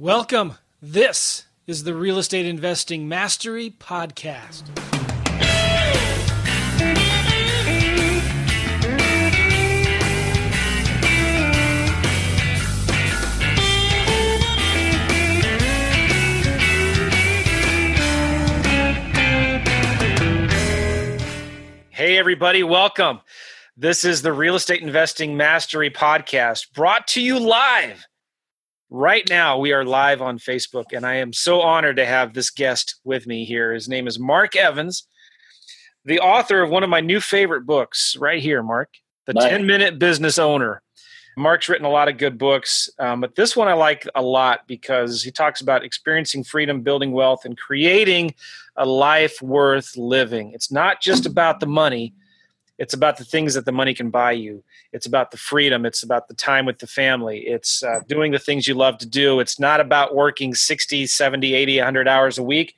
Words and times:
Welcome. 0.00 0.54
This 0.80 1.44
is 1.66 1.84
the 1.84 1.94
Real 1.94 2.16
Estate 2.16 2.46
Investing 2.46 3.06
Mastery 3.06 3.68
Podcast. 3.68 4.62
Hey, 21.90 22.16
everybody, 22.16 22.62
welcome. 22.62 23.20
This 23.76 24.06
is 24.06 24.22
the 24.22 24.32
Real 24.32 24.54
Estate 24.54 24.80
Investing 24.80 25.36
Mastery 25.36 25.90
Podcast 25.90 26.72
brought 26.72 27.06
to 27.08 27.20
you 27.20 27.38
live 27.38 28.06
right 28.90 29.28
now 29.30 29.56
we 29.56 29.72
are 29.72 29.84
live 29.84 30.20
on 30.20 30.36
facebook 30.36 30.86
and 30.92 31.06
i 31.06 31.14
am 31.14 31.32
so 31.32 31.60
honored 31.60 31.96
to 31.96 32.04
have 32.04 32.34
this 32.34 32.50
guest 32.50 32.96
with 33.04 33.24
me 33.24 33.44
here. 33.44 33.72
His 33.72 33.88
name 33.88 34.08
is 34.08 34.18
mark 34.18 34.56
evans 34.56 35.06
the 36.04 36.18
author 36.18 36.60
of 36.60 36.70
one 36.70 36.82
of 36.82 36.90
my 36.90 37.00
new 37.00 37.20
favorite 37.20 37.66
books 37.66 38.16
right 38.18 38.42
here 38.42 38.62
mark 38.64 38.88
the 39.26 39.34
10 39.34 39.64
minute 39.64 39.98
business 39.98 40.38
owner. 40.38 40.82
Mark's 41.36 41.68
written 41.68 41.86
a 41.86 41.90
lot 41.90 42.08
of 42.08 42.18
good 42.18 42.36
books 42.36 42.90
um, 42.98 43.20
but 43.20 43.36
this 43.36 43.56
one 43.56 43.68
i 43.68 43.72
like 43.74 44.08
a 44.16 44.22
lot 44.22 44.66
because 44.66 45.22
he 45.22 45.30
talks 45.30 45.60
about 45.60 45.84
experiencing 45.84 46.42
freedom 46.42 46.82
building 46.82 47.12
wealth 47.12 47.44
and 47.44 47.56
creating 47.56 48.34
a 48.76 48.84
life 48.84 49.40
worth 49.40 49.96
living. 49.96 50.50
It's 50.52 50.72
not 50.72 51.00
just 51.00 51.26
about 51.26 51.60
the 51.60 51.66
money 51.66 52.12
it's 52.80 52.94
about 52.94 53.16
the 53.16 53.24
things 53.24 53.54
that 53.54 53.64
the 53.64 53.72
money 53.72 53.94
can 53.94 54.10
buy 54.10 54.32
you. 54.32 54.64
It's 54.92 55.06
about 55.06 55.30
the 55.30 55.36
freedom. 55.36 55.86
It's 55.86 56.02
about 56.02 56.26
the 56.26 56.34
time 56.34 56.66
with 56.66 56.78
the 56.78 56.88
family. 56.88 57.40
It's 57.46 57.84
uh, 57.84 58.00
doing 58.08 58.32
the 58.32 58.38
things 58.40 58.66
you 58.66 58.74
love 58.74 58.98
to 58.98 59.06
do. 59.06 59.38
It's 59.38 59.60
not 59.60 59.78
about 59.78 60.16
working 60.16 60.54
60 60.54 61.06
70 61.06 61.54
80 61.54 61.76
100 61.78 62.08
hours 62.08 62.38
a 62.38 62.42
week. 62.42 62.74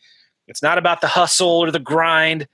It's 0.49 0.63
not 0.63 0.77
about 0.77 1.01
the 1.01 1.07
hustle 1.07 1.49
or 1.49 1.71
the 1.71 1.79
grind 1.79 2.49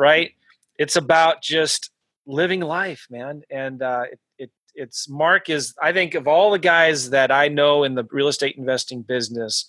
right? 0.00 0.32
It's 0.78 0.96
about 0.96 1.42
just 1.42 1.90
living 2.26 2.60
life 2.62 3.06
man. 3.10 3.42
And 3.50 3.82
uh, 3.82 4.04
it, 4.10 4.20
it, 4.38 4.50
it's 4.74 5.08
mark 5.08 5.50
is 5.50 5.74
i 5.82 5.92
think 5.92 6.14
of 6.14 6.28
all 6.28 6.52
the 6.52 6.58
guys 6.58 7.10
that 7.10 7.32
i 7.32 7.48
know 7.48 7.82
in 7.82 7.96
the 7.96 8.04
real 8.12 8.28
estate 8.28 8.56
investing 8.56 9.02
business 9.02 9.66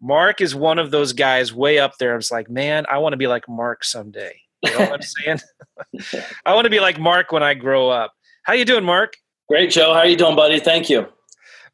mark 0.00 0.40
is 0.40 0.54
one 0.54 0.78
of 0.78 0.92
those 0.92 1.12
guys 1.12 1.52
way 1.52 1.80
up 1.80 1.98
there. 1.98 2.16
It's 2.16 2.30
like 2.30 2.48
man 2.48 2.86
i 2.88 2.98
want 2.98 3.12
to 3.12 3.16
be 3.16 3.26
like 3.26 3.48
mark 3.48 3.84
someday 3.84 4.40
you 4.62 4.70
know 4.70 4.78
what 4.78 4.92
I'm 4.92 5.02
saying? 5.02 5.40
I 6.46 6.54
want 6.54 6.64
to 6.64 6.70
be 6.70 6.80
like 6.80 6.98
Mark 6.98 7.32
when 7.32 7.42
I 7.42 7.54
grow 7.54 7.88
up. 7.88 8.12
How 8.42 8.52
you 8.52 8.64
doing, 8.64 8.84
Mark? 8.84 9.16
Great, 9.48 9.70
Joe. 9.70 9.92
How 9.92 10.00
are 10.00 10.06
you 10.06 10.16
doing, 10.16 10.36
buddy? 10.36 10.58
Thank 10.60 10.88
you. 10.90 11.06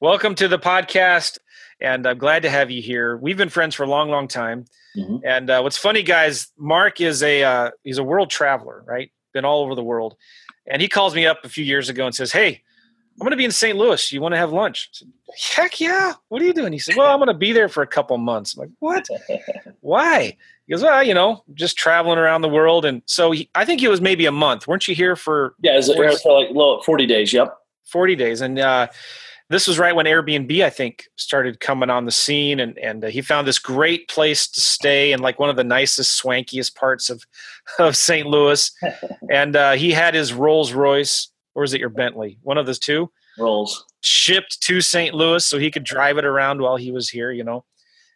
Welcome 0.01 0.35
to 0.37 0.49
the 0.49 0.59
podcast, 0.59 1.39
and 1.81 2.07
I'm 2.07 2.19
glad 2.19 2.43
to 2.43 2.51
have 2.51 2.71
you 2.71 2.83
here. 2.83 3.17
We've 3.17 3.37
been 3.37 3.49
friends 3.49 3.75
for 3.75 3.85
a 3.85 3.87
long, 3.87 4.11
long 4.11 4.27
time. 4.29 4.65
Mm-hmm. 4.97 5.17
And 5.25 5.49
uh, 5.49 5.61
what's 5.61 5.79
funny, 5.79 6.03
guys, 6.03 6.49
Mark 6.59 7.01
is 7.01 7.23
a 7.23 7.43
uh, 7.43 7.71
he's 7.83 7.99
a 7.99 8.05
world 8.05 8.31
traveler, 8.31 8.83
right? 8.87 9.11
Been 9.33 9.45
all 9.45 9.63
over 9.63 9.75
the 9.75 9.83
world, 9.83 10.17
and 10.67 10.83
he 10.83 10.89
calls 10.89 11.15
me 11.15 11.25
up 11.25 11.45
a 11.45 11.49
few 11.49 11.65
years 11.65 11.89
ago 11.89 12.05
and 12.05 12.15
says, 12.15 12.33
"Hey, 12.33 12.63
I'm 13.13 13.25
going 13.25 13.31
to 13.31 13.37
be 13.37 13.45
in 13.45 13.53
St. 13.53 13.79
Louis. 13.79 14.13
You 14.13 14.21
want 14.21 14.33
to 14.33 14.39
have 14.39 14.53
lunch?" 14.53 14.91
I 14.93 14.97
said, 14.97 15.13
Heck 15.39 15.81
yeah! 15.81 16.15
What 16.29 16.43
are 16.43 16.45
you 16.45 16.53
doing? 16.53 16.73
He 16.73 16.79
said, 16.79 16.97
"Well, 16.97 17.11
I'm 17.11 17.19
going 17.19 17.29
to 17.29 17.35
be 17.35 17.53
there 17.53 17.69
for 17.69 17.83
a 17.83 17.87
couple 17.87 18.19
months." 18.19 18.55
I'm 18.55 18.61
like, 18.61 18.71
"What? 18.81 19.09
Why?" 19.81 20.37
He 20.67 20.73
goes, 20.73 20.83
"Well, 20.83 21.03
you 21.03 21.15
know, 21.15 21.43
just 21.55 21.77
traveling 21.77 22.19
around 22.19 22.43
the 22.43 22.49
world." 22.49 22.85
And 22.85 23.03
so 23.07 23.31
he, 23.33 23.51
I 23.55 23.65
think 23.65 23.83
it 23.83 23.89
was 23.89 24.01
maybe 24.01 24.27
a 24.27 24.33
month. 24.33 24.67
weren't 24.67 24.87
you 24.89 24.95
here 24.95 25.17
for? 25.17 25.55
Yeah, 25.61 25.75
it 25.75 25.77
was, 25.77 25.89
it 25.89 25.99
was 25.99 26.23
for 26.23 26.41
like 26.41 26.51
low, 26.51 26.81
40 26.83 27.07
days. 27.07 27.33
Yep, 27.33 27.57
40 27.87 28.17
days, 28.17 28.41
and 28.41 28.59
uh, 28.59 28.89
this 29.53 29.69
was 29.69 29.79
right 29.79 29.95
when 29.95 30.07
Airbnb, 30.07 30.65
I 30.65 30.71
think, 30.71 31.05
started 31.17 31.61
coming 31.61 31.91
on 31.91 32.07
the 32.07 32.11
scene, 32.11 32.59
and 32.59 32.79
and 32.79 33.05
uh, 33.05 33.09
he 33.09 33.21
found 33.21 33.47
this 33.47 33.59
great 33.59 34.09
place 34.09 34.49
to 34.49 34.61
stay 34.61 35.13
in 35.13 35.21
like 35.21 35.39
one 35.39 35.51
of 35.51 35.57
the 35.57 35.65
nicest, 35.65 36.23
swankiest 36.23 36.75
parts 36.75 37.11
of 37.11 37.25
of 37.79 37.97
St. 37.97 38.27
Louis, 38.27 38.71
and 39.31 39.55
uh, 39.55 39.73
he 39.73 39.93
had 39.93 40.15
his 40.15 40.33
Rolls 40.33 40.73
Royce, 40.73 41.29
or 41.55 41.65
is 41.65 41.75
it 41.75 41.81
your 41.81 41.91
Bentley? 41.91 42.39
One 42.43 42.59
of 42.59 42.67
those 42.67 42.79
two. 42.79 43.11
Rolls 43.39 43.85
shipped 44.03 44.61
to 44.63 44.81
St. 44.81 45.15
Louis 45.15 45.45
so 45.45 45.59
he 45.59 45.71
could 45.71 45.85
drive 45.85 46.19
it 46.19 46.25
around 46.25 46.61
while 46.61 46.77
he 46.77 46.91
was 46.91 47.09
here. 47.09 47.31
You 47.31 47.45
know, 47.45 47.65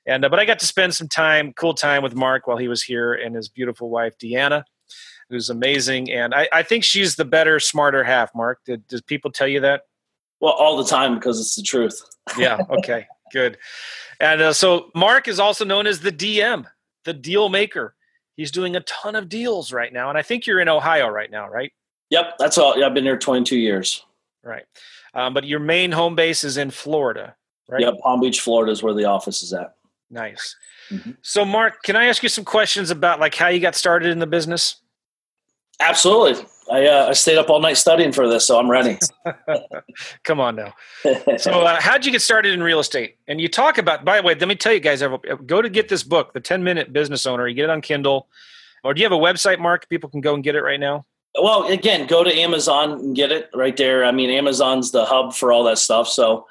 and 0.06 0.24
uh, 0.24 0.28
but 0.28 0.38
I 0.38 0.44
got 0.44 0.58
to 0.60 0.66
spend 0.66 0.94
some 0.94 1.08
time, 1.08 1.52
cool 1.52 1.74
time 1.74 2.02
with 2.02 2.14
Mark 2.14 2.46
while 2.46 2.56
he 2.56 2.68
was 2.68 2.82
here, 2.82 3.14
and 3.14 3.34
his 3.34 3.48
beautiful 3.48 3.90
wife 3.90 4.16
Deanna, 4.18 4.64
who's 5.28 5.50
amazing. 5.50 6.10
And 6.10 6.34
I, 6.34 6.48
I 6.52 6.62
think 6.62 6.84
she's 6.84 7.16
the 7.16 7.24
better, 7.24 7.58
smarter 7.60 8.04
half. 8.04 8.34
Mark, 8.34 8.60
did, 8.64 8.86
did 8.86 9.06
people 9.06 9.30
tell 9.30 9.48
you 9.48 9.60
that? 9.60 9.82
Well, 10.40 10.52
all 10.52 10.76
the 10.76 10.88
time 10.88 11.14
because 11.14 11.40
it's 11.40 11.56
the 11.56 11.62
truth. 11.62 12.00
yeah. 12.38 12.58
Okay. 12.70 13.06
Good. 13.32 13.58
And 14.20 14.40
uh, 14.40 14.52
so 14.52 14.90
Mark 14.94 15.28
is 15.28 15.40
also 15.40 15.64
known 15.64 15.86
as 15.86 16.00
the 16.00 16.12
DM, 16.12 16.66
the 17.04 17.12
deal 17.12 17.48
maker. 17.48 17.94
He's 18.36 18.50
doing 18.50 18.76
a 18.76 18.80
ton 18.80 19.16
of 19.16 19.28
deals 19.28 19.72
right 19.72 19.92
now, 19.92 20.10
and 20.10 20.18
I 20.18 20.22
think 20.22 20.46
you're 20.46 20.60
in 20.60 20.68
Ohio 20.68 21.08
right 21.08 21.30
now, 21.30 21.48
right? 21.48 21.72
Yep, 22.10 22.34
that's 22.38 22.58
all. 22.58 22.82
I've 22.82 22.92
been 22.92 23.04
here 23.04 23.16
22 23.16 23.56
years. 23.56 24.04
Right, 24.42 24.64
um, 25.14 25.32
but 25.32 25.44
your 25.44 25.58
main 25.58 25.90
home 25.90 26.14
base 26.14 26.44
is 26.44 26.58
in 26.58 26.70
Florida, 26.70 27.34
right? 27.66 27.80
Yep, 27.80 27.94
Palm 28.02 28.20
Beach, 28.20 28.40
Florida 28.40 28.70
is 28.70 28.82
where 28.82 28.92
the 28.92 29.06
office 29.06 29.42
is 29.42 29.54
at. 29.54 29.75
Nice. 30.10 30.56
Mm-hmm. 30.90 31.12
So, 31.22 31.44
Mark, 31.44 31.82
can 31.82 31.96
I 31.96 32.06
ask 32.06 32.22
you 32.22 32.28
some 32.28 32.44
questions 32.44 32.90
about 32.90 33.20
like 33.20 33.34
how 33.34 33.48
you 33.48 33.60
got 33.60 33.74
started 33.74 34.10
in 34.10 34.18
the 34.18 34.26
business? 34.26 34.76
Absolutely. 35.80 36.44
I, 36.70 36.86
uh, 36.86 37.06
I 37.08 37.12
stayed 37.12 37.38
up 37.38 37.48
all 37.48 37.60
night 37.60 37.76
studying 37.76 38.12
for 38.12 38.28
this, 38.28 38.46
so 38.46 38.58
I'm 38.58 38.70
ready. 38.70 38.98
Come 40.24 40.40
on 40.40 40.56
now. 40.56 40.74
so, 41.36 41.60
uh, 41.60 41.80
how'd 41.80 42.04
you 42.04 42.12
get 42.12 42.22
started 42.22 42.52
in 42.52 42.62
real 42.62 42.80
estate? 42.80 43.16
And 43.28 43.40
you 43.40 43.48
talk 43.48 43.78
about, 43.78 44.04
by 44.04 44.16
the 44.20 44.22
way, 44.26 44.34
let 44.34 44.48
me 44.48 44.54
tell 44.54 44.72
you 44.72 44.80
guys, 44.80 45.02
go 45.46 45.62
to 45.62 45.68
get 45.68 45.88
this 45.88 46.02
book, 46.02 46.32
The 46.32 46.40
10 46.40 46.64
Minute 46.64 46.92
Business 46.92 47.26
Owner. 47.26 47.46
You 47.46 47.54
get 47.54 47.64
it 47.64 47.70
on 47.70 47.82
Kindle. 47.82 48.28
Or 48.84 48.94
do 48.94 49.00
you 49.00 49.04
have 49.04 49.12
a 49.12 49.20
website, 49.20 49.58
Mark? 49.58 49.88
People 49.88 50.08
can 50.08 50.20
go 50.20 50.34
and 50.34 50.42
get 50.42 50.54
it 50.54 50.62
right 50.62 50.80
now. 50.80 51.06
Well, 51.40 51.66
again, 51.66 52.06
go 52.06 52.24
to 52.24 52.32
Amazon 52.32 52.92
and 52.92 53.16
get 53.16 53.30
it 53.30 53.50
right 53.54 53.76
there. 53.76 54.04
I 54.04 54.12
mean, 54.12 54.30
Amazon's 54.30 54.90
the 54.90 55.04
hub 55.04 55.34
for 55.34 55.52
all 55.52 55.64
that 55.64 55.78
stuff. 55.78 56.08
So 56.08 56.46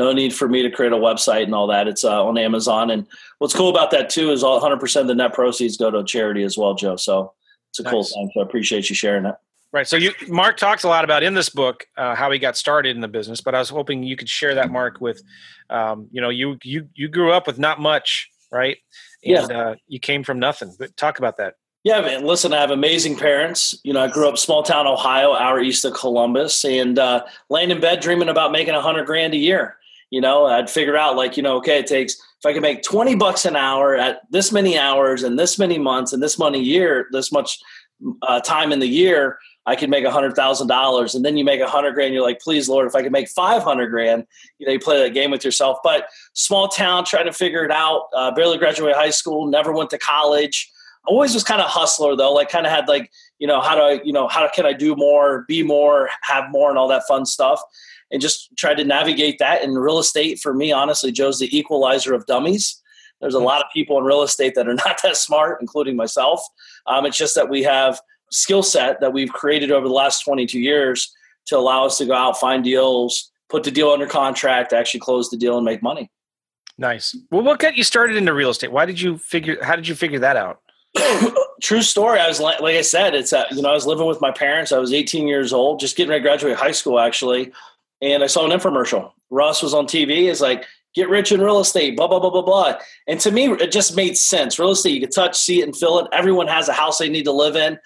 no 0.00 0.12
need 0.12 0.34
for 0.34 0.48
me 0.48 0.62
to 0.62 0.70
create 0.70 0.92
a 0.92 0.96
website 0.96 1.44
and 1.44 1.54
all 1.54 1.66
that. 1.66 1.86
It's 1.86 2.04
uh, 2.04 2.24
on 2.24 2.38
Amazon. 2.38 2.90
And 2.90 3.06
what's 3.38 3.54
cool 3.54 3.68
about 3.68 3.90
that 3.90 4.08
too 4.08 4.32
is 4.32 4.42
all 4.42 4.60
100% 4.60 5.00
of 5.00 5.06
the 5.06 5.14
net 5.14 5.34
proceeds 5.34 5.76
go 5.76 5.90
to 5.90 6.02
charity 6.04 6.42
as 6.42 6.56
well, 6.56 6.74
Joe. 6.74 6.96
So 6.96 7.34
it's 7.70 7.80
a 7.80 7.82
nice. 7.82 7.92
cool 7.92 8.04
thing. 8.04 8.30
So 8.34 8.40
I 8.40 8.42
appreciate 8.42 8.88
you 8.88 8.96
sharing 8.96 9.24
that. 9.24 9.40
Right. 9.72 9.86
So 9.86 9.96
you, 9.96 10.12
Mark 10.26 10.56
talks 10.56 10.82
a 10.82 10.88
lot 10.88 11.04
about 11.04 11.22
in 11.22 11.34
this 11.34 11.48
book 11.48 11.86
uh, 11.96 12.16
how 12.16 12.30
he 12.32 12.40
got 12.40 12.56
started 12.56 12.96
in 12.96 13.00
the 13.00 13.08
business, 13.08 13.40
but 13.40 13.54
I 13.54 13.60
was 13.60 13.68
hoping 13.68 14.02
you 14.02 14.16
could 14.16 14.28
share 14.28 14.56
that, 14.56 14.70
Mark, 14.70 15.00
with, 15.00 15.22
um, 15.68 16.08
you 16.10 16.20
know, 16.20 16.28
you 16.28 16.58
you 16.64 16.88
you 16.94 17.06
grew 17.06 17.30
up 17.30 17.46
with 17.46 17.56
not 17.56 17.78
much, 17.78 18.28
right? 18.50 18.78
And 19.24 19.48
yeah. 19.48 19.58
uh, 19.58 19.74
you 19.86 20.00
came 20.00 20.24
from 20.24 20.40
nothing. 20.40 20.74
But 20.76 20.96
talk 20.96 21.18
about 21.20 21.36
that. 21.36 21.54
Yeah, 21.84 22.00
man. 22.00 22.26
Listen, 22.26 22.52
I 22.52 22.60
have 22.60 22.72
amazing 22.72 23.16
parents. 23.16 23.78
You 23.84 23.92
know, 23.92 24.00
I 24.00 24.08
grew 24.08 24.28
up 24.28 24.38
small 24.38 24.64
town 24.64 24.88
Ohio, 24.88 25.34
hour 25.34 25.60
east 25.60 25.84
of 25.84 25.94
Columbus, 25.94 26.64
and 26.64 26.98
uh, 26.98 27.24
laying 27.48 27.70
in 27.70 27.80
bed 27.80 28.00
dreaming 28.00 28.28
about 28.28 28.50
making 28.50 28.74
a 28.74 28.82
hundred 28.82 29.06
grand 29.06 29.34
a 29.34 29.38
year 29.38 29.76
you 30.10 30.20
know 30.20 30.46
i'd 30.46 30.68
figure 30.68 30.96
out 30.96 31.16
like 31.16 31.36
you 31.36 31.42
know 31.42 31.56
okay 31.56 31.78
it 31.78 31.86
takes 31.86 32.14
if 32.14 32.46
i 32.46 32.52
can 32.52 32.62
make 32.62 32.82
20 32.82 33.14
bucks 33.14 33.44
an 33.44 33.56
hour 33.56 33.94
at 33.94 34.20
this 34.30 34.52
many 34.52 34.78
hours 34.78 35.22
and 35.22 35.38
this 35.38 35.58
many 35.58 35.78
months 35.78 36.12
and 36.12 36.22
this 36.22 36.38
money 36.38 36.60
year 36.60 37.06
this 37.12 37.32
much 37.32 37.58
uh, 38.22 38.40
time 38.40 38.72
in 38.72 38.78
the 38.78 38.86
year 38.86 39.38
i 39.66 39.76
could 39.76 39.90
make 39.90 40.04
a 40.04 40.10
hundred 40.10 40.34
thousand 40.34 40.66
dollars. 40.68 41.14
And 41.14 41.24
then 41.24 41.36
you 41.36 41.44
make 41.44 41.60
a 41.60 41.68
hundred 41.68 41.92
grand 41.92 42.14
you're 42.14 42.22
like 42.22 42.40
please 42.40 42.68
lord 42.68 42.86
if 42.86 42.94
i 42.94 43.02
could 43.02 43.12
make 43.12 43.28
500 43.28 43.88
grand 43.88 44.26
you 44.58 44.66
know 44.66 44.72
you 44.72 44.80
play 44.80 45.02
that 45.02 45.14
game 45.14 45.30
with 45.30 45.44
yourself. 45.44 45.78
But 45.84 46.08
small 46.32 46.68
town 46.68 47.04
trying 47.04 47.26
to 47.26 47.32
figure 47.32 47.64
it 47.64 47.70
out. 47.70 48.04
Uh, 48.14 48.30
barely 48.32 48.58
graduated 48.58 48.96
high 48.96 49.10
school 49.10 49.46
never 49.46 49.72
went 49.72 49.90
to 49.90 49.98
college 49.98 50.70
always 51.06 51.34
was 51.34 51.42
kind 51.42 51.60
of 51.60 51.66
hustler 51.68 52.14
though 52.14 52.32
like 52.32 52.50
kind 52.50 52.66
of 52.66 52.72
had 52.72 52.86
like 52.86 53.10
you 53.38 53.46
know 53.46 53.60
how 53.60 53.74
do 53.74 53.80
i 53.80 54.00
you 54.04 54.12
know 54.12 54.28
how 54.28 54.48
can 54.54 54.66
i 54.66 54.72
do 54.72 54.94
more 54.94 55.44
be 55.48 55.62
more 55.62 56.10
have 56.22 56.44
more 56.50 56.68
and 56.68 56.78
all 56.78 56.88
that 56.88 57.02
fun 57.08 57.24
stuff 57.24 57.60
and 58.10 58.20
just 58.20 58.54
try 58.56 58.74
to 58.74 58.84
navigate 58.84 59.38
that. 59.38 59.62
in 59.62 59.74
real 59.74 59.98
estate, 59.98 60.40
for 60.40 60.52
me, 60.52 60.72
honestly, 60.72 61.12
Joe's 61.12 61.38
the 61.38 61.56
equalizer 61.56 62.14
of 62.14 62.26
dummies. 62.26 62.80
There's 63.20 63.34
a 63.34 63.38
hmm. 63.38 63.44
lot 63.44 63.62
of 63.62 63.70
people 63.72 63.98
in 63.98 64.04
real 64.04 64.22
estate 64.22 64.54
that 64.54 64.68
are 64.68 64.74
not 64.86 65.00
that 65.02 65.16
smart, 65.16 65.60
including 65.60 65.96
myself. 65.96 66.42
Um, 66.86 67.06
it's 67.06 67.16
just 67.16 67.34
that 67.34 67.48
we 67.48 67.62
have 67.62 68.00
skill 68.30 68.62
set 68.62 69.00
that 69.00 69.12
we've 69.12 69.32
created 69.32 69.70
over 69.70 69.86
the 69.86 69.94
last 69.94 70.24
22 70.24 70.58
years 70.58 71.12
to 71.46 71.56
allow 71.56 71.84
us 71.86 71.98
to 71.98 72.06
go 72.06 72.14
out, 72.14 72.38
find 72.38 72.62
deals, 72.62 73.30
put 73.48 73.64
the 73.64 73.70
deal 73.70 73.90
under 73.90 74.06
contract, 74.06 74.72
actually 74.72 75.00
close 75.00 75.30
the 75.30 75.36
deal, 75.36 75.56
and 75.56 75.64
make 75.64 75.82
money. 75.82 76.10
Nice. 76.78 77.16
Well, 77.30 77.42
what 77.42 77.58
got 77.58 77.76
you 77.76 77.84
started 77.84 78.16
into 78.16 78.32
real 78.32 78.50
estate? 78.50 78.72
Why 78.72 78.86
did 78.86 79.00
you 79.00 79.18
figure? 79.18 79.62
How 79.62 79.76
did 79.76 79.86
you 79.86 79.94
figure 79.94 80.18
that 80.20 80.36
out? 80.36 80.60
True 81.62 81.82
story. 81.82 82.18
I 82.18 82.28
was 82.28 82.40
like, 82.40 82.60
like 82.60 82.76
I 82.76 82.82
said, 82.82 83.14
it's 83.14 83.32
uh, 83.32 83.44
you 83.50 83.62
know 83.62 83.70
I 83.70 83.74
was 83.74 83.86
living 83.86 84.06
with 84.06 84.20
my 84.20 84.30
parents. 84.30 84.72
I 84.72 84.78
was 84.78 84.92
18 84.92 85.28
years 85.28 85.52
old, 85.52 85.80
just 85.80 85.96
getting 85.96 86.10
ready 86.10 86.22
to 86.22 86.28
graduate 86.28 86.56
high 86.56 86.70
school 86.72 86.98
actually, 86.98 87.52
and 88.00 88.22
I 88.22 88.26
saw 88.26 88.44
an 88.44 88.58
infomercial. 88.58 89.12
Russ 89.30 89.62
was 89.62 89.74
on 89.74 89.86
TV. 89.86 90.30
It's 90.30 90.40
like, 90.40 90.66
get 90.94 91.08
rich 91.08 91.32
in 91.32 91.40
real 91.40 91.60
estate, 91.60 91.96
blah, 91.96 92.08
blah, 92.08 92.18
blah, 92.18 92.30
blah, 92.30 92.42
blah. 92.42 92.78
And 93.06 93.20
to 93.20 93.30
me, 93.30 93.50
it 93.52 93.72
just 93.72 93.96
made 93.96 94.16
sense. 94.16 94.58
Real 94.58 94.70
estate, 94.70 94.94
you 94.94 95.00
could 95.00 95.14
touch, 95.14 95.36
see 95.36 95.60
it, 95.60 95.64
and 95.64 95.76
feel 95.76 95.98
it. 96.00 96.08
Everyone 96.12 96.48
has 96.48 96.68
a 96.68 96.72
house 96.72 96.98
they 96.98 97.08
need 97.08 97.24
to 97.24 97.32
live 97.32 97.56
in. 97.56 97.78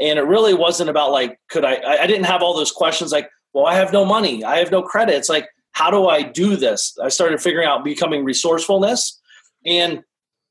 And 0.00 0.18
it 0.18 0.22
really 0.22 0.54
wasn't 0.54 0.90
about 0.90 1.10
like, 1.10 1.38
could 1.48 1.64
I, 1.64 1.76
I 2.02 2.06
didn't 2.06 2.24
have 2.24 2.42
all 2.42 2.56
those 2.56 2.72
questions 2.72 3.12
like, 3.12 3.30
well, 3.52 3.66
I 3.66 3.74
have 3.74 3.92
no 3.92 4.04
money. 4.04 4.44
I 4.44 4.58
have 4.58 4.70
no 4.70 4.82
credit. 4.82 5.14
It's 5.14 5.28
like, 5.28 5.48
how 5.72 5.90
do 5.90 6.08
I 6.08 6.22
do 6.22 6.56
this? 6.56 6.96
I 7.02 7.08
started 7.08 7.40
figuring 7.40 7.66
out 7.66 7.84
becoming 7.84 8.24
resourcefulness. 8.24 9.20
And 9.64 10.02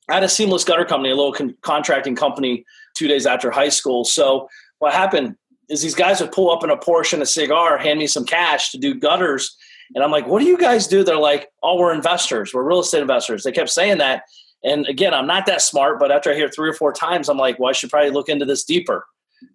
I 0.10 0.16
had 0.16 0.24
a 0.24 0.30
seamless 0.30 0.64
gutter 0.64 0.86
company, 0.86 1.10
a 1.10 1.16
little 1.16 1.34
con- 1.34 1.56
contracting 1.62 2.16
company, 2.16 2.66
two 2.96 3.08
days 3.08 3.26
after 3.26 3.52
high 3.52 3.70
school. 3.70 4.06
So 4.06 4.50
what 4.80 4.94
happened 4.94 5.36
is 5.70 5.82
these 5.82 5.96
guys 5.96 6.22
would 6.22 6.32
pull 6.32 6.52
up 6.52 6.64
in 6.64 6.70
a 6.70 6.78
Porsche 6.78 7.14
and 7.14 7.22
a 7.22 7.26
cigar, 7.26 7.78
hand 7.78 8.00
me 8.00 8.08
some 8.08 8.26
cash 8.26 8.72
to 8.72 8.78
do 8.78 8.96
gutters. 8.96 9.56
And 9.96 10.04
I'm 10.04 10.12
like, 10.12 10.28
what 10.28 10.40
do 10.40 10.46
you 10.46 10.58
guys 10.58 10.88
do? 10.88 11.04
They're 11.04 11.18
like, 11.18 11.50
oh, 11.64 11.78
we're 11.78 11.94
investors. 11.94 12.54
We're 12.54 12.68
real 12.68 12.80
estate 12.80 13.02
investors. 13.02 13.44
They 13.44 13.52
kept 13.52 13.70
saying 13.70 13.98
that. 13.98 14.24
And 14.64 14.88
again, 14.88 15.14
I'm 15.14 15.28
not 15.28 15.46
that 15.46 15.62
smart, 15.62 16.00
but 16.00 16.12
after 16.12 16.32
I 16.32 16.36
hear 16.36 16.50
three 16.50 16.70
or 16.70 16.74
four 16.74 16.92
times, 16.92 17.30
I'm 17.30 17.38
like, 17.38 17.60
well, 17.60 17.70
I 17.70 17.74
should 17.74 17.90
probably 17.90 18.10
look 18.10 18.30
into 18.30 18.46
this 18.46 18.64
deeper. 18.64 19.06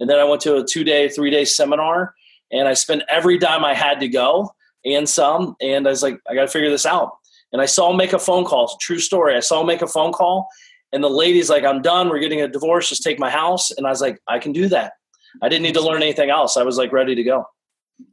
And 0.00 0.08
then 0.08 0.18
I 0.18 0.24
went 0.24 0.40
to 0.42 0.56
a 0.56 0.64
two 0.64 0.84
day, 0.84 1.08
three 1.08 1.30
day 1.30 1.44
seminar 1.44 2.14
and 2.50 2.68
I 2.68 2.74
spent 2.74 3.02
every 3.08 3.38
dime 3.38 3.64
I 3.64 3.74
had 3.74 4.00
to 4.00 4.08
go 4.08 4.54
and 4.84 5.08
some. 5.08 5.56
And 5.60 5.86
I 5.86 5.90
was 5.90 6.02
like, 6.02 6.20
I 6.28 6.34
got 6.34 6.42
to 6.42 6.48
figure 6.48 6.70
this 6.70 6.86
out. 6.86 7.12
And 7.52 7.60
I 7.60 7.66
saw 7.66 7.90
him 7.90 7.96
make 7.96 8.12
a 8.12 8.18
phone 8.18 8.44
call. 8.44 8.76
True 8.80 8.98
story. 8.98 9.36
I 9.36 9.40
saw 9.40 9.60
him 9.60 9.66
make 9.66 9.82
a 9.82 9.86
phone 9.86 10.12
call 10.12 10.48
and 10.92 11.02
the 11.02 11.10
lady's 11.10 11.48
like, 11.48 11.64
I'm 11.64 11.80
done. 11.80 12.08
We're 12.08 12.18
getting 12.18 12.42
a 12.42 12.48
divorce. 12.48 12.88
Just 12.88 13.02
take 13.02 13.18
my 13.18 13.30
house. 13.30 13.70
And 13.70 13.86
I 13.86 13.90
was 13.90 14.00
like, 14.00 14.20
I 14.28 14.38
can 14.38 14.52
do 14.52 14.68
that. 14.68 14.92
I 15.40 15.48
didn't 15.48 15.62
need 15.62 15.74
to 15.74 15.80
learn 15.80 16.02
anything 16.02 16.28
else. 16.28 16.56
I 16.56 16.62
was 16.62 16.76
like 16.76 16.92
ready 16.92 17.14
to 17.14 17.22
go. 17.22 17.46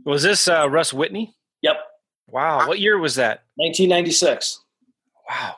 Was 0.06 0.24
this 0.24 0.48
uh, 0.48 0.70
Russ 0.70 0.94
Whitney? 0.94 1.36
Yep. 1.62 1.78
Wow. 2.30 2.68
What 2.68 2.80
year 2.80 2.98
was 2.98 3.16
that? 3.16 3.44
1996. 3.56 4.64
Wow. 5.30 5.56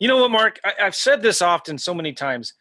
You 0.00 0.08
know 0.08 0.16
what, 0.18 0.30
Mark? 0.30 0.60
I, 0.64 0.72
I've 0.82 0.94
said 0.94 1.22
this 1.22 1.42
often 1.42 1.76
so 1.76 1.92
many 1.92 2.14
times. 2.14 2.54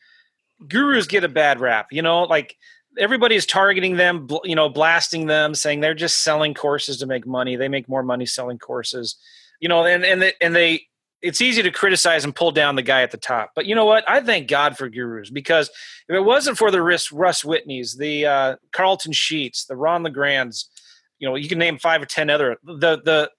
Gurus 0.68 1.08
get 1.08 1.24
a 1.24 1.30
bad 1.30 1.62
rap. 1.62 1.88
You 1.92 2.02
know, 2.02 2.24
like 2.24 2.58
everybody's 2.98 3.46
targeting 3.46 3.96
them, 3.96 4.28
you 4.44 4.56
know, 4.56 4.68
blasting 4.68 5.28
them, 5.28 5.56
saying 5.56 5.80
they're 5.80 5.94
just 5.94 6.22
selling 6.22 6.54
courses 6.54 6.98
to 6.98 7.06
make 7.06 7.26
money. 7.26 7.56
They 7.56 7.70
make 7.70 7.88
more 7.88 8.04
money 8.04 8.26
selling 8.26 8.60
courses. 8.60 9.16
You 9.62 9.70
know, 9.70 9.86
and 9.86 10.04
and 10.04 10.22
they, 10.22 10.34
and 10.42 10.54
they 10.54 10.88
it's 11.22 11.40
easy 11.40 11.62
to 11.62 11.72
criticize 11.72 12.26
and 12.26 12.36
pull 12.36 12.52
down 12.52 12.76
the 12.76 12.82
guy 12.82 13.04
at 13.04 13.12
the 13.12 13.18
top. 13.18 13.52
But 13.56 13.66
you 13.66 13.76
know 13.76 13.86
what? 13.86 14.04
I 14.10 14.22
thank 14.22 14.50
God 14.50 14.78
for 14.78 14.90
gurus 14.90 15.30
because 15.30 15.70
if 16.10 16.16
it 16.16 16.22
wasn't 16.22 16.58
for 16.58 16.72
the 16.72 16.82
Russ, 16.82 17.12
Russ 17.12 17.44
Whitneys, 17.44 17.98
the 17.98 18.26
uh, 18.26 18.56
Carleton 18.74 19.14
Sheets, 19.14 19.66
the 19.66 19.76
Ron 19.76 20.04
LeGrands, 20.04 20.70
you 21.20 21.30
know, 21.30 21.36
you 21.36 21.48
can 21.48 21.60
name 21.60 21.78
five 21.78 22.02
or 22.02 22.06
ten 22.06 22.30
other 22.30 22.58
the 22.64 23.02
the 23.04 23.32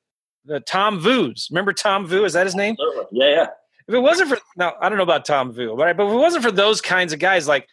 the 0.44 0.60
Tom 0.60 1.00
Vu's. 1.00 1.48
Remember 1.50 1.72
Tom 1.72 2.06
Vu? 2.06 2.24
Is 2.24 2.32
that 2.34 2.46
his 2.46 2.54
name? 2.54 2.76
Yeah, 3.10 3.28
yeah. 3.28 3.46
If 3.88 3.94
it 3.94 4.00
wasn't 4.00 4.30
for 4.30 4.38
now, 4.56 4.74
I 4.80 4.88
don't 4.88 4.96
know 4.96 5.04
about 5.04 5.24
Tom 5.24 5.52
Vu, 5.52 5.76
but 5.76 5.96
but 5.96 6.06
if 6.06 6.12
it 6.12 6.16
wasn't 6.16 6.44
for 6.44 6.52
those 6.52 6.80
kinds 6.80 7.12
of 7.12 7.18
guys, 7.18 7.48
like 7.48 7.66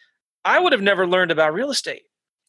I 0.44 0.58
would 0.58 0.72
have 0.72 0.82
never 0.82 1.06
learned 1.06 1.30
about 1.30 1.54
real 1.54 1.70
estate. 1.70 2.02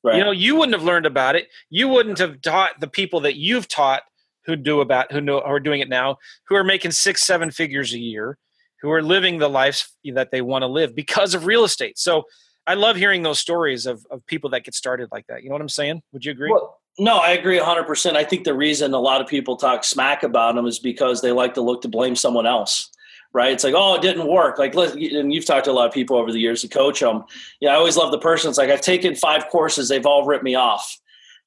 Right. 0.03 0.18
You 0.18 0.24
know, 0.24 0.31
you 0.31 0.56
wouldn't 0.56 0.74
have 0.74 0.83
learned 0.83 1.06
about 1.06 1.36
it. 1.36 1.48
You 1.69 1.88
wouldn't 1.88 2.18
have 2.18 2.42
taught 2.42 2.80
the 2.80 2.88
people 2.88 3.19
that 3.19 3.36
you've 3.36 3.68
taught 3.68 4.01
who 4.46 4.56
do 4.56 4.82
about 4.82 5.12
who 5.12 5.22
know 5.22 5.40
who 5.40 5.46
are 5.46 5.60
doing 5.60 5.82
it 5.82 5.90
now, 5.90 6.18
who 6.48 6.56
are 6.56 6.64
making 6.64 6.92
six, 6.92 7.26
seven 7.26 7.52
figures 7.52 7.94
a 7.94 8.00
year, 8.00 8.38
who 8.82 8.92
are 8.92 9.02
living 9.02 9.40
the 9.40 9.50
lives 9.50 9.96
that 10.14 10.32
they 10.32 10.42
want 10.42 10.64
to 10.64 10.68
live 10.68 10.96
because 10.96 11.34
of 11.34 11.46
real 11.46 11.64
estate. 11.64 11.98
So 11.98 12.24
I 12.68 12.76
love 12.76 12.96
hearing 12.96 13.24
those 13.24 13.40
stories 13.40 13.86
of, 13.86 14.06
of 14.12 14.26
people 14.28 14.50
that 14.52 14.64
get 14.64 14.76
started 14.76 15.10
like 15.12 15.28
that. 15.28 15.44
You 15.44 15.50
know 15.50 15.54
what 15.54 15.62
I'm 15.62 15.70
saying? 15.70 16.02
Would 16.14 16.26
you 16.26 16.32
agree? 16.32 16.52
Well, 16.52 16.80
no, 17.00 17.18
I 17.18 17.32
agree 17.32 17.60
100%. 17.60 18.16
I 18.16 18.24
think 18.24 18.44
the 18.44 18.54
reason 18.54 18.94
a 18.94 19.00
lot 19.00 19.22
of 19.22 19.28
people 19.28 19.56
talk 19.56 19.84
smack 19.84 20.24
about 20.24 20.56
them 20.56 20.66
is 20.66 20.78
because 20.78 21.22
they 21.22 21.32
like 21.32 21.54
to 21.56 21.62
look 21.62 21.82
to 21.84 21.88
blame 21.88 22.16
someone 22.16 22.46
else 22.46 22.90
right? 23.34 23.54
It's 23.54 23.64
like, 23.64 23.74
oh, 23.78 23.96
it 23.96 24.02
didn't 24.02 24.28
work. 24.28 24.60
Like, 24.60 24.76
and 24.76 25.34
you've 25.34 25.46
talked 25.46 25.64
to 25.64 25.72
a 25.72 25.74
lot 25.74 25.88
of 25.88 25.94
people 25.94 26.18
over 26.18 26.34
the 26.34 26.40
years 26.40 26.62
to 26.64 26.68
coach 26.68 27.00
them. 27.00 27.24
Yeah, 27.62 27.72
I 27.72 27.76
always 27.76 27.96
love 27.96 28.12
the 28.12 28.20
person. 28.20 28.50
It's 28.50 28.58
like, 28.58 28.70
I've 28.70 28.82
taken 28.82 29.16
five 29.16 29.48
courses, 29.48 29.88
they've 29.88 30.06
all 30.06 30.26
ripped 30.26 30.44
me 30.44 30.56
off 30.56 31.00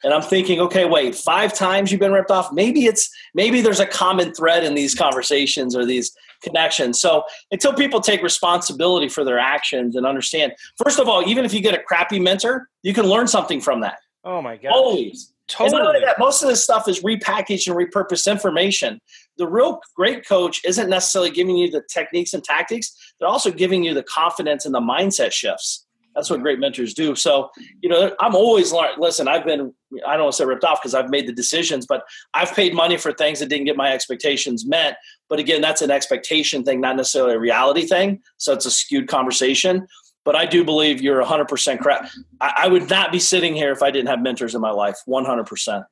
and 0.02 0.12
i'm 0.12 0.22
thinking 0.22 0.60
okay 0.60 0.84
wait 0.84 1.14
five 1.14 1.52
times 1.54 1.90
you've 1.90 2.00
been 2.00 2.12
ripped 2.12 2.30
off 2.30 2.52
maybe 2.52 2.86
it's 2.86 3.08
maybe 3.34 3.60
there's 3.60 3.80
a 3.80 3.86
common 3.86 4.32
thread 4.34 4.64
in 4.64 4.74
these 4.74 4.94
conversations 4.94 5.76
or 5.76 5.84
these 5.84 6.12
connections 6.42 7.00
so 7.00 7.22
until 7.50 7.72
people 7.72 8.00
take 8.00 8.22
responsibility 8.22 9.08
for 9.08 9.24
their 9.24 9.38
actions 9.38 9.96
and 9.96 10.06
understand 10.06 10.52
first 10.82 10.98
of 10.98 11.08
all 11.08 11.26
even 11.28 11.44
if 11.44 11.54
you 11.54 11.60
get 11.60 11.74
a 11.74 11.82
crappy 11.82 12.18
mentor 12.18 12.68
you 12.82 12.92
can 12.92 13.06
learn 13.06 13.26
something 13.26 13.60
from 13.60 13.80
that 13.80 13.98
oh 14.24 14.42
my 14.42 14.56
god 14.56 14.72
always 14.72 15.34
Totally. 15.46 16.00
That, 16.00 16.18
most 16.18 16.42
of 16.42 16.48
this 16.48 16.64
stuff 16.64 16.88
is 16.88 17.02
repackaged 17.02 17.66
and 17.66 17.76
repurposed 17.76 18.30
information. 18.30 18.98
The 19.36 19.46
real 19.46 19.80
great 19.94 20.26
coach 20.26 20.60
isn't 20.64 20.88
necessarily 20.88 21.30
giving 21.30 21.56
you 21.56 21.70
the 21.70 21.82
techniques 21.92 22.32
and 22.32 22.42
tactics, 22.42 22.94
they're 23.18 23.28
also 23.28 23.50
giving 23.50 23.84
you 23.84 23.92
the 23.92 24.02
confidence 24.02 24.64
and 24.64 24.74
the 24.74 24.80
mindset 24.80 25.32
shifts. 25.32 25.83
That's 26.14 26.30
what 26.30 26.40
great 26.40 26.58
mentors 26.58 26.94
do. 26.94 27.14
So, 27.14 27.50
you 27.80 27.88
know, 27.88 28.14
I'm 28.20 28.34
always 28.34 28.72
learning. 28.72 28.96
Listen, 28.98 29.28
I've 29.28 29.44
been, 29.44 29.72
I 30.06 30.14
don't 30.14 30.24
want 30.24 30.32
to 30.32 30.36
say 30.36 30.44
ripped 30.44 30.64
off 30.64 30.80
because 30.80 30.94
I've 30.94 31.10
made 31.10 31.26
the 31.26 31.32
decisions, 31.32 31.86
but 31.86 32.04
I've 32.32 32.54
paid 32.54 32.74
money 32.74 32.96
for 32.96 33.12
things 33.12 33.40
that 33.40 33.48
didn't 33.48 33.66
get 33.66 33.76
my 33.76 33.92
expectations 33.92 34.66
met. 34.66 34.98
But 35.28 35.38
again, 35.38 35.60
that's 35.60 35.82
an 35.82 35.90
expectation 35.90 36.64
thing, 36.64 36.80
not 36.80 36.96
necessarily 36.96 37.34
a 37.34 37.38
reality 37.38 37.86
thing. 37.86 38.22
So 38.36 38.52
it's 38.52 38.66
a 38.66 38.70
skewed 38.70 39.08
conversation. 39.08 39.86
But 40.24 40.36
I 40.36 40.46
do 40.46 40.64
believe 40.64 41.02
you're 41.02 41.22
100% 41.22 41.80
correct. 41.80 42.16
I, 42.40 42.62
I 42.62 42.68
would 42.68 42.88
not 42.88 43.12
be 43.12 43.18
sitting 43.18 43.54
here 43.54 43.72
if 43.72 43.82
I 43.82 43.90
didn't 43.90 44.08
have 44.08 44.22
mentors 44.22 44.54
in 44.54 44.60
my 44.60 44.70
life, 44.70 44.96
100%. 45.06 45.84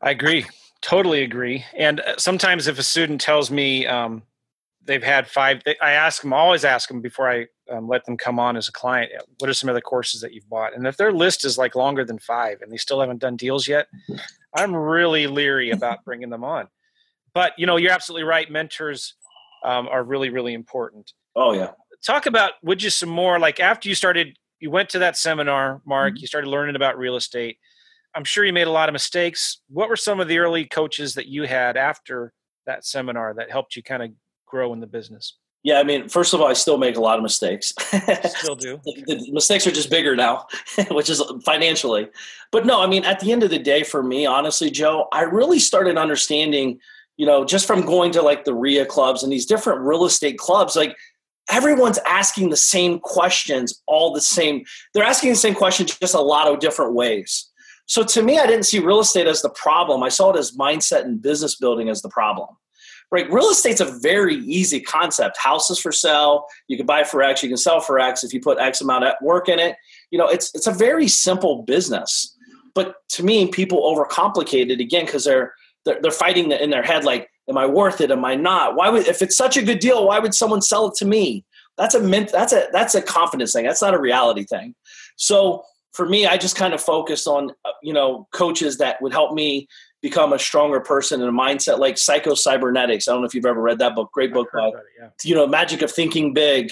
I 0.00 0.10
agree. 0.10 0.46
Totally 0.80 1.22
agree. 1.22 1.64
And 1.76 2.00
uh, 2.00 2.16
sometimes 2.18 2.66
if 2.66 2.78
a 2.78 2.82
student 2.82 3.20
tells 3.20 3.50
me, 3.52 3.86
um, 3.86 4.22
they've 4.84 5.02
had 5.02 5.28
five. 5.28 5.62
They, 5.64 5.76
I 5.80 5.92
ask 5.92 6.22
them, 6.22 6.32
always 6.32 6.64
ask 6.64 6.88
them 6.88 7.00
before 7.00 7.30
I 7.30 7.46
um, 7.70 7.88
let 7.88 8.04
them 8.04 8.16
come 8.16 8.38
on 8.38 8.56
as 8.56 8.68
a 8.68 8.72
client. 8.72 9.12
What 9.38 9.48
are 9.48 9.54
some 9.54 9.68
of 9.68 9.74
the 9.74 9.82
courses 9.82 10.20
that 10.20 10.32
you've 10.32 10.48
bought? 10.48 10.74
And 10.74 10.86
if 10.86 10.96
their 10.96 11.12
list 11.12 11.44
is 11.44 11.58
like 11.58 11.74
longer 11.74 12.04
than 12.04 12.18
five, 12.18 12.62
and 12.62 12.72
they 12.72 12.76
still 12.76 13.00
haven't 13.00 13.20
done 13.20 13.36
deals 13.36 13.68
yet, 13.68 13.86
I'm 14.54 14.74
really 14.74 15.26
leery 15.26 15.70
about 15.70 16.04
bringing 16.04 16.30
them 16.30 16.44
on. 16.44 16.68
But 17.34 17.52
you 17.58 17.66
know, 17.66 17.76
you're 17.76 17.92
absolutely 17.92 18.24
right. 18.24 18.50
Mentors 18.50 19.14
um, 19.64 19.88
are 19.88 20.04
really, 20.04 20.30
really 20.30 20.54
important. 20.54 21.12
Oh 21.36 21.52
yeah. 21.52 21.70
Talk 22.04 22.26
about 22.26 22.54
would 22.62 22.82
you 22.82 22.90
some 22.90 23.08
more 23.08 23.38
like 23.38 23.60
after 23.60 23.88
you 23.88 23.94
started, 23.94 24.36
you 24.58 24.70
went 24.70 24.88
to 24.90 24.98
that 24.98 25.16
seminar, 25.16 25.80
Mark. 25.86 26.14
Mm-hmm. 26.14 26.20
You 26.20 26.26
started 26.26 26.48
learning 26.48 26.76
about 26.76 26.98
real 26.98 27.16
estate. 27.16 27.58
I'm 28.14 28.24
sure 28.24 28.44
you 28.44 28.52
made 28.52 28.66
a 28.66 28.72
lot 28.72 28.88
of 28.88 28.92
mistakes. 28.92 29.60
What 29.68 29.88
were 29.88 29.96
some 29.96 30.20
of 30.20 30.28
the 30.28 30.38
early 30.38 30.66
coaches 30.66 31.14
that 31.14 31.26
you 31.26 31.44
had 31.44 31.76
after 31.76 32.34
that 32.66 32.84
seminar 32.84 33.34
that 33.34 33.50
helped 33.50 33.74
you 33.74 33.82
kind 33.82 34.02
of 34.02 34.10
grow 34.52 34.72
in 34.74 34.80
the 34.80 34.86
business? 34.86 35.38
Yeah, 35.64 35.78
I 35.78 35.82
mean, 35.82 36.08
first 36.08 36.34
of 36.34 36.40
all, 36.40 36.48
I 36.48 36.52
still 36.52 36.76
make 36.76 36.96
a 36.96 37.00
lot 37.00 37.16
of 37.16 37.22
mistakes. 37.22 37.72
Still 37.80 38.56
do. 38.56 38.80
the, 38.84 39.04
the, 39.06 39.32
mistakes 39.32 39.64
are 39.66 39.70
just 39.70 39.90
bigger 39.90 40.16
now, 40.16 40.46
which 40.90 41.08
is 41.08 41.22
financially. 41.44 42.08
But 42.50 42.66
no, 42.66 42.82
I 42.82 42.88
mean, 42.88 43.04
at 43.04 43.20
the 43.20 43.30
end 43.30 43.44
of 43.44 43.50
the 43.50 43.60
day, 43.60 43.84
for 43.84 44.02
me, 44.02 44.26
honestly, 44.26 44.70
Joe, 44.70 45.06
I 45.12 45.22
really 45.22 45.60
started 45.60 45.96
understanding, 45.96 46.80
you 47.16 47.26
know, 47.26 47.44
just 47.44 47.66
from 47.66 47.86
going 47.86 48.10
to 48.12 48.22
like 48.22 48.44
the 48.44 48.54
REIA 48.54 48.86
clubs 48.86 49.22
and 49.22 49.32
these 49.32 49.46
different 49.46 49.80
real 49.82 50.04
estate 50.04 50.36
clubs, 50.36 50.74
like 50.74 50.96
everyone's 51.48 51.98
asking 52.08 52.50
the 52.50 52.56
same 52.56 52.98
questions, 52.98 53.80
all 53.86 54.12
the 54.12 54.20
same. 54.20 54.64
They're 54.94 55.04
asking 55.04 55.30
the 55.30 55.36
same 55.36 55.54
questions 55.54 55.96
just 55.96 56.14
a 56.14 56.20
lot 56.20 56.48
of 56.48 56.58
different 56.58 56.94
ways. 56.94 57.48
So 57.86 58.02
to 58.02 58.22
me, 58.22 58.40
I 58.40 58.46
didn't 58.46 58.64
see 58.64 58.80
real 58.80 59.00
estate 59.00 59.28
as 59.28 59.42
the 59.42 59.50
problem. 59.50 60.02
I 60.02 60.08
saw 60.08 60.32
it 60.32 60.38
as 60.38 60.56
mindset 60.56 61.02
and 61.02 61.22
business 61.22 61.54
building 61.54 61.88
as 61.88 62.02
the 62.02 62.08
problem 62.08 62.48
right? 63.12 63.30
Real 63.30 63.50
estate's 63.50 63.80
a 63.80 63.98
very 64.00 64.36
easy 64.36 64.80
concept. 64.80 65.36
Houses 65.36 65.78
for 65.78 65.92
sale, 65.92 66.46
you 66.66 66.78
can 66.78 66.86
buy 66.86 67.04
for 67.04 67.22
X, 67.22 67.42
you 67.42 67.48
can 67.48 67.58
sell 67.58 67.80
for 67.80 68.00
X 68.00 68.24
if 68.24 68.32
you 68.32 68.40
put 68.40 68.58
X 68.58 68.80
amount 68.80 69.04
of 69.04 69.14
work 69.22 69.48
in 69.48 69.60
it. 69.60 69.76
You 70.10 70.18
know, 70.18 70.26
it's 70.26 70.50
it's 70.54 70.66
a 70.66 70.72
very 70.72 71.06
simple 71.06 71.62
business. 71.62 72.36
But 72.74 72.94
to 73.10 73.22
me, 73.22 73.48
people 73.48 73.82
overcomplicate 73.82 74.70
it 74.70 74.80
again 74.80 75.04
because 75.04 75.24
they're, 75.24 75.52
they're 75.84 76.00
they're 76.00 76.10
fighting 76.10 76.50
in 76.50 76.70
their 76.70 76.82
head 76.82 77.04
like, 77.04 77.28
am 77.48 77.58
I 77.58 77.66
worth 77.66 78.00
it? 78.00 78.10
Am 78.10 78.24
I 78.24 78.34
not? 78.34 78.76
Why 78.76 78.88
would 78.88 79.06
if 79.06 79.20
it's 79.20 79.36
such 79.36 79.58
a 79.58 79.62
good 79.62 79.78
deal, 79.78 80.06
why 80.06 80.18
would 80.18 80.34
someone 80.34 80.62
sell 80.62 80.88
it 80.88 80.94
to 80.96 81.04
me? 81.04 81.44
That's 81.76 81.94
a 81.94 82.00
that's 82.00 82.54
a 82.54 82.68
that's 82.72 82.94
a 82.94 83.02
confidence 83.02 83.52
thing. 83.52 83.66
That's 83.66 83.82
not 83.82 83.94
a 83.94 84.00
reality 84.00 84.44
thing. 84.44 84.74
So 85.16 85.64
for 85.92 86.08
me, 86.08 86.26
I 86.26 86.38
just 86.38 86.56
kind 86.56 86.72
of 86.72 86.80
focused 86.80 87.26
on 87.26 87.50
uh, 87.66 87.72
you 87.82 87.92
know 87.92 88.26
coaches 88.32 88.78
that 88.78 89.02
would 89.02 89.12
help 89.12 89.34
me 89.34 89.68
become 90.02 90.32
a 90.32 90.38
stronger 90.38 90.80
person 90.80 91.22
and 91.22 91.30
a 91.30 91.32
mindset 91.32 91.78
like 91.78 91.96
psycho 91.96 92.34
cybernetics. 92.34 93.06
I 93.06 93.12
don't 93.12 93.22
know 93.22 93.26
if 93.26 93.34
you've 93.34 93.46
ever 93.46 93.62
read 93.62 93.78
that 93.78 93.94
book. 93.94 94.10
Great 94.12 94.32
book 94.32 94.48
by, 94.52 94.68
it, 94.68 94.74
yeah. 95.00 95.08
you 95.22 95.34
know, 95.34 95.46
magic 95.46 95.80
of 95.80 95.90
thinking 95.90 96.34
big, 96.34 96.70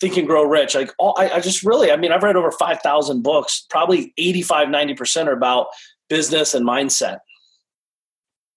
think 0.00 0.16
and 0.16 0.26
grow 0.26 0.44
rich. 0.44 0.74
Like 0.74 0.92
all, 0.98 1.14
I, 1.18 1.28
I 1.30 1.40
just 1.40 1.64
really, 1.64 1.90
I 1.90 1.96
mean, 1.96 2.12
I've 2.12 2.22
read 2.22 2.36
over 2.36 2.52
5,000 2.52 3.22
books, 3.22 3.66
probably 3.68 4.14
85, 4.16 4.68
90% 4.68 5.26
are 5.26 5.32
about 5.32 5.66
business 6.08 6.54
and 6.54 6.64
mindset. 6.64 7.18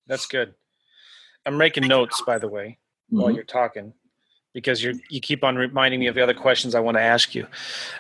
That's 0.05 0.27
good. 0.27 0.53
I'm 1.45 1.57
making 1.57 1.87
notes, 1.87 2.21
by 2.25 2.37
the 2.37 2.47
way, 2.47 2.77
mm-hmm. 3.11 3.21
while 3.21 3.31
you're 3.31 3.43
talking 3.43 3.93
because 4.53 4.83
you 4.83 4.99
you 5.09 5.21
keep 5.21 5.43
on 5.43 5.55
reminding 5.55 5.99
me 5.99 6.07
of 6.07 6.15
the 6.15 6.21
other 6.21 6.33
questions 6.33 6.75
I 6.75 6.79
want 6.79 6.97
to 6.97 7.01
ask 7.01 7.33
you. 7.33 7.47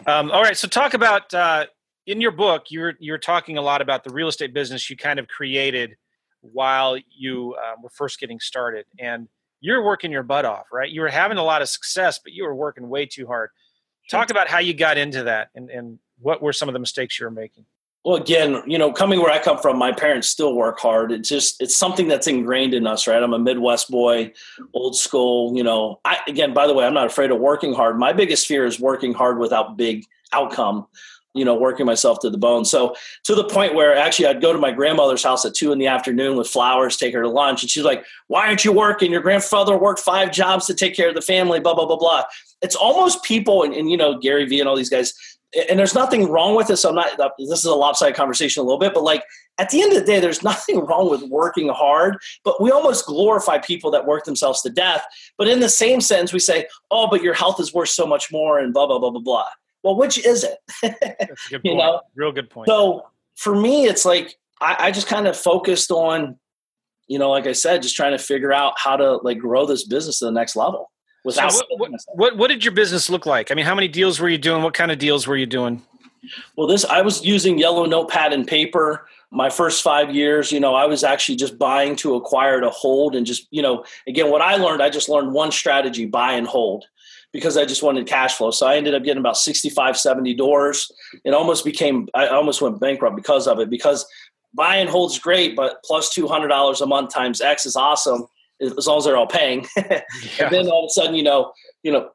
Um, 0.05 0.29
all 0.31 0.41
right, 0.41 0.57
so 0.57 0.67
talk 0.67 0.93
about 0.93 1.33
uh, 1.33 1.65
in 2.05 2.21
your 2.21 2.31
book. 2.31 2.65
You're 2.69 2.93
you're 2.99 3.17
talking 3.17 3.57
a 3.57 3.61
lot 3.61 3.81
about 3.81 4.03
the 4.03 4.11
real 4.11 4.27
estate 4.27 4.53
business 4.53 4.89
you 4.89 4.97
kind 4.97 5.19
of 5.19 5.27
created 5.27 5.95
while 6.41 6.97
you 7.09 7.55
uh, 7.55 7.75
were 7.81 7.89
first 7.89 8.19
getting 8.19 8.39
started 8.39 8.85
and 8.99 9.27
you're 9.59 9.83
working 9.83 10.11
your 10.11 10.23
butt 10.23 10.45
off 10.45 10.65
right 10.71 10.89
you 10.89 11.01
were 11.01 11.09
having 11.09 11.37
a 11.37 11.43
lot 11.43 11.61
of 11.61 11.69
success 11.69 12.19
but 12.23 12.33
you 12.33 12.43
were 12.43 12.55
working 12.55 12.89
way 12.89 13.05
too 13.05 13.27
hard 13.27 13.49
talk 14.09 14.29
about 14.29 14.47
how 14.47 14.59
you 14.59 14.73
got 14.73 14.97
into 14.97 15.23
that 15.23 15.49
and, 15.55 15.69
and 15.69 15.99
what 16.19 16.41
were 16.41 16.53
some 16.53 16.69
of 16.69 16.73
the 16.73 16.79
mistakes 16.79 17.19
you 17.19 17.25
were 17.25 17.31
making 17.31 17.65
Well, 18.03 18.15
again, 18.15 18.63
you 18.65 18.79
know, 18.79 18.91
coming 18.91 19.19
where 19.21 19.31
I 19.31 19.37
come 19.37 19.59
from, 19.59 19.77
my 19.77 19.91
parents 19.91 20.27
still 20.27 20.55
work 20.55 20.79
hard. 20.79 21.11
It's 21.11 21.29
just 21.29 21.61
it's 21.61 21.77
something 21.77 22.07
that's 22.07 22.25
ingrained 22.25 22.73
in 22.73 22.87
us, 22.87 23.05
right? 23.07 23.21
I'm 23.21 23.33
a 23.33 23.39
Midwest 23.39 23.91
boy, 23.91 24.33
old 24.73 24.95
school. 24.95 25.55
You 25.55 25.63
know, 25.63 25.99
I 26.03 26.17
again, 26.27 26.53
by 26.53 26.65
the 26.65 26.73
way, 26.73 26.85
I'm 26.85 26.95
not 26.95 27.05
afraid 27.07 27.29
of 27.29 27.39
working 27.39 27.73
hard. 27.73 27.99
My 27.99 28.11
biggest 28.11 28.47
fear 28.47 28.65
is 28.65 28.79
working 28.79 29.13
hard 29.13 29.37
without 29.37 29.77
big 29.77 30.05
outcome. 30.33 30.87
You 31.33 31.45
know, 31.45 31.55
working 31.55 31.85
myself 31.85 32.19
to 32.19 32.29
the 32.29 32.37
bone. 32.37 32.65
So 32.65 32.95
to 33.23 33.35
the 33.35 33.45
point 33.45 33.73
where 33.73 33.95
actually 33.95 34.27
I'd 34.27 34.41
go 34.41 34.51
to 34.51 34.59
my 34.59 34.71
grandmother's 34.71 35.23
house 35.23 35.45
at 35.45 35.53
two 35.53 35.71
in 35.71 35.79
the 35.79 35.87
afternoon 35.87 36.35
with 36.37 36.47
flowers, 36.47 36.97
take 36.97 37.13
her 37.13 37.21
to 37.21 37.29
lunch, 37.29 37.63
and 37.63 37.69
she's 37.69 37.83
like, 37.85 38.03
"Why 38.27 38.47
aren't 38.47 38.65
you 38.65 38.73
working? 38.73 39.11
Your 39.11 39.21
grandfather 39.21 39.77
worked 39.77 40.01
five 40.01 40.31
jobs 40.31 40.65
to 40.67 40.73
take 40.73 40.95
care 40.95 41.09
of 41.09 41.15
the 41.15 41.21
family." 41.21 41.59
Blah 41.59 41.75
blah 41.75 41.85
blah 41.85 41.97
blah. 41.97 42.23
It's 42.61 42.75
almost 42.75 43.23
people, 43.23 43.63
and, 43.63 43.73
and 43.73 43.89
you 43.89 43.97
know 43.97 44.17
Gary 44.17 44.45
Vee 44.45 44.59
and 44.59 44.67
all 44.67 44.75
these 44.75 44.89
guys 44.89 45.13
and 45.69 45.77
there's 45.77 45.95
nothing 45.95 46.29
wrong 46.29 46.55
with 46.55 46.67
this. 46.67 46.85
I'm 46.85 46.95
not. 46.95 47.19
Uh, 47.19 47.29
this 47.37 47.59
is 47.59 47.65
a 47.65 47.75
lopsided 47.75 48.15
conversation 48.15 48.61
a 48.61 48.63
little 48.63 48.79
bit, 48.79 48.93
but 48.93 49.03
like 49.03 49.23
at 49.57 49.69
the 49.69 49.81
end 49.81 49.91
of 49.91 49.99
the 49.99 50.05
day, 50.05 50.19
there's 50.19 50.43
nothing 50.51 50.79
wrong 50.85 51.09
with 51.09 51.23
working 51.23 51.69
hard. 51.69 52.17
But 52.43 52.61
we 52.61 52.71
almost 52.71 53.05
glorify 53.05 53.57
people 53.57 53.91
that 53.91 54.05
work 54.05 54.23
themselves 54.23 54.61
to 54.61 54.69
death. 54.69 55.03
But 55.37 55.47
in 55.47 55.59
the 55.59 55.69
same 55.69 56.01
sense, 56.01 56.31
we 56.31 56.39
say, 56.39 56.67
"Oh, 56.89 57.07
but 57.09 57.21
your 57.21 57.33
health 57.33 57.59
is 57.59 57.73
worth 57.73 57.89
so 57.89 58.05
much 58.05 58.31
more," 58.31 58.59
and 58.59 58.73
blah 58.73 58.87
blah 58.87 58.99
blah 58.99 59.11
blah 59.11 59.21
blah. 59.21 59.45
Well, 59.83 59.95
which 59.95 60.23
is 60.23 60.43
it? 60.43 60.57
That's 60.81 61.47
a 61.47 61.49
good 61.49 61.61
you 61.63 61.71
point. 61.71 61.77
know, 61.77 62.01
real 62.15 62.31
good 62.31 62.49
point. 62.49 62.67
So 62.67 63.07
for 63.35 63.55
me, 63.55 63.85
it's 63.85 64.05
like 64.05 64.37
I, 64.59 64.75
I 64.79 64.91
just 64.91 65.07
kind 65.07 65.27
of 65.27 65.35
focused 65.35 65.91
on, 65.91 66.37
you 67.07 67.17
know, 67.17 67.31
like 67.31 67.47
I 67.47 67.51
said, 67.53 67.81
just 67.81 67.95
trying 67.95 68.11
to 68.11 68.19
figure 68.19 68.53
out 68.53 68.73
how 68.77 68.95
to 68.95 69.17
like 69.17 69.39
grow 69.39 69.65
this 69.65 69.85
business 69.85 70.19
to 70.19 70.25
the 70.25 70.31
next 70.31 70.55
level. 70.55 70.91
Without 71.23 71.51
so 71.51 71.61
what, 71.77 71.91
what, 72.13 72.37
what 72.37 72.47
did 72.47 72.63
your 72.63 72.73
business 72.73 73.09
look 73.09 73.25
like? 73.25 73.51
I 73.51 73.55
mean, 73.55 73.65
how 73.65 73.75
many 73.75 73.87
deals 73.87 74.19
were 74.19 74.29
you 74.29 74.39
doing? 74.39 74.63
What 74.63 74.73
kind 74.73 74.91
of 74.91 74.97
deals 74.97 75.27
were 75.27 75.37
you 75.37 75.45
doing? 75.45 75.81
Well, 76.55 76.67
this 76.67 76.85
I 76.85 77.01
was 77.01 77.23
using 77.23 77.57
yellow 77.57 77.85
notepad 77.85 78.33
and 78.33 78.47
paper. 78.47 79.07
My 79.31 79.49
first 79.49 79.81
five 79.81 80.13
years, 80.13 80.51
you 80.51 80.59
know, 80.59 80.75
I 80.75 80.85
was 80.85 81.03
actually 81.03 81.37
just 81.37 81.57
buying 81.57 81.95
to 81.97 82.15
acquire 82.15 82.59
to 82.59 82.69
hold, 82.69 83.15
and 83.15 83.25
just 83.25 83.47
you 83.51 83.61
know, 83.61 83.85
again, 84.07 84.29
what 84.29 84.41
I 84.41 84.55
learned, 84.55 84.81
I 84.83 84.89
just 84.89 85.09
learned 85.09 85.33
one 85.33 85.51
strategy: 85.51 86.05
buy 86.05 86.33
and 86.33 86.45
hold, 86.45 86.85
because 87.33 87.57
I 87.57 87.65
just 87.65 87.83
wanted 87.83 88.07
cash 88.07 88.35
flow. 88.35 88.51
So 88.51 88.67
I 88.67 88.75
ended 88.75 88.93
up 88.93 89.03
getting 89.03 89.19
about 89.19 89.37
65, 89.37 89.97
70 89.97 90.33
doors. 90.35 90.91
It 91.23 91.33
almost 91.33 91.63
became, 91.63 92.09
I 92.13 92.27
almost 92.27 92.61
went 92.61 92.79
bankrupt 92.79 93.15
because 93.15 93.47
of 93.47 93.59
it. 93.59 93.69
Because 93.69 94.05
buy 94.53 94.77
and 94.77 94.89
hold 94.89 95.11
is 95.11 95.19
great, 95.19 95.55
but 95.55 95.81
plus 95.83 96.01
plus 96.01 96.13
two 96.13 96.27
hundred 96.27 96.47
dollars 96.47 96.81
a 96.81 96.85
month 96.85 97.13
times 97.13 97.41
X 97.41 97.65
is 97.65 97.75
awesome 97.75 98.25
as 98.61 98.87
long 98.87 98.99
as 98.99 99.05
they're 99.05 99.17
all 99.17 99.27
paying. 99.27 99.65
yeah. 99.75 100.01
And 100.39 100.51
then 100.51 100.67
all 100.67 100.85
of 100.85 100.89
a 100.89 100.93
sudden, 100.93 101.15
you 101.15 101.23
know, 101.23 101.51
you 101.83 101.91
know, 101.91 102.09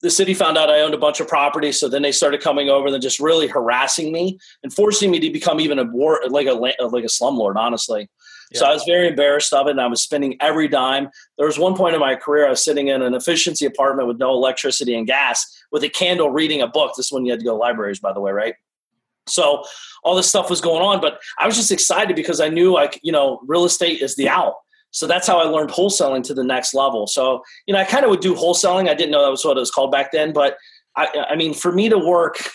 the 0.00 0.10
city 0.10 0.32
found 0.32 0.56
out 0.56 0.70
I 0.70 0.80
owned 0.80 0.94
a 0.94 0.98
bunch 0.98 1.20
of 1.20 1.28
property, 1.28 1.70
so 1.70 1.88
then 1.88 2.02
they 2.02 2.12
started 2.12 2.40
coming 2.40 2.70
over 2.70 2.88
and 2.88 3.02
just 3.02 3.20
really 3.20 3.46
harassing 3.46 4.12
me 4.12 4.38
and 4.62 4.72
forcing 4.72 5.10
me 5.10 5.20
to 5.20 5.30
become 5.30 5.60
even 5.60 5.78
a 5.78 5.84
war 5.84 6.20
like 6.28 6.46
a 6.46 6.52
like 6.52 6.76
a 6.78 7.08
slumlord, 7.08 7.56
honestly. 7.56 8.08
Yeah. 8.54 8.60
So 8.60 8.66
I 8.66 8.72
was 8.72 8.84
very 8.84 9.08
embarrassed 9.08 9.52
of 9.52 9.66
it, 9.66 9.72
and 9.72 9.80
I 9.80 9.86
was 9.86 10.00
spending 10.02 10.36
every 10.40 10.68
dime. 10.68 11.10
There 11.36 11.46
was 11.46 11.58
one 11.58 11.76
point 11.76 11.94
in 11.94 12.00
my 12.00 12.14
career 12.14 12.46
I 12.46 12.50
was 12.50 12.64
sitting 12.64 12.88
in 12.88 13.02
an 13.02 13.14
efficiency 13.14 13.66
apartment 13.66 14.08
with 14.08 14.18
no 14.18 14.30
electricity 14.30 14.94
and 14.94 15.06
gas, 15.06 15.44
with 15.72 15.82
a 15.82 15.88
candle, 15.88 16.30
reading 16.30 16.62
a 16.62 16.68
book. 16.68 16.92
This 16.96 17.10
one 17.10 17.26
you 17.26 17.32
had 17.32 17.40
to 17.40 17.44
go 17.44 17.52
to 17.52 17.58
libraries, 17.58 17.98
by 17.98 18.12
the 18.12 18.20
way, 18.20 18.32
right? 18.32 18.54
So 19.26 19.64
all 20.04 20.14
this 20.14 20.28
stuff 20.28 20.50
was 20.50 20.60
going 20.60 20.82
on, 20.82 21.00
but 21.00 21.18
I 21.38 21.46
was 21.46 21.56
just 21.56 21.72
excited 21.72 22.14
because 22.14 22.40
I 22.40 22.48
knew 22.48 22.72
like 22.72 23.00
you 23.02 23.12
know 23.12 23.40
real 23.46 23.64
estate 23.64 24.00
is 24.00 24.16
the 24.16 24.28
out. 24.28 24.54
So 24.94 25.08
that's 25.08 25.26
how 25.26 25.40
I 25.40 25.44
learned 25.44 25.70
wholesaling 25.70 26.22
to 26.24 26.34
the 26.34 26.44
next 26.44 26.72
level. 26.72 27.08
So, 27.08 27.42
you 27.66 27.74
know, 27.74 27.80
I 27.80 27.84
kind 27.84 28.04
of 28.04 28.10
would 28.10 28.20
do 28.20 28.32
wholesaling. 28.32 28.88
I 28.88 28.94
didn't 28.94 29.10
know 29.10 29.24
that 29.24 29.30
was 29.30 29.44
what 29.44 29.56
it 29.56 29.60
was 29.60 29.72
called 29.72 29.90
back 29.90 30.12
then, 30.12 30.32
but 30.32 30.56
I, 30.94 31.26
I 31.30 31.34
mean, 31.34 31.52
for 31.52 31.72
me 31.72 31.88
to 31.88 31.98
work, 31.98 32.48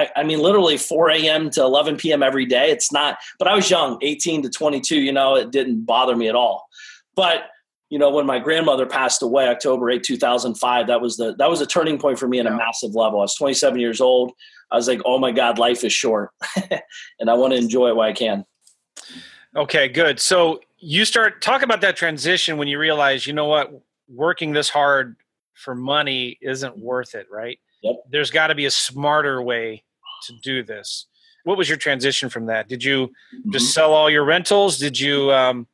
I, 0.00 0.20
I, 0.20 0.24
mean, 0.24 0.40
literally 0.40 0.76
4 0.76 1.10
a.m. 1.10 1.50
to 1.50 1.62
11 1.62 1.96
p.m. 1.96 2.22
every 2.22 2.46
day, 2.46 2.70
it's 2.70 2.90
not, 2.90 3.18
but 3.38 3.48
I 3.48 3.54
was 3.54 3.70
young, 3.70 3.98
18 4.02 4.42
to 4.42 4.50
22, 4.50 4.98
you 4.98 5.12
know, 5.12 5.36
it 5.36 5.50
didn't 5.50 5.84
bother 5.84 6.16
me 6.16 6.28
at 6.28 6.34
all. 6.34 6.66
But, 7.14 7.44
you 7.90 7.98
know, 7.98 8.10
when 8.10 8.24
my 8.24 8.38
grandmother 8.38 8.86
passed 8.86 9.22
away, 9.22 9.48
October 9.48 9.90
8, 9.90 10.02
2005, 10.02 10.86
that 10.86 11.00
was 11.00 11.16
the, 11.16 11.34
that 11.36 11.50
was 11.50 11.60
a 11.60 11.66
turning 11.66 11.98
point 11.98 12.18
for 12.18 12.28
me 12.28 12.38
in 12.38 12.46
a 12.46 12.56
massive 12.56 12.94
level. 12.94 13.18
I 13.18 13.22
was 13.22 13.34
27 13.34 13.78
years 13.78 14.00
old. 14.00 14.32
I 14.70 14.76
was 14.76 14.88
like, 14.88 15.00
oh 15.04 15.18
my 15.18 15.32
God, 15.32 15.58
life 15.58 15.84
is 15.84 15.92
short 15.92 16.30
and 17.20 17.28
I 17.28 17.34
want 17.34 17.52
to 17.52 17.58
enjoy 17.58 17.88
it 17.88 17.96
while 17.96 18.08
I 18.08 18.12
can. 18.12 18.44
Okay, 19.56 19.88
good. 19.88 20.20
So 20.20 20.60
you 20.78 21.04
start 21.04 21.42
talk 21.42 21.62
about 21.62 21.80
that 21.82 21.96
transition 21.96 22.56
when 22.56 22.68
you 22.68 22.78
realize, 22.78 23.26
you 23.26 23.32
know 23.32 23.46
what, 23.46 23.70
working 24.08 24.52
this 24.52 24.68
hard 24.68 25.16
for 25.54 25.74
money 25.74 26.38
isn't 26.40 26.78
worth 26.78 27.14
it, 27.14 27.26
right? 27.30 27.58
Yep. 27.82 27.96
There's 28.10 28.30
got 28.30 28.48
to 28.48 28.54
be 28.54 28.66
a 28.66 28.70
smarter 28.70 29.42
way 29.42 29.82
to 30.26 30.34
do 30.42 30.62
this. 30.62 31.06
What 31.44 31.56
was 31.56 31.68
your 31.68 31.78
transition 31.78 32.28
from 32.28 32.46
that? 32.46 32.68
Did 32.68 32.84
you 32.84 33.08
mm-hmm. 33.08 33.50
just 33.50 33.72
sell 33.72 33.92
all 33.92 34.10
your 34.10 34.24
rentals? 34.24 34.78
Did 34.78 34.98
you 34.98 35.32
um, 35.32 35.66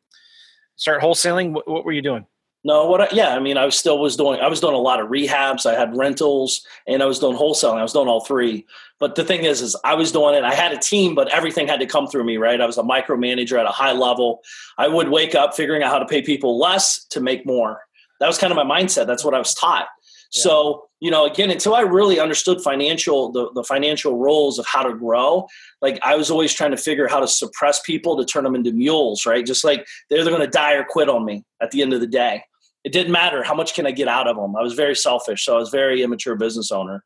start 0.77 1.03
wholesaling? 1.03 1.53
What, 1.53 1.69
what 1.69 1.85
were 1.85 1.93
you 1.93 2.03
doing? 2.03 2.27
No, 2.65 2.87
what? 2.87 3.01
I, 3.01 3.09
yeah, 3.13 3.37
I 3.37 3.39
mean, 3.39 3.57
I 3.57 3.69
still 3.69 4.01
was 4.01 4.17
doing. 4.17 4.41
I 4.41 4.49
was 4.49 4.61
doing 4.61 4.75
a 4.75 4.79
lot 4.79 5.01
of 5.01 5.09
rehabs. 5.09 5.67
I 5.67 5.79
had 5.79 5.97
rentals, 5.97 6.67
and 6.89 7.01
I 7.01 7.07
was 7.07 7.21
doing 7.21 7.37
wholesaling. 7.37 7.79
I 7.79 7.83
was 7.83 7.93
doing 7.93 8.09
all 8.09 8.25
three. 8.25 8.67
But 8.99 9.15
the 9.15 9.25
thing 9.25 9.45
is, 9.45 9.63
is 9.63 9.77
I 9.85 9.95
was 9.95 10.11
doing 10.11 10.35
it. 10.35 10.43
I 10.43 10.53
had 10.53 10.73
a 10.73 10.79
team, 10.79 11.15
but 11.15 11.33
everything 11.33 11.69
had 11.69 11.79
to 11.79 11.87
come 11.87 12.09
through 12.09 12.25
me. 12.25 12.39
Right? 12.39 12.61
I 12.61 12.67
was 12.67 12.77
a 12.77 12.83
micromanager 12.83 13.59
at 13.59 13.67
a 13.67 13.71
high 13.71 13.93
level. 13.93 14.43
I 14.79 14.89
would 14.89 15.11
wake 15.11 15.37
up 15.37 15.55
figuring 15.55 15.85
out 15.85 15.93
how 15.93 16.01
to 16.01 16.07
pay 16.07 16.23
people 16.23 16.59
less 16.59 17.05
to 17.11 17.21
make 17.21 17.47
more. 17.47 17.83
That 18.19 18.27
was 18.27 18.37
kind 18.37 18.53
of 18.53 18.57
my 18.57 18.65
mindset. 18.65 19.07
That's 19.07 19.25
what 19.25 19.35
I 19.35 19.39
was 19.39 19.55
taught. 19.55 19.87
So 20.31 20.83
you 21.01 21.11
know, 21.11 21.27
again, 21.27 21.51
until 21.51 21.75
I 21.75 21.83
really 21.83 22.19
understood 22.19 22.63
financial 22.63 23.31
the, 23.31 23.51
the 23.55 23.65
financial 23.65 24.19
roles 24.19 24.59
of 24.59 24.67
how 24.67 24.83
to 24.83 24.95
grow, 24.95 25.47
like 25.83 25.99
I 26.03 26.17
was 26.17 26.31
always 26.31 26.53
trying 26.55 26.71
to 26.71 26.77
figure 26.77 27.07
how 27.07 27.21
to 27.21 27.29
suppress 27.29 27.81
people 27.83 28.17
to 28.17 28.25
turn 28.25 28.45
them 28.45 28.55
into 28.55 28.73
mules, 28.73 29.27
right? 29.27 29.45
Just 29.45 29.63
like 29.63 29.87
they're 30.09 30.21
either 30.21 30.31
going 30.31 30.43
to 30.43 30.47
die 30.47 30.73
or 30.73 30.85
quit 30.85 31.09
on 31.09 31.25
me 31.25 31.45
at 31.61 31.71
the 31.71 31.83
end 31.83 31.93
of 31.93 32.01
the 32.01 32.07
day 32.07 32.43
it 32.87 32.93
didn't 32.93 33.11
matter 33.11 33.43
how 33.43 33.53
much 33.53 33.75
can 33.75 33.85
I 33.85 33.91
get 33.91 34.07
out 34.07 34.29
of 34.29 34.37
them. 34.37 34.55
I 34.55 34.63
was 34.63 34.75
very 34.75 34.95
selfish, 34.95 35.45
so 35.45 35.57
I 35.57 35.59
was 35.59 35.71
very 35.71 36.05
immature 36.05 36.37
business 36.37 36.71
owner. 36.71 37.03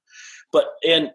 But 0.53 0.67
and 0.87 1.11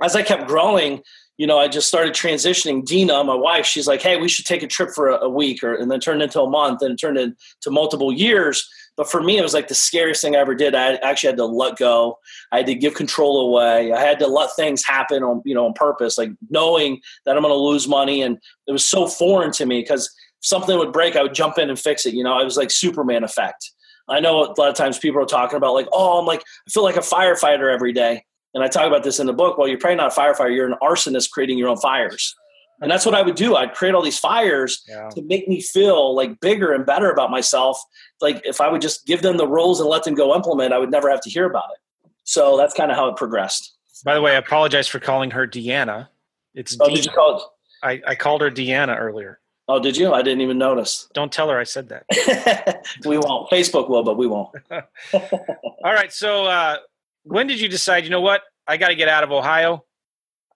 as 0.00 0.14
I 0.14 0.22
kept 0.22 0.46
growing, 0.46 1.02
you 1.36 1.48
know, 1.48 1.58
I 1.58 1.66
just 1.66 1.88
started 1.88 2.14
transitioning. 2.14 2.84
Dina, 2.84 3.24
my 3.24 3.34
wife, 3.34 3.66
she's 3.66 3.88
like, 3.88 4.00
"Hey, 4.00 4.16
we 4.16 4.28
should 4.28 4.44
take 4.44 4.62
a 4.62 4.68
trip 4.68 4.90
for 4.94 5.08
a, 5.08 5.22
a 5.22 5.28
week," 5.28 5.64
or 5.64 5.74
and 5.74 5.90
then 5.90 5.98
turned 5.98 6.22
into 6.22 6.40
a 6.40 6.48
month, 6.48 6.80
and 6.80 6.92
it 6.92 6.96
turned 7.00 7.18
into 7.18 7.36
multiple 7.70 8.12
years. 8.12 8.64
But 8.98 9.08
for 9.08 9.22
me, 9.22 9.38
it 9.38 9.42
was 9.42 9.54
like 9.54 9.68
the 9.68 9.76
scariest 9.76 10.20
thing 10.20 10.34
I 10.34 10.40
ever 10.40 10.56
did. 10.56 10.74
I 10.74 10.94
actually 10.96 11.28
had 11.28 11.36
to 11.36 11.46
let 11.46 11.78
go. 11.78 12.18
I 12.50 12.56
had 12.58 12.66
to 12.66 12.74
give 12.74 12.94
control 12.94 13.48
away. 13.48 13.92
I 13.92 14.00
had 14.00 14.18
to 14.18 14.26
let 14.26 14.50
things 14.56 14.84
happen 14.84 15.22
on, 15.22 15.40
you 15.44 15.54
know, 15.54 15.66
on 15.66 15.72
purpose, 15.72 16.18
like 16.18 16.32
knowing 16.50 17.00
that 17.24 17.36
I'm 17.36 17.42
going 17.44 17.54
to 17.54 17.58
lose 17.58 17.86
money. 17.86 18.22
And 18.22 18.38
it 18.66 18.72
was 18.72 18.84
so 18.84 19.06
foreign 19.06 19.52
to 19.52 19.66
me 19.66 19.82
because 19.82 20.12
something 20.40 20.76
would 20.76 20.92
break, 20.92 21.14
I 21.14 21.22
would 21.22 21.32
jump 21.32 21.58
in 21.58 21.70
and 21.70 21.78
fix 21.78 22.06
it. 22.06 22.14
You 22.14 22.24
know, 22.24 22.40
it 22.40 22.44
was 22.44 22.56
like 22.56 22.72
Superman 22.72 23.22
effect. 23.22 23.70
I 24.08 24.18
know 24.18 24.42
a 24.42 24.54
lot 24.58 24.68
of 24.68 24.74
times 24.74 24.98
people 24.98 25.22
are 25.22 25.26
talking 25.26 25.56
about 25.56 25.74
like, 25.74 25.86
oh, 25.92 26.18
I'm 26.18 26.26
like, 26.26 26.40
I 26.40 26.70
feel 26.70 26.82
like 26.82 26.96
a 26.96 27.00
firefighter 27.00 27.72
every 27.72 27.92
day. 27.92 28.24
And 28.52 28.64
I 28.64 28.68
talk 28.68 28.88
about 28.88 29.04
this 29.04 29.20
in 29.20 29.26
the 29.26 29.32
book. 29.32 29.58
Well, 29.58 29.68
you're 29.68 29.78
probably 29.78 29.96
not 29.96 30.16
a 30.16 30.20
firefighter. 30.20 30.56
You're 30.56 30.66
an 30.66 30.78
arsonist 30.82 31.30
creating 31.30 31.58
your 31.58 31.68
own 31.68 31.76
fires. 31.76 32.34
And 32.80 32.90
that's 32.90 33.04
what 33.04 33.14
I 33.14 33.22
would 33.22 33.34
do. 33.34 33.56
I'd 33.56 33.74
create 33.74 33.94
all 33.94 34.02
these 34.02 34.18
fires 34.18 34.84
yeah. 34.88 35.08
to 35.10 35.22
make 35.22 35.48
me 35.48 35.60
feel 35.60 36.14
like 36.14 36.40
bigger 36.40 36.72
and 36.72 36.86
better 36.86 37.10
about 37.10 37.30
myself. 37.30 37.82
Like 38.20 38.40
if 38.44 38.60
I 38.60 38.68
would 38.68 38.80
just 38.80 39.06
give 39.06 39.22
them 39.22 39.36
the 39.36 39.48
rules 39.48 39.80
and 39.80 39.88
let 39.88 40.04
them 40.04 40.14
go 40.14 40.34
implement, 40.34 40.72
I 40.72 40.78
would 40.78 40.90
never 40.90 41.10
have 41.10 41.20
to 41.22 41.30
hear 41.30 41.46
about 41.46 41.64
it. 41.72 42.10
So 42.24 42.56
that's 42.56 42.74
kind 42.74 42.90
of 42.90 42.96
how 42.96 43.08
it 43.08 43.16
progressed. 43.16 43.74
By 44.04 44.14
the 44.14 44.20
way, 44.20 44.32
I 44.32 44.36
apologize 44.36 44.86
for 44.86 45.00
calling 45.00 45.30
her 45.32 45.46
Deanna. 45.46 46.08
It's 46.54 46.76
oh, 46.80 46.88
did 46.88 47.04
you 47.04 47.10
call 47.10 47.36
it? 47.36 47.42
I, 47.82 48.10
I 48.10 48.14
called 48.14 48.42
her 48.42 48.50
Deanna 48.50 48.98
earlier. 48.98 49.40
Oh, 49.68 49.78
did 49.78 49.96
you? 49.96 50.14
I 50.14 50.22
didn't 50.22 50.40
even 50.40 50.56
notice. 50.56 51.08
Don't 51.12 51.30
tell 51.30 51.50
her 51.50 51.58
I 51.58 51.64
said 51.64 51.90
that. 51.90 52.86
we 53.04 53.18
won't. 53.18 53.50
Facebook 53.50 53.88
will, 53.90 54.02
but 54.02 54.16
we 54.16 54.26
won't. 54.26 54.54
All 55.12 55.92
right. 55.92 56.10
So, 56.10 56.46
uh, 56.46 56.78
when 57.24 57.46
did 57.46 57.60
you 57.60 57.68
decide? 57.68 58.04
You 58.04 58.10
know 58.10 58.22
what? 58.22 58.42
I 58.66 58.78
got 58.78 58.88
to 58.88 58.94
get 58.94 59.08
out 59.08 59.24
of 59.24 59.30
Ohio. 59.30 59.84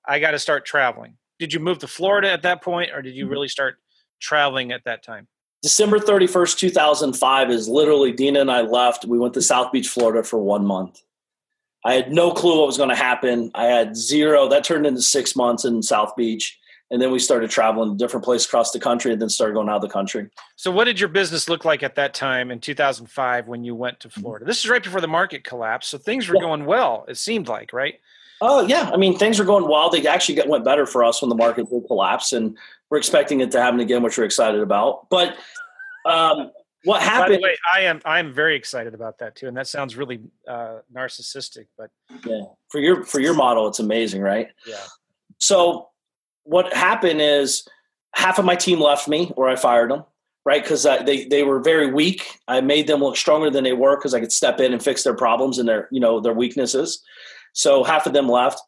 I 0.07 0.19
got 0.19 0.31
to 0.31 0.39
start 0.39 0.65
traveling. 0.65 1.19
Did 1.43 1.53
you 1.53 1.59
move 1.59 1.81
to 1.81 1.89
Florida 1.89 2.31
at 2.31 2.43
that 2.43 2.63
point, 2.63 2.93
or 2.95 3.03
did 3.03 3.17
you 3.17 3.25
mm-hmm. 3.25 3.33
really 3.33 3.49
start 3.49 3.79
traveling 4.21 4.71
at 4.71 4.85
that 4.85 5.03
time? 5.03 5.27
December 5.61 5.99
31st, 5.99 6.57
2005 6.57 7.51
is 7.51 7.69
literally 7.69 8.13
Dina 8.13 8.43
and 8.43 8.49
I 8.49 8.61
left. 8.61 9.05
We 9.05 9.19
went 9.19 9.35
to 9.35 9.43
South 9.43 9.73
Beach, 9.73 9.89
Florida 9.89 10.23
for 10.23 10.39
one 10.39 10.65
month. 10.65 11.01
I 11.85 11.95
had 11.95 12.13
no 12.13 12.31
clue 12.31 12.59
what 12.59 12.69
was 12.69 12.77
going 12.77 12.91
to 12.91 12.95
happen. 12.95 13.51
I 13.57 13.65
had 13.65 13.97
zero. 13.97 14.47
That 14.47 14.63
turned 14.63 14.87
into 14.87 15.03
six 15.03 15.35
months 15.35 15.65
in 15.65 15.83
South 15.83 16.15
Beach 16.15 16.61
and 16.93 17.01
then 17.01 17.11
we 17.11 17.19
started 17.19 17.51
traveling 17.51 17.91
to 17.91 17.97
different 17.97 18.23
places 18.23 18.47
across 18.47 18.71
the 18.71 18.79
country 18.79 19.13
and 19.13 19.21
then 19.21 19.31
started 19.31 19.55
going 19.55 19.69
out 19.69 19.77
of 19.77 19.83
the 19.83 19.89
country 19.89 20.29
so 20.57 20.71
what 20.71 20.85
did 20.85 21.01
your 21.01 21.09
business 21.09 21.49
look 21.49 21.65
like 21.65 21.83
at 21.83 21.95
that 21.95 22.13
time 22.13 22.51
in 22.51 22.61
2005 22.61 23.49
when 23.49 23.65
you 23.65 23.75
went 23.75 23.99
to 23.99 24.09
mm-hmm. 24.09 24.21
florida 24.21 24.45
this 24.45 24.63
is 24.63 24.71
right 24.71 24.83
before 24.83 25.01
the 25.01 25.09
market 25.09 25.43
collapsed 25.43 25.91
so 25.91 25.99
things 25.99 26.29
were 26.29 26.37
yeah. 26.37 26.43
going 26.43 26.67
well 26.67 27.05
it 27.09 27.17
seemed 27.17 27.49
like 27.49 27.73
right 27.73 27.99
oh 28.43 28.67
yeah 28.67 28.91
i 28.93 28.97
mean 28.97 29.17
things 29.17 29.39
were 29.39 29.45
going 29.45 29.67
well 29.67 29.89
they 29.89 30.07
actually 30.07 30.35
got, 30.35 30.49
went 30.49 30.65
better 30.65 30.85
for 30.85 31.03
us 31.03 31.23
when 31.23 31.29
the 31.29 31.35
market 31.35 31.69
did 31.71 31.87
collapse 31.87 32.33
and 32.33 32.57
we're 32.91 32.99
expecting 32.99 33.41
it 33.41 33.51
to 33.51 33.61
happen 33.61 33.81
again 33.81 34.03
which 34.03 34.19
we're 34.19 34.25
excited 34.25 34.61
about 34.61 35.09
but 35.09 35.37
um, 36.05 36.51
what 36.85 37.01
happened 37.01 37.35
By 37.35 37.37
the 37.37 37.43
way, 37.43 37.57
i 37.73 37.81
am 37.83 38.01
i'm 38.05 38.33
very 38.33 38.57
excited 38.57 38.93
about 38.93 39.19
that 39.19 39.37
too 39.37 39.49
and 39.49 39.57
that 39.57 39.67
sounds 39.67 39.97
really 39.97 40.21
uh, 40.49 40.79
narcissistic 40.95 41.67
but 41.79 41.91
yeah 42.27 42.43
for 42.69 42.81
your 42.81 43.05
for 43.05 43.21
your 43.21 43.35
model 43.35 43.67
it's 43.69 43.79
amazing 43.79 44.21
right 44.21 44.49
yeah 44.67 44.85
so 45.39 45.89
what 46.45 46.73
happened 46.73 47.21
is 47.21 47.67
half 48.15 48.39
of 48.39 48.45
my 48.45 48.55
team 48.55 48.81
left 48.81 49.09
me 49.09 49.33
or 49.37 49.49
I 49.49 49.57
fired 49.57 49.91
them, 49.91 50.05
right? 50.45 50.63
Because 50.63 50.83
they 50.83 51.25
they 51.25 51.43
were 51.43 51.61
very 51.61 51.93
weak. 51.93 52.39
I 52.49 52.61
made 52.61 52.87
them 52.87 53.01
look 53.01 53.17
stronger 53.17 53.51
than 53.51 53.65
they 53.65 53.73
were 53.73 53.97
because 53.97 54.15
I 54.15 54.21
could 54.21 54.33
step 54.33 54.61
in 54.61 54.73
and 54.73 54.83
fix 54.83 55.03
their 55.03 55.15
problems 55.15 55.59
and 55.59 55.69
their 55.69 55.89
you 55.91 56.01
know 56.01 56.21
their 56.21 56.35
weaknesses. 56.35 57.03
So 57.53 57.85
half 57.85 58.07
of 58.07 58.13
them 58.13 58.29
left. 58.29 58.61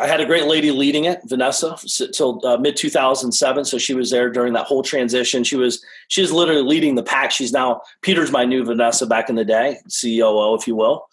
I 0.00 0.06
had 0.06 0.20
a 0.20 0.26
great 0.26 0.46
lady 0.46 0.70
leading 0.70 1.04
it, 1.04 1.20
Vanessa, 1.26 1.76
till 2.14 2.44
uh, 2.46 2.56
mid 2.56 2.76
2007. 2.76 3.64
So 3.64 3.78
she 3.78 3.94
was 3.94 4.10
there 4.10 4.30
during 4.30 4.54
that 4.54 4.66
whole 4.66 4.82
transition. 4.82 5.44
She 5.44 5.56
was 5.56 5.84
she 6.08 6.22
was 6.22 6.32
literally 6.32 6.62
leading 6.62 6.94
the 6.94 7.02
pack. 7.02 7.30
She's 7.30 7.52
now 7.52 7.82
Peter's 8.00 8.32
my 8.32 8.44
new 8.44 8.64
Vanessa 8.64 9.06
back 9.06 9.28
in 9.28 9.36
the 9.36 9.44
day, 9.44 9.78
COO, 10.00 10.54
if 10.54 10.66
you 10.66 10.74
will. 10.76 11.06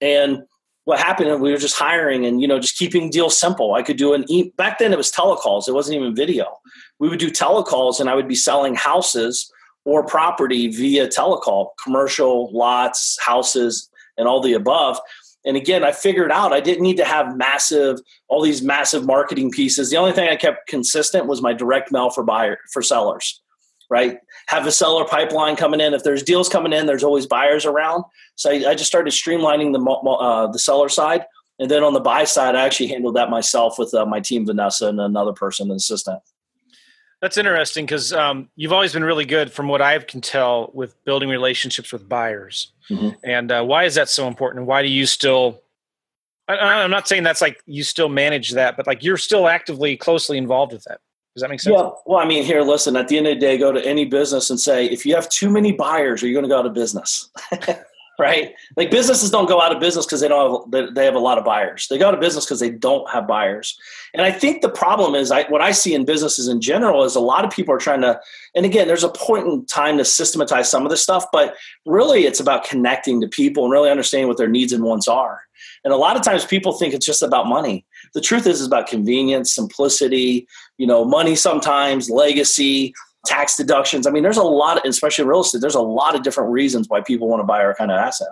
And 0.00 0.44
what 0.84 0.98
happened 0.98 1.40
we 1.40 1.52
were 1.52 1.58
just 1.58 1.78
hiring 1.78 2.26
and 2.26 2.40
you 2.40 2.48
know 2.48 2.58
just 2.58 2.76
keeping 2.76 3.10
deals 3.10 3.38
simple 3.38 3.74
i 3.74 3.82
could 3.82 3.96
do 3.96 4.12
an 4.12 4.24
e- 4.28 4.52
back 4.56 4.78
then 4.78 4.92
it 4.92 4.96
was 4.96 5.12
telecalls 5.12 5.68
it 5.68 5.72
wasn't 5.72 5.94
even 5.94 6.14
video 6.14 6.58
we 6.98 7.08
would 7.08 7.18
do 7.18 7.30
telecalls 7.30 8.00
and 8.00 8.10
i 8.10 8.14
would 8.14 8.26
be 8.26 8.34
selling 8.34 8.74
houses 8.74 9.52
or 9.84 10.04
property 10.04 10.68
via 10.68 11.06
telecall 11.06 11.68
commercial 11.82 12.50
lots 12.52 13.18
houses 13.24 13.88
and 14.16 14.26
all 14.26 14.40
the 14.40 14.54
above 14.54 14.98
and 15.44 15.56
again 15.56 15.84
i 15.84 15.92
figured 15.92 16.30
out 16.30 16.52
i 16.52 16.60
didn't 16.60 16.82
need 16.82 16.96
to 16.96 17.04
have 17.04 17.36
massive 17.36 17.98
all 18.28 18.42
these 18.42 18.62
massive 18.62 19.06
marketing 19.06 19.50
pieces 19.50 19.90
the 19.90 19.96
only 19.96 20.12
thing 20.12 20.28
i 20.28 20.36
kept 20.36 20.66
consistent 20.66 21.26
was 21.26 21.42
my 21.42 21.52
direct 21.52 21.92
mail 21.92 22.10
for 22.10 22.22
buyer 22.22 22.58
for 22.72 22.82
sellers 22.82 23.40
right? 23.90 24.18
Have 24.46 24.66
a 24.66 24.72
seller 24.72 25.04
pipeline 25.04 25.56
coming 25.56 25.80
in. 25.80 25.92
If 25.92 26.04
there's 26.04 26.22
deals 26.22 26.48
coming 26.48 26.72
in, 26.72 26.86
there's 26.86 27.04
always 27.04 27.26
buyers 27.26 27.66
around. 27.66 28.04
So 28.36 28.50
I, 28.50 28.70
I 28.70 28.74
just 28.74 28.86
started 28.86 29.12
streamlining 29.12 29.72
the 29.72 29.80
uh, 29.84 30.46
the 30.46 30.58
seller 30.58 30.88
side, 30.88 31.26
and 31.58 31.70
then 31.70 31.82
on 31.82 31.92
the 31.92 32.00
buy 32.00 32.24
side, 32.24 32.54
I 32.54 32.64
actually 32.64 32.86
handled 32.86 33.16
that 33.16 33.28
myself 33.28 33.78
with 33.78 33.92
uh, 33.92 34.06
my 34.06 34.20
team, 34.20 34.46
Vanessa, 34.46 34.86
and 34.86 35.00
another 35.00 35.32
person, 35.32 35.70
an 35.70 35.76
assistant. 35.76 36.20
That's 37.20 37.36
interesting 37.36 37.84
because 37.84 38.12
um, 38.12 38.48
you've 38.56 38.72
always 38.72 38.94
been 38.94 39.04
really 39.04 39.26
good, 39.26 39.52
from 39.52 39.68
what 39.68 39.82
I 39.82 39.98
can 39.98 40.20
tell, 40.20 40.70
with 40.72 41.02
building 41.04 41.28
relationships 41.28 41.92
with 41.92 42.08
buyers. 42.08 42.72
Mm-hmm. 42.88 43.10
And 43.24 43.52
uh, 43.52 43.62
why 43.62 43.84
is 43.84 43.94
that 43.96 44.08
so 44.08 44.26
important? 44.26 44.60
And 44.60 44.66
why 44.66 44.82
do 44.82 44.88
you 44.88 45.04
still? 45.04 45.60
I, 46.48 46.56
I'm 46.56 46.90
not 46.90 47.06
saying 47.06 47.22
that's 47.22 47.42
like 47.42 47.62
you 47.66 47.82
still 47.82 48.08
manage 48.08 48.52
that, 48.52 48.76
but 48.76 48.86
like 48.86 49.04
you're 49.04 49.18
still 49.18 49.48
actively, 49.48 49.96
closely 49.96 50.38
involved 50.38 50.72
with 50.72 50.84
that. 50.84 51.00
Does 51.34 51.42
that 51.42 51.50
make 51.50 51.60
sense? 51.60 51.76
Yeah. 51.78 51.90
Well, 52.06 52.18
I 52.18 52.24
mean, 52.24 52.42
here, 52.42 52.62
listen. 52.62 52.96
At 52.96 53.08
the 53.08 53.18
end 53.18 53.26
of 53.26 53.34
the 53.34 53.40
day, 53.40 53.56
go 53.56 53.70
to 53.70 53.84
any 53.86 54.04
business 54.04 54.50
and 54.50 54.58
say, 54.58 54.86
if 54.86 55.06
you 55.06 55.14
have 55.14 55.28
too 55.28 55.50
many 55.50 55.72
buyers, 55.72 56.22
are 56.22 56.26
you 56.26 56.32
going 56.32 56.42
to 56.44 56.48
go 56.48 56.58
out 56.58 56.66
of 56.66 56.74
business? 56.74 57.30
right? 58.20 58.54
Like 58.76 58.90
businesses 58.90 59.30
don't 59.30 59.48
go 59.48 59.60
out 59.60 59.74
of 59.74 59.80
business 59.80 60.06
because 60.06 60.20
they 60.20 60.28
don't 60.28 60.72
have 60.72 60.94
they 60.94 61.04
have 61.04 61.14
a 61.14 61.18
lot 61.18 61.38
of 61.38 61.44
buyers. 61.44 61.88
They 61.88 61.98
go 61.98 62.06
out 62.06 62.14
of 62.14 62.20
business 62.20 62.44
because 62.44 62.60
they 62.60 62.70
don't 62.70 63.08
have 63.10 63.26
buyers. 63.26 63.78
And 64.14 64.24
I 64.24 64.30
think 64.30 64.62
the 64.62 64.68
problem 64.68 65.14
is, 65.14 65.32
I, 65.32 65.44
what 65.44 65.62
I 65.62 65.72
see 65.72 65.94
in 65.94 66.04
businesses 66.04 66.46
in 66.46 66.60
general 66.60 67.02
is 67.04 67.16
a 67.16 67.20
lot 67.20 67.44
of 67.44 67.50
people 67.50 67.74
are 67.74 67.78
trying 67.78 68.02
to. 68.02 68.20
And 68.54 68.66
again, 68.66 68.86
there's 68.86 69.04
a 69.04 69.08
point 69.08 69.46
in 69.46 69.64
time 69.66 69.96
to 69.98 70.04
systematize 70.04 70.70
some 70.70 70.84
of 70.84 70.90
this 70.90 71.02
stuff, 71.02 71.24
but 71.32 71.56
really, 71.86 72.26
it's 72.26 72.40
about 72.40 72.64
connecting 72.64 73.20
to 73.22 73.28
people 73.28 73.64
and 73.64 73.72
really 73.72 73.90
understanding 73.90 74.28
what 74.28 74.36
their 74.36 74.48
needs 74.48 74.72
and 74.72 74.84
wants 74.84 75.08
are. 75.08 75.40
And 75.82 75.92
a 75.94 75.96
lot 75.96 76.16
of 76.16 76.22
times, 76.22 76.44
people 76.44 76.74
think 76.74 76.92
it's 76.92 77.06
just 77.06 77.22
about 77.22 77.46
money 77.46 77.86
the 78.14 78.20
truth 78.20 78.46
is, 78.46 78.60
is 78.60 78.66
about 78.66 78.88
convenience, 78.88 79.54
simplicity, 79.54 80.46
you 80.78 80.86
know, 80.86 81.04
money 81.04 81.36
sometimes, 81.36 82.10
legacy, 82.10 82.94
tax 83.26 83.56
deductions. 83.56 84.06
I 84.06 84.10
mean, 84.10 84.22
there's 84.22 84.36
a 84.36 84.42
lot, 84.42 84.78
of, 84.78 84.84
especially 84.84 85.24
real 85.24 85.40
estate, 85.40 85.60
there's 85.60 85.74
a 85.74 85.80
lot 85.80 86.14
of 86.14 86.22
different 86.22 86.50
reasons 86.50 86.88
why 86.88 87.00
people 87.00 87.28
want 87.28 87.40
to 87.40 87.44
buy 87.44 87.62
our 87.62 87.74
kind 87.74 87.90
of 87.90 87.98
asset. 87.98 88.28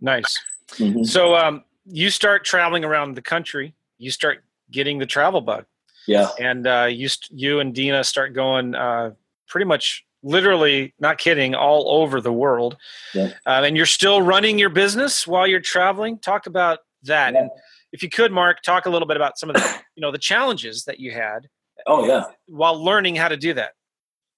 Nice. 0.00 0.38
Mm-hmm. 0.72 1.04
So 1.04 1.34
um, 1.36 1.64
you 1.84 2.10
start 2.10 2.44
traveling 2.44 2.84
around 2.84 3.14
the 3.14 3.22
country. 3.22 3.74
You 3.98 4.10
start 4.10 4.44
getting 4.70 4.98
the 4.98 5.06
travel 5.06 5.40
bug. 5.40 5.66
Yeah. 6.06 6.28
And 6.38 6.66
uh, 6.66 6.88
you, 6.90 7.08
you 7.30 7.60
and 7.60 7.74
Dina 7.74 8.02
start 8.04 8.34
going 8.34 8.74
uh, 8.74 9.12
pretty 9.48 9.66
much 9.66 10.04
literally 10.22 10.94
not 10.98 11.18
kidding 11.18 11.54
all 11.54 11.90
over 11.90 12.20
the 12.20 12.32
world 12.32 12.76
yeah. 13.14 13.32
uh, 13.46 13.62
and 13.64 13.74
you're 13.74 13.86
still 13.86 14.20
running 14.20 14.58
your 14.58 14.68
business 14.68 15.26
while 15.26 15.46
you're 15.46 15.60
traveling 15.60 16.18
talk 16.18 16.46
about 16.46 16.80
that 17.04 17.32
yeah. 17.32 17.40
and 17.40 17.50
if 17.92 18.02
you 18.02 18.08
could, 18.08 18.32
Mark, 18.32 18.62
talk 18.62 18.86
a 18.86 18.90
little 18.90 19.08
bit 19.08 19.16
about 19.16 19.38
some 19.38 19.50
of 19.50 19.56
the 19.56 19.80
you 19.96 20.00
know 20.00 20.12
the 20.12 20.18
challenges 20.18 20.84
that 20.84 21.00
you 21.00 21.12
had. 21.12 21.48
Oh 21.86 22.06
yeah. 22.06 22.24
While 22.46 22.82
learning 22.82 23.16
how 23.16 23.28
to 23.28 23.36
do 23.36 23.54
that. 23.54 23.72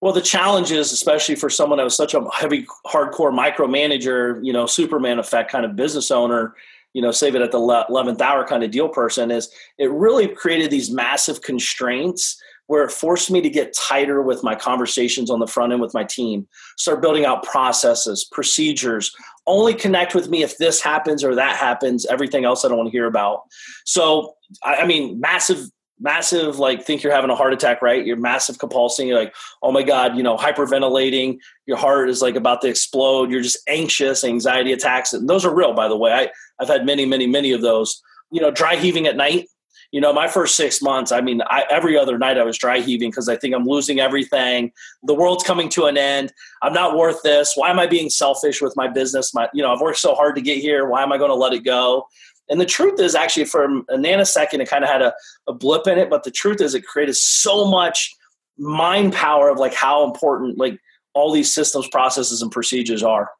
Well, 0.02 0.12
the 0.12 0.20
challenge 0.20 0.72
is, 0.72 0.90
especially 0.90 1.36
for 1.36 1.48
someone 1.48 1.78
that 1.78 1.84
was 1.84 1.96
such 1.96 2.12
a 2.12 2.28
heavy, 2.34 2.66
hardcore 2.84 3.32
micromanager, 3.32 4.44
you 4.44 4.52
know, 4.52 4.66
Superman 4.66 5.20
effect 5.20 5.50
kind 5.52 5.64
of 5.64 5.76
business 5.76 6.10
owner, 6.10 6.56
you 6.92 7.00
know, 7.00 7.12
save 7.12 7.36
it 7.36 7.40
at 7.40 7.52
the 7.52 7.58
eleventh 7.58 8.20
hour 8.20 8.44
kind 8.44 8.64
of 8.64 8.72
deal 8.72 8.88
person, 8.88 9.30
is 9.30 9.48
it 9.78 9.88
really 9.92 10.26
created 10.26 10.72
these 10.72 10.90
massive 10.90 11.40
constraints 11.40 12.36
where 12.66 12.82
it 12.82 12.90
forced 12.90 13.30
me 13.30 13.40
to 13.42 13.48
get 13.48 13.74
tighter 13.74 14.22
with 14.22 14.42
my 14.42 14.56
conversations 14.56 15.30
on 15.30 15.38
the 15.38 15.46
front 15.46 15.72
end 15.72 15.80
with 15.80 15.94
my 15.94 16.04
team, 16.04 16.48
start 16.78 17.00
building 17.00 17.24
out 17.24 17.44
processes, 17.44 18.24
procedures, 18.24 19.14
only 19.46 19.72
connect 19.72 20.16
with 20.16 20.28
me 20.28 20.42
if 20.42 20.58
this 20.58 20.82
happens 20.82 21.22
or 21.22 21.36
that 21.36 21.56
happens. 21.56 22.06
Everything 22.06 22.44
else 22.44 22.64
I 22.64 22.68
don't 22.68 22.76
want 22.76 22.88
to 22.88 22.92
hear 22.92 23.06
about. 23.06 23.42
So, 23.84 24.34
I, 24.64 24.84
mean, 24.84 25.20
massive 25.20 25.70
massive 26.02 26.58
like 26.58 26.84
think 26.84 27.02
you're 27.02 27.12
having 27.12 27.30
a 27.30 27.36
heart 27.36 27.52
attack 27.52 27.80
right 27.80 28.04
you're 28.04 28.16
massive 28.16 28.58
compulsing 28.58 29.06
you're 29.06 29.18
like 29.18 29.34
oh 29.62 29.72
my 29.72 29.82
god 29.82 30.16
you 30.16 30.22
know 30.22 30.36
hyperventilating 30.36 31.38
your 31.66 31.76
heart 31.76 32.10
is 32.10 32.20
like 32.20 32.34
about 32.34 32.60
to 32.60 32.68
explode 32.68 33.30
you're 33.30 33.42
just 33.42 33.58
anxious 33.68 34.24
anxiety 34.24 34.72
attacks 34.72 35.12
and 35.12 35.28
those 35.28 35.44
are 35.44 35.54
real 35.54 35.72
by 35.72 35.88
the 35.88 35.96
way 35.96 36.12
I, 36.12 36.28
i've 36.60 36.68
had 36.68 36.84
many 36.84 37.06
many 37.06 37.26
many 37.26 37.52
of 37.52 37.60
those 37.60 38.02
you 38.30 38.40
know 38.40 38.50
dry 38.50 38.76
heaving 38.76 39.06
at 39.06 39.16
night 39.16 39.46
you 39.92 40.00
know, 40.00 40.12
my 40.12 40.26
first 40.26 40.56
six 40.56 40.80
months, 40.80 41.12
I 41.12 41.20
mean, 41.20 41.42
I, 41.42 41.64
every 41.70 41.98
other 41.98 42.16
night 42.16 42.38
I 42.38 42.44
was 42.44 42.56
dry 42.56 42.80
heaving 42.80 43.10
because 43.10 43.28
I 43.28 43.36
think 43.36 43.54
I'm 43.54 43.66
losing 43.66 44.00
everything. 44.00 44.72
The 45.02 45.14
world's 45.14 45.44
coming 45.44 45.68
to 45.70 45.84
an 45.84 45.98
end. 45.98 46.32
I'm 46.62 46.72
not 46.72 46.96
worth 46.96 47.22
this. 47.22 47.52
Why 47.56 47.70
am 47.70 47.78
I 47.78 47.86
being 47.86 48.08
selfish 48.08 48.62
with 48.62 48.72
my 48.74 48.88
business? 48.88 49.34
My, 49.34 49.50
you 49.52 49.62
know, 49.62 49.70
I've 49.70 49.82
worked 49.82 49.98
so 49.98 50.14
hard 50.14 50.34
to 50.36 50.40
get 50.40 50.58
here. 50.58 50.88
Why 50.88 51.02
am 51.02 51.12
I 51.12 51.18
going 51.18 51.30
to 51.30 51.34
let 51.34 51.52
it 51.52 51.62
go? 51.62 52.06
And 52.48 52.60
the 52.60 52.66
truth 52.66 53.00
is, 53.00 53.14
actually, 53.14 53.46
for 53.46 53.64
a 53.64 53.96
nanosecond, 53.96 54.60
it 54.60 54.68
kind 54.68 54.84
of 54.84 54.90
had 54.90 55.02
a, 55.02 55.14
a 55.46 55.52
blip 55.52 55.86
in 55.86 55.98
it. 55.98 56.10
But 56.10 56.24
the 56.24 56.30
truth 56.30 56.60
is, 56.60 56.74
it 56.74 56.84
created 56.84 57.16
so 57.16 57.70
much 57.70 58.14
mind 58.58 59.12
power 59.12 59.48
of 59.48 59.58
like 59.58 59.74
how 59.74 60.04
important 60.04 60.58
like 60.58 60.78
all 61.14 61.32
these 61.32 61.52
systems, 61.52 61.88
processes, 61.88 62.42
and 62.42 62.50
procedures 62.50 63.02
are. 63.02 63.30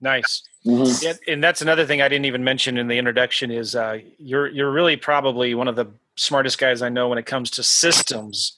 Nice. 0.00 0.42
Mm-hmm. 0.66 1.04
Yeah, 1.04 1.32
and 1.32 1.44
that's 1.44 1.62
another 1.62 1.86
thing 1.86 2.02
I 2.02 2.08
didn't 2.08 2.24
even 2.26 2.44
mention 2.44 2.76
in 2.76 2.88
the 2.88 2.98
introduction 2.98 3.50
is 3.50 3.74
uh, 3.74 3.98
you're 4.18 4.48
you're 4.48 4.70
really 4.70 4.96
probably 4.96 5.54
one 5.54 5.68
of 5.68 5.76
the 5.76 5.86
smartest 6.16 6.58
guys 6.58 6.82
I 6.82 6.88
know 6.88 7.08
when 7.08 7.18
it 7.18 7.26
comes 7.26 7.50
to 7.52 7.62
systems 7.62 8.56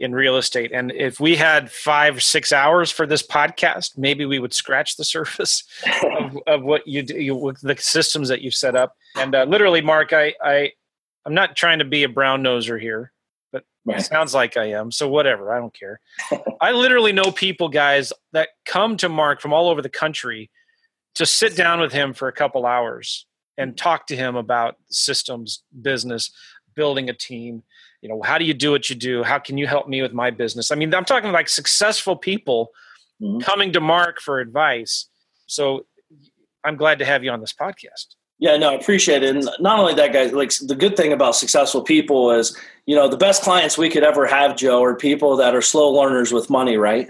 in 0.00 0.14
real 0.14 0.38
estate. 0.38 0.72
And 0.72 0.90
if 0.92 1.20
we 1.20 1.36
had 1.36 1.70
five 1.70 2.22
six 2.22 2.52
hours 2.52 2.90
for 2.90 3.06
this 3.06 3.22
podcast, 3.22 3.98
maybe 3.98 4.24
we 4.24 4.38
would 4.38 4.54
scratch 4.54 4.96
the 4.96 5.04
surface 5.16 5.62
of, 6.02 6.38
of, 6.46 6.62
what 6.62 6.86
you 6.88 7.02
do, 7.02 7.20
you, 7.20 7.54
the 7.62 7.76
systems 7.78 8.28
that 8.28 8.40
you've 8.40 8.54
set 8.54 8.74
up. 8.74 8.96
And 9.14 9.34
uh, 9.34 9.44
literally, 9.44 9.82
Mark, 9.82 10.12
I, 10.12 10.34
I 10.42 10.72
I'm 11.26 11.34
not 11.34 11.54
trying 11.54 11.80
to 11.80 11.84
be 11.84 12.02
a 12.02 12.08
brown 12.08 12.42
noser 12.42 12.80
here, 12.80 13.12
but 13.52 13.64
it 13.86 14.02
sounds 14.02 14.34
like 14.34 14.56
I 14.56 14.70
am. 14.72 14.90
So 14.90 15.08
whatever, 15.08 15.54
I 15.54 15.58
don't 15.58 15.74
care. 15.78 16.00
I 16.60 16.72
literally 16.72 17.12
know 17.12 17.30
people, 17.30 17.68
guys, 17.68 18.12
that 18.32 18.48
come 18.64 18.96
to 18.98 19.08
Mark 19.08 19.40
from 19.40 19.52
all 19.52 19.68
over 19.68 19.82
the 19.82 19.90
country 19.90 20.50
to 21.16 21.26
sit 21.26 21.56
down 21.56 21.80
with 21.80 21.92
him 21.92 22.14
for 22.14 22.28
a 22.28 22.32
couple 22.32 22.64
hours 22.64 23.26
and 23.58 23.76
talk 23.76 24.06
to 24.06 24.16
him 24.16 24.36
about 24.36 24.76
systems, 24.88 25.62
business, 25.82 26.30
building 26.74 27.10
a 27.10 27.14
team. 27.14 27.62
You 28.02 28.08
know, 28.08 28.22
how 28.22 28.38
do 28.38 28.44
you 28.44 28.54
do 28.54 28.70
what 28.70 28.88
you 28.88 28.96
do? 28.96 29.22
How 29.22 29.38
can 29.38 29.58
you 29.58 29.66
help 29.66 29.88
me 29.88 30.00
with 30.02 30.12
my 30.12 30.30
business? 30.30 30.70
I 30.70 30.74
mean, 30.74 30.94
I'm 30.94 31.04
talking 31.04 31.32
like 31.32 31.48
successful 31.48 32.16
people 32.16 32.70
mm-hmm. 33.20 33.40
coming 33.40 33.72
to 33.72 33.80
Mark 33.80 34.20
for 34.20 34.40
advice. 34.40 35.06
So 35.46 35.86
I'm 36.64 36.76
glad 36.76 36.98
to 37.00 37.04
have 37.04 37.24
you 37.24 37.30
on 37.30 37.40
this 37.40 37.52
podcast. 37.52 38.14
Yeah, 38.38 38.56
no, 38.56 38.70
I 38.70 38.74
appreciate 38.74 39.22
it. 39.22 39.36
And 39.36 39.48
not 39.60 39.78
only 39.78 39.92
that, 39.94 40.14
guys, 40.14 40.32
like 40.32 40.50
the 40.66 40.74
good 40.74 40.96
thing 40.96 41.12
about 41.12 41.36
successful 41.36 41.82
people 41.82 42.30
is, 42.30 42.56
you 42.86 42.96
know, 42.96 43.06
the 43.06 43.18
best 43.18 43.42
clients 43.42 43.76
we 43.76 43.90
could 43.90 44.02
ever 44.02 44.26
have, 44.26 44.56
Joe, 44.56 44.82
are 44.82 44.96
people 44.96 45.36
that 45.36 45.54
are 45.54 45.60
slow 45.60 45.90
learners 45.90 46.32
with 46.32 46.48
money, 46.48 46.78
right? 46.78 47.08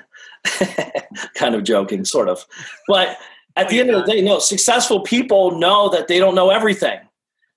kind 1.34 1.54
of 1.54 1.62
joking, 1.62 2.04
sort 2.04 2.28
of. 2.28 2.44
But 2.88 3.16
at 3.54 3.68
the 3.68 3.78
end 3.78 3.90
of 3.90 4.04
the 4.04 4.12
day, 4.12 4.22
no, 4.22 4.40
successful 4.40 5.00
people 5.00 5.56
know 5.56 5.88
that 5.90 6.08
they 6.08 6.18
don't 6.18 6.34
know 6.34 6.50
everything, 6.50 6.98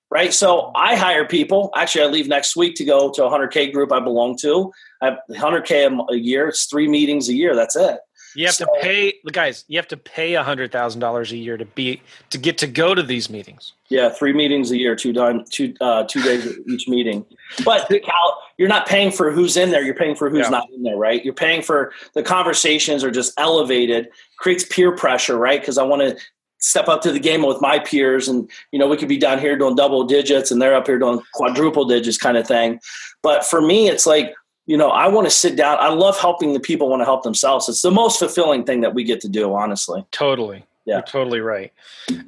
right? 0.10 0.34
So 0.34 0.72
I 0.76 0.96
hire 0.96 1.26
people. 1.26 1.72
Actually, 1.76 2.04
I 2.04 2.08
leave 2.08 2.28
next 2.28 2.56
week 2.56 2.76
to 2.76 2.86
go 2.86 3.12
to 3.12 3.26
a 3.26 3.30
100K 3.30 3.74
group 3.74 3.92
I 3.92 4.00
belong 4.00 4.38
to. 4.42 4.72
I 5.02 5.06
have 5.06 5.18
100K 5.32 6.06
a 6.12 6.18
year. 6.18 6.48
It's 6.48 6.66
three 6.66 6.88
meetings 6.88 7.30
a 7.30 7.34
year. 7.34 7.56
That's 7.56 7.76
it. 7.76 8.00
You 8.36 8.48
have 8.48 8.56
so, 8.56 8.66
to 8.66 8.72
pay, 8.82 9.13
the 9.24 9.32
guys. 9.32 9.63
You 9.68 9.78
have 9.78 9.88
to 9.89 9.98
pay 9.98 10.34
a 10.34 10.44
hundred 10.44 10.72
thousand 10.72 11.02
dollars 11.02 11.32
a 11.32 11.38
year 11.38 11.58
to 11.58 11.66
be 11.66 12.02
to 12.32 12.38
get 12.38 12.58
to 12.60 12.68
go 12.68 12.96
to 12.96 13.04
these 13.04 13.30
meetings. 13.30 13.74
Yeah, 13.89 14.10
three 14.10 14.34
meetings 14.34 14.72
a 14.72 14.78
year, 14.78 14.96
two 14.96 15.13
done, 15.13 15.46
two 15.52 15.74
uh, 15.82 16.04
two 16.06 16.22
days 16.22 16.58
each 16.68 16.88
meeting. 16.88 17.26
But 17.63 17.88
Cal, 18.04 18.39
you're 18.58 18.70
not 18.70 18.88
paying 18.88 19.12
for 19.12 19.32
who's 19.32 19.56
in 19.58 19.70
there. 19.70 19.84
You're 19.84 19.96
paying 19.96 20.16
for 20.16 20.30
who's 20.30 20.46
yeah. 20.46 20.50
not 20.50 20.68
in 20.74 20.84
there, 20.84 20.98
right? 20.98 21.24
You're 21.24 21.34
paying 21.34 21.62
for 21.62 21.92
the 22.13 22.24
conversations 22.24 23.04
are 23.04 23.12
just 23.12 23.34
elevated, 23.38 24.10
creates 24.38 24.63
peer 24.63 24.96
pressure, 24.96 25.38
right? 25.38 25.60
Because 25.60 25.78
I 25.78 25.84
want 25.84 26.02
to 26.02 26.18
step 26.63 26.88
up 26.88 27.02
to 27.02 27.12
the 27.12 27.19
game 27.19 27.45
with 27.45 27.62
my 27.62 27.78
peers, 27.78 28.28
and 28.28 28.49
you 28.71 28.80
know 28.80 28.88
we 28.88 28.97
could 28.97 29.10
be 29.10 29.17
down 29.17 29.39
here 29.39 29.58
doing 29.58 29.76
double 29.76 30.04
digits, 30.04 30.49
and 30.49 30.62
they're 30.62 30.76
up 30.76 30.88
here 30.88 30.97
doing 30.97 31.21
quadruple 31.34 31.86
digits, 31.86 32.17
kind 32.17 32.38
of 32.38 32.47
thing. 32.47 32.80
But 33.21 33.45
for 33.45 33.62
me, 33.62 33.89
it's 33.89 34.08
like 34.08 34.34
you 34.65 34.78
know, 34.78 34.89
I 34.89 35.08
want 35.08 35.28
to 35.28 35.32
sit 35.32 35.56
down. 35.56 35.78
I 35.80 35.89
love 35.89 36.17
helping 36.17 36.54
the 36.54 36.60
people 36.60 36.89
want 36.89 37.02
to 37.02 37.06
help 37.06 37.23
themselves. 37.23 37.67
It's 37.67 37.82
the 37.82 37.91
most 37.91 38.17
fulfilling 38.17 38.63
thing 38.63 38.82
that 38.82 38.93
we 38.93 39.04
get 39.04 39.19
to 39.21 39.30
do, 39.30 39.54
honestly. 39.54 40.06
Totally. 40.12 40.65
Yeah. 40.86 40.95
You're 40.95 41.04
totally 41.04 41.41
right. 41.41 41.73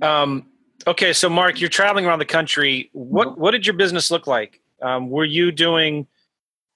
Um, 0.01 0.45
okay. 0.85 1.13
So 1.13 1.29
Mark, 1.29 1.61
you're 1.61 1.69
traveling 1.69 2.05
around 2.05 2.19
the 2.19 2.25
country. 2.25 2.89
What, 2.91 3.29
mm-hmm. 3.29 3.41
what 3.41 3.51
did 3.51 3.65
your 3.65 3.75
business 3.75 4.11
look 4.11 4.27
like? 4.27 4.59
Um, 4.81 5.09
were 5.09 5.25
you 5.25 5.53
doing 5.53 6.07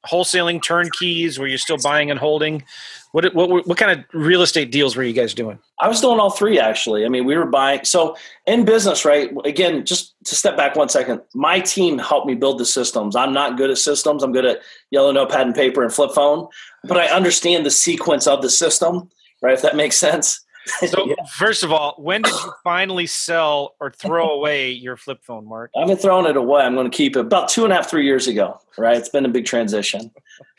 wholesaling 0.08 0.64
turnkeys? 0.64 1.40
Were 1.40 1.48
you 1.48 1.58
still 1.58 1.78
buying 1.78 2.10
and 2.10 2.20
holding? 2.20 2.64
What, 3.12 3.34
what, 3.34 3.68
what 3.68 3.78
kind 3.78 3.92
of 3.92 4.06
real 4.14 4.44
estate 4.44 4.72
deals 4.72 4.96
were 4.96 5.04
you 5.04 5.14
guys 5.14 5.34
doing? 5.34 5.58
I 5.80 5.88
was 5.88 6.00
doing 6.00 6.20
all 6.20 6.30
three 6.30 6.60
actually. 6.60 7.06
I 7.06 7.10
mean, 7.10 7.26
we 7.26 7.36
were 7.36 7.46
buying. 7.46 7.84
So 7.84 8.16
in 8.46 8.66
business, 8.66 9.04
right? 9.04 9.32
Again, 9.46 9.84
just 9.86 10.14
to 10.26 10.36
step 10.36 10.56
back 10.56 10.76
one 10.76 10.90
second, 10.90 11.22
my 11.34 11.60
team 11.60 11.98
helped 11.98 12.28
me 12.28 12.36
build 12.36 12.60
the 12.60 12.66
systems. 12.66 13.16
I'm 13.16 13.34
not 13.34 13.58
good 13.58 13.72
at 13.72 13.80
systems. 13.80 14.22
I'm 14.22 14.32
good 14.32 14.46
at 14.46 14.60
yellow 14.92 15.12
notepad 15.12 15.48
and 15.48 15.56
paper 15.56 15.84
and 15.84 15.92
flip 15.92 16.12
phone, 16.12 16.48
but 16.84 16.98
I 16.98 17.08
understand 17.08 17.66
the 17.66 17.72
sequence 17.72 18.28
of 18.28 18.42
the 18.42 18.50
system, 18.50 19.10
right? 19.42 19.54
If 19.54 19.64
that 19.64 19.76
makes 19.76 19.98
sense. 19.98 20.46
So, 20.66 21.06
yeah. 21.08 21.16
first 21.36 21.64
of 21.64 21.72
all, 21.72 21.96
when 21.98 22.22
did 22.22 22.34
you 22.34 22.54
finally 22.64 23.08
sell 23.08 23.76
or 23.80 23.92
throw 23.92 24.32
away 24.32 24.72
your 24.72 24.98
flip 24.98 25.24
phone, 25.24 25.46
Mark? 25.46 25.72
I've 25.76 25.88
been 25.88 25.98
throwing 25.98 26.26
it 26.26 26.38
away. 26.38 26.62
I'm 26.62 26.76
going 26.76 26.90
to 26.90 26.96
keep 26.96 27.16
it 27.16 27.20
about 27.20 27.50
two 27.50 27.64
and 27.64 27.74
a 27.74 27.78
half, 27.78 27.90
three 27.90 28.06
years 28.06 28.28
ago, 28.28 28.60
right? 28.78 28.98
It's 28.98 29.10
been 29.10 29.26
a 29.26 29.30
big 29.30 29.46
transition. 29.46 30.12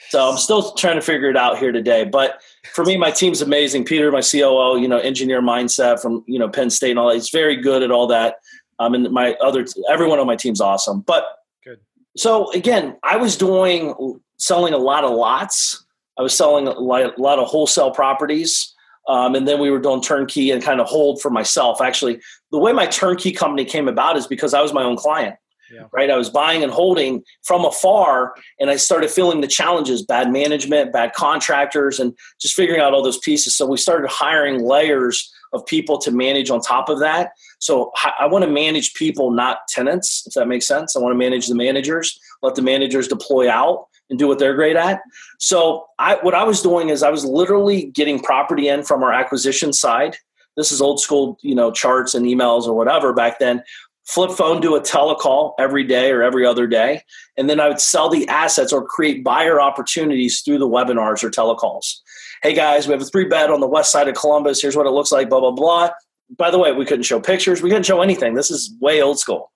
So 0.08 0.30
I'm 0.30 0.36
still 0.38 0.72
trying 0.72 0.96
to 0.96 1.02
figure 1.02 1.30
it 1.30 1.36
out 1.36 1.58
here 1.58 1.72
today. 1.72 2.04
But 2.04 2.42
for 2.74 2.84
me, 2.84 2.96
my 2.96 3.10
team's 3.10 3.42
amazing. 3.42 3.84
Peter, 3.84 4.10
my 4.10 4.22
COO, 4.22 4.78
you 4.80 4.88
know, 4.88 4.98
engineer 4.98 5.42
mindset 5.42 6.00
from, 6.00 6.24
you 6.26 6.38
know, 6.38 6.48
Penn 6.48 6.70
State 6.70 6.90
and 6.90 6.98
all 6.98 7.08
that. 7.08 7.14
He's 7.14 7.30
very 7.30 7.56
good 7.56 7.82
at 7.82 7.90
all 7.90 8.06
that. 8.08 8.36
Um, 8.78 8.94
and 8.94 9.10
my 9.10 9.34
other, 9.34 9.66
everyone 9.90 10.18
on 10.18 10.26
my 10.26 10.36
team's 10.36 10.60
awesome. 10.60 11.02
But 11.02 11.24
good. 11.62 11.80
So 12.16 12.50
again, 12.52 12.96
I 13.02 13.16
was 13.16 13.36
doing, 13.36 14.18
selling 14.38 14.72
a 14.72 14.78
lot 14.78 15.04
of 15.04 15.12
lots. 15.12 15.84
I 16.18 16.22
was 16.22 16.36
selling 16.36 16.66
a 16.66 16.72
lot, 16.72 17.18
a 17.18 17.22
lot 17.22 17.38
of 17.38 17.46
wholesale 17.46 17.90
properties. 17.90 18.74
Um, 19.08 19.34
and 19.34 19.46
then 19.46 19.60
we 19.60 19.70
were 19.70 19.80
doing 19.80 20.02
turnkey 20.02 20.50
and 20.50 20.62
kind 20.62 20.80
of 20.80 20.86
hold 20.86 21.20
for 21.20 21.30
myself. 21.30 21.80
Actually, 21.80 22.20
the 22.52 22.58
way 22.58 22.72
my 22.72 22.86
turnkey 22.86 23.32
company 23.32 23.64
came 23.64 23.88
about 23.88 24.16
is 24.16 24.26
because 24.26 24.54
I 24.54 24.60
was 24.60 24.72
my 24.72 24.82
own 24.82 24.96
client. 24.96 25.36
Yeah. 25.72 25.84
Right, 25.92 26.10
I 26.10 26.16
was 26.16 26.28
buying 26.28 26.64
and 26.64 26.72
holding 26.72 27.22
from 27.44 27.64
afar, 27.64 28.34
and 28.58 28.70
I 28.70 28.74
started 28.74 29.08
feeling 29.08 29.40
the 29.40 29.46
challenges: 29.46 30.04
bad 30.04 30.32
management, 30.32 30.92
bad 30.92 31.12
contractors, 31.12 32.00
and 32.00 32.12
just 32.40 32.56
figuring 32.56 32.80
out 32.80 32.92
all 32.92 33.04
those 33.04 33.18
pieces. 33.18 33.56
So 33.56 33.66
we 33.66 33.76
started 33.76 34.10
hiring 34.10 34.64
layers 34.64 35.32
of 35.52 35.64
people 35.66 35.98
to 35.98 36.10
manage 36.10 36.50
on 36.50 36.60
top 36.60 36.88
of 36.88 36.98
that. 37.00 37.30
So 37.60 37.92
I 38.18 38.26
want 38.26 38.44
to 38.44 38.50
manage 38.50 38.94
people, 38.94 39.30
not 39.30 39.58
tenants, 39.68 40.24
if 40.26 40.34
that 40.34 40.46
makes 40.48 40.66
sense. 40.66 40.96
I 40.96 41.00
want 41.00 41.12
to 41.12 41.18
manage 41.18 41.46
the 41.46 41.54
managers, 41.54 42.18
let 42.42 42.54
the 42.54 42.62
managers 42.62 43.06
deploy 43.06 43.50
out, 43.50 43.86
and 44.10 44.18
do 44.18 44.28
what 44.28 44.38
they're 44.38 44.54
great 44.54 44.76
at. 44.76 45.00
So 45.38 45.86
I, 45.98 46.16
what 46.16 46.34
I 46.34 46.44
was 46.44 46.60
doing 46.60 46.90
is 46.90 47.02
I 47.02 47.10
was 47.10 47.24
literally 47.24 47.86
getting 47.86 48.18
property 48.18 48.68
in 48.68 48.82
from 48.82 49.02
our 49.02 49.12
acquisition 49.12 49.72
side. 49.72 50.16
This 50.56 50.72
is 50.72 50.82
old 50.82 51.00
school, 51.00 51.38
you 51.42 51.54
know, 51.54 51.70
charts 51.70 52.14
and 52.14 52.26
emails 52.26 52.66
or 52.66 52.74
whatever 52.74 53.12
back 53.12 53.38
then. 53.38 53.62
Flip 54.04 54.32
phone, 54.32 54.60
do 54.60 54.74
a 54.74 54.80
telecall 54.80 55.52
every 55.58 55.84
day 55.84 56.10
or 56.10 56.22
every 56.22 56.44
other 56.44 56.66
day, 56.66 57.02
and 57.36 57.48
then 57.48 57.60
I 57.60 57.68
would 57.68 57.80
sell 57.80 58.08
the 58.08 58.26
assets 58.26 58.72
or 58.72 58.84
create 58.84 59.22
buyer 59.22 59.60
opportunities 59.60 60.40
through 60.40 60.58
the 60.58 60.68
webinars 60.68 61.22
or 61.22 61.30
telecalls. 61.30 62.00
Hey 62.42 62.52
guys, 62.52 62.88
we 62.88 62.92
have 62.92 63.02
a 63.02 63.04
three 63.04 63.28
bed 63.28 63.50
on 63.50 63.60
the 63.60 63.68
west 63.68 63.92
side 63.92 64.08
of 64.08 64.16
Columbus. 64.16 64.60
Here's 64.60 64.76
what 64.76 64.86
it 64.86 64.90
looks 64.90 65.12
like. 65.12 65.28
Blah 65.28 65.40
blah 65.40 65.52
blah. 65.52 65.90
By 66.36 66.50
the 66.50 66.58
way, 66.58 66.72
we 66.72 66.86
couldn't 66.86 67.04
show 67.04 67.20
pictures. 67.20 67.62
We 67.62 67.68
couldn't 67.68 67.86
show 67.86 68.00
anything. 68.00 68.34
This 68.34 68.50
is 68.50 68.74
way 68.80 69.00
old 69.00 69.20
school. 69.20 69.52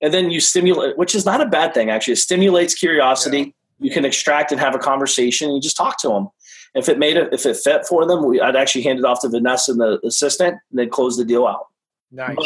And 0.00 0.12
then 0.12 0.30
you 0.30 0.40
stimulate, 0.40 0.98
which 0.98 1.14
is 1.14 1.24
not 1.24 1.40
a 1.40 1.46
bad 1.46 1.72
thing 1.72 1.90
actually. 1.90 2.14
It 2.14 2.18
stimulates 2.18 2.74
curiosity. 2.74 3.38
Yeah 3.38 3.52
you 3.82 3.90
can 3.90 4.04
extract 4.04 4.52
and 4.52 4.60
have 4.60 4.74
a 4.74 4.78
conversation 4.78 5.48
and 5.48 5.56
you 5.56 5.60
just 5.60 5.76
talk 5.76 5.98
to 6.00 6.08
them. 6.08 6.28
If 6.74 6.88
it 6.88 6.98
made 6.98 7.16
it, 7.16 7.32
if 7.32 7.44
it 7.44 7.56
fit 7.56 7.86
for 7.86 8.06
them, 8.06 8.24
we, 8.24 8.40
I'd 8.40 8.56
actually 8.56 8.82
hand 8.82 8.98
it 8.98 9.04
off 9.04 9.20
to 9.20 9.28
Vanessa 9.28 9.72
and 9.72 9.80
the 9.80 10.00
assistant 10.06 10.56
and 10.70 10.78
they'd 10.78 10.90
close 10.90 11.16
the 11.16 11.24
deal 11.24 11.46
out. 11.46 11.66
Nice. 12.10 12.36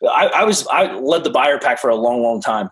But 0.00 0.08
I, 0.08 0.26
I 0.26 0.44
was, 0.44 0.66
I 0.66 0.92
led 0.92 1.24
the 1.24 1.30
buyer 1.30 1.58
pack 1.58 1.78
for 1.78 1.88
a 1.88 1.94
long, 1.94 2.22
long 2.22 2.40
time. 2.40 2.70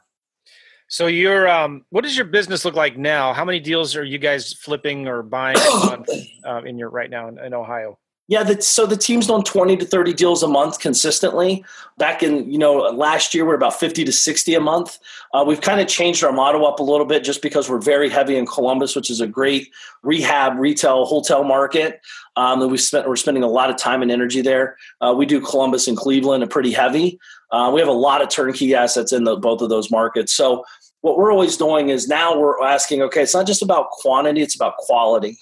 So 0.89 1.07
your 1.07 1.49
um, 1.49 1.85
what 1.91 2.03
does 2.03 2.17
your 2.17 2.27
business 2.27 2.65
look 2.65 2.75
like 2.75 2.99
now? 2.99 3.33
How 3.33 3.45
many 3.45 3.61
deals 3.61 3.95
are 3.95 4.03
you 4.03 4.19
guys 4.19 4.53
flipping 4.55 5.07
or 5.07 5.23
buying 5.23 5.57
uh, 6.45 6.63
in 6.65 6.79
your 6.79 6.91
right 6.91 7.09
now 7.09 7.29
in, 7.29 7.39
in 7.39 7.55
Ohio? 7.55 7.97
Yeah, 8.31 8.45
the, 8.45 8.63
so 8.63 8.87
the 8.87 8.97
team's 8.97 9.27
done 9.27 9.43
20 9.43 9.77
to 9.79 9.85
30 9.85 10.13
deals 10.13 10.45
a 10.45 10.47
month 10.47 10.79
consistently. 10.79 11.65
Back 11.99 12.23
in, 12.23 12.49
you 12.49 12.59
know, 12.59 12.77
last 12.77 13.35
year 13.35 13.45
we're 13.45 13.57
about 13.57 13.81
50 13.81 14.05
to 14.05 14.13
60 14.13 14.55
a 14.55 14.61
month. 14.61 15.01
Uh, 15.35 15.45
we've 15.45 15.61
kind 15.61 15.81
of 15.81 15.89
changed 15.89 16.23
our 16.23 16.31
model 16.31 16.65
up 16.65 16.79
a 16.79 16.83
little 16.85 17.07
bit 17.07 17.25
just 17.25 17.43
because 17.43 17.69
we're 17.69 17.81
very 17.81 18.09
heavy 18.09 18.37
in 18.37 18.47
Columbus, 18.47 18.95
which 18.95 19.11
is 19.11 19.21
a 19.21 19.27
great 19.27 19.69
rehab, 20.05 20.57
retail, 20.61 21.07
hotel 21.07 21.43
market. 21.43 22.03
Um, 22.37 22.63
and 22.63 22.71
we 22.71 22.79
spent, 22.79 23.09
we're 23.09 23.17
spending 23.17 23.43
a 23.43 23.49
lot 23.49 23.69
of 23.69 23.77
time 23.77 24.01
and 24.01 24.13
energy 24.13 24.43
there. 24.43 24.77
Uh, 25.01 25.13
we 25.13 25.27
do 25.27 25.41
Columbus 25.41 25.89
and 25.89 25.97
Cleveland, 25.97 26.45
are 26.45 26.47
pretty 26.47 26.71
heavy. 26.71 27.19
Uh, 27.51 27.73
we 27.75 27.81
have 27.81 27.89
a 27.89 27.93
lot 27.93 28.23
of 28.23 28.29
turnkey 28.29 28.77
assets 28.77 29.13
in 29.13 29.25
the, 29.25 29.35
both 29.35 29.61
of 29.61 29.71
those 29.71 29.91
markets. 29.91 30.33
So 30.33 30.65
what 31.01 31.19
we're 31.19 31.33
always 31.33 31.57
doing 31.57 31.89
is 31.89 32.07
now 32.07 32.39
we're 32.39 32.63
asking, 32.63 33.03
okay, 33.03 33.23
it's 33.23 33.35
not 33.35 33.49
just 33.49 33.61
about 33.61 33.91
quantity, 33.91 34.41
it's 34.41 34.55
about 34.55 34.77
quality, 34.77 35.37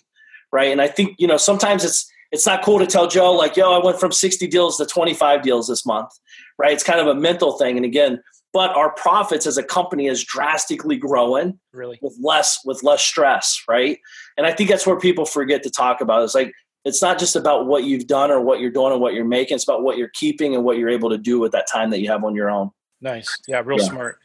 right? 0.53 0.73
And 0.73 0.81
I 0.81 0.89
think, 0.89 1.17
you 1.19 1.27
know, 1.27 1.37
sometimes 1.37 1.85
it's, 1.85 2.11
it's 2.33 2.47
not 2.47 2.63
cool 2.63 2.79
to 2.79 2.87
tell 2.87 3.07
Joe 3.07 3.33
like, 3.33 3.57
yo, 3.57 3.73
I 3.73 3.85
went 3.85 3.99
from 3.99 4.13
60 4.13 4.47
deals 4.47 4.77
to 4.79 4.87
25 4.87 5.43
deals 5.43 5.69
this 5.69 5.87
month, 5.87 6.11
right? 6.59 6.73
It's 6.73 6.85
kind 6.85 7.01
of 7.01 7.07
a 7.07 7.15
mental 7.15 7.53
thing. 7.53 7.77
And 7.77 7.87
again, 7.87 8.23
but 8.53 8.75
our 8.77 8.93
profits 8.93 9.47
as 9.47 9.59
a 9.59 9.63
company 9.63 10.07
is 10.07 10.25
drastically 10.25 10.97
growing 10.97 11.59
really 11.73 11.99
with 12.01 12.17
less 12.21 12.59
with 12.65 12.83
less 12.83 13.03
stress, 13.03 13.63
right? 13.69 13.99
And 14.37 14.47
I 14.47 14.53
think 14.53 14.71
that's 14.71 14.87
where 14.87 14.99
people 14.99 15.27
forget 15.27 15.63
to 15.65 15.71
talk 15.71 16.01
about. 16.01 16.23
It's 16.23 16.35
like 16.35 16.53
it's 16.85 17.03
not 17.03 17.19
just 17.19 17.37
about 17.37 17.67
what 17.67 17.85
you've 17.85 18.07
done 18.07 18.31
or 18.31 18.41
what 18.41 18.61
you're 18.61 18.71
doing 18.71 18.93
or 18.93 18.99
what 18.99 19.13
you're 19.13 19.25
making. 19.25 19.57
It's 19.57 19.65
about 19.65 19.83
what 19.83 19.99
you're 19.99 20.11
keeping 20.15 20.55
and 20.55 20.65
what 20.65 20.79
you're 20.79 20.89
able 20.89 21.11
to 21.11 21.19
do 21.19 21.39
with 21.39 21.53
that 21.53 21.67
time 21.71 21.91
that 21.91 22.01
you 22.01 22.11
have 22.11 22.25
on 22.25 22.35
your 22.35 22.51
own. 22.51 22.71
Nice. 23.01 23.29
Yeah, 23.47 23.63
real 23.65 23.79
yeah. 23.79 23.89
smart. 23.89 24.19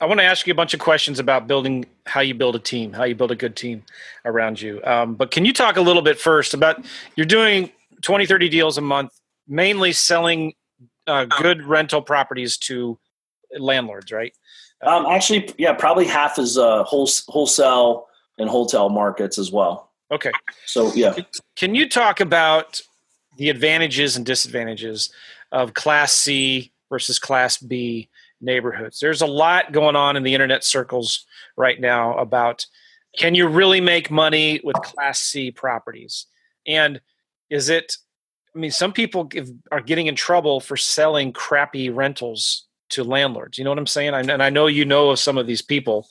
I 0.00 0.06
want 0.06 0.20
to 0.20 0.24
ask 0.24 0.46
you 0.46 0.52
a 0.52 0.56
bunch 0.56 0.74
of 0.74 0.80
questions 0.80 1.18
about 1.18 1.46
building 1.46 1.86
how 2.04 2.20
you 2.20 2.34
build 2.34 2.54
a 2.54 2.58
team, 2.58 2.92
how 2.92 3.04
you 3.04 3.14
build 3.14 3.30
a 3.30 3.36
good 3.36 3.56
team 3.56 3.82
around 4.24 4.60
you. 4.60 4.82
Um, 4.84 5.14
but 5.14 5.30
can 5.30 5.44
you 5.44 5.52
talk 5.52 5.76
a 5.76 5.80
little 5.80 6.02
bit 6.02 6.18
first 6.18 6.52
about 6.52 6.84
you're 7.16 7.26
doing 7.26 7.70
20, 8.02 8.26
30 8.26 8.48
deals 8.50 8.76
a 8.76 8.82
month, 8.82 9.12
mainly 9.48 9.92
selling 9.92 10.52
uh, 11.06 11.24
good 11.24 11.62
rental 11.62 12.02
properties 12.02 12.58
to 12.58 12.98
landlords, 13.58 14.12
right? 14.12 14.34
Um, 14.82 15.06
actually, 15.06 15.54
yeah, 15.56 15.72
probably 15.72 16.04
half 16.04 16.38
is 16.38 16.58
uh, 16.58 16.84
wholesale 16.84 18.06
and 18.38 18.50
wholesale 18.50 18.90
markets 18.90 19.38
as 19.38 19.50
well. 19.50 19.92
Okay. 20.10 20.32
So, 20.66 20.92
yeah. 20.94 21.14
Can 21.56 21.74
you 21.74 21.88
talk 21.88 22.20
about 22.20 22.82
the 23.38 23.48
advantages 23.48 24.16
and 24.16 24.26
disadvantages 24.26 25.10
of 25.52 25.72
Class 25.72 26.12
C 26.12 26.72
versus 26.90 27.18
Class 27.18 27.56
B 27.56 28.10
neighborhoods. 28.40 29.00
There's 29.00 29.22
a 29.22 29.26
lot 29.26 29.72
going 29.72 29.96
on 29.96 30.16
in 30.16 30.22
the 30.22 30.34
internet 30.34 30.64
circles 30.64 31.24
right 31.56 31.80
now 31.80 32.16
about 32.16 32.66
can 33.16 33.34
you 33.34 33.48
really 33.48 33.80
make 33.80 34.10
money 34.10 34.60
with 34.62 34.76
Class 34.76 35.20
C 35.20 35.50
properties? 35.50 36.26
And 36.66 37.00
is 37.48 37.68
it, 37.68 37.96
I 38.54 38.58
mean, 38.58 38.70
some 38.70 38.92
people 38.92 39.24
give, 39.24 39.50
are 39.72 39.80
getting 39.80 40.06
in 40.06 40.16
trouble 40.16 40.60
for 40.60 40.76
selling 40.76 41.32
crappy 41.32 41.88
rentals 41.88 42.66
to 42.90 43.04
landlords. 43.04 43.58
You 43.58 43.64
know 43.64 43.70
what 43.70 43.78
I'm 43.78 43.86
saying? 43.86 44.14
And 44.14 44.42
I 44.42 44.50
know 44.50 44.66
you 44.66 44.84
know 44.84 45.10
of 45.10 45.18
some 45.18 45.38
of 45.38 45.46
these 45.46 45.62
people. 45.62 46.08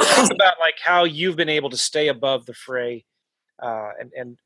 About 0.00 0.60
like 0.60 0.76
how 0.82 1.04
you've 1.04 1.36
been 1.36 1.48
able 1.48 1.70
to 1.70 1.76
stay 1.76 2.08
above 2.08 2.46
the 2.46 2.54
fray 2.54 3.04
uh, 3.60 3.90
and, 3.98 4.12
and 4.16 4.38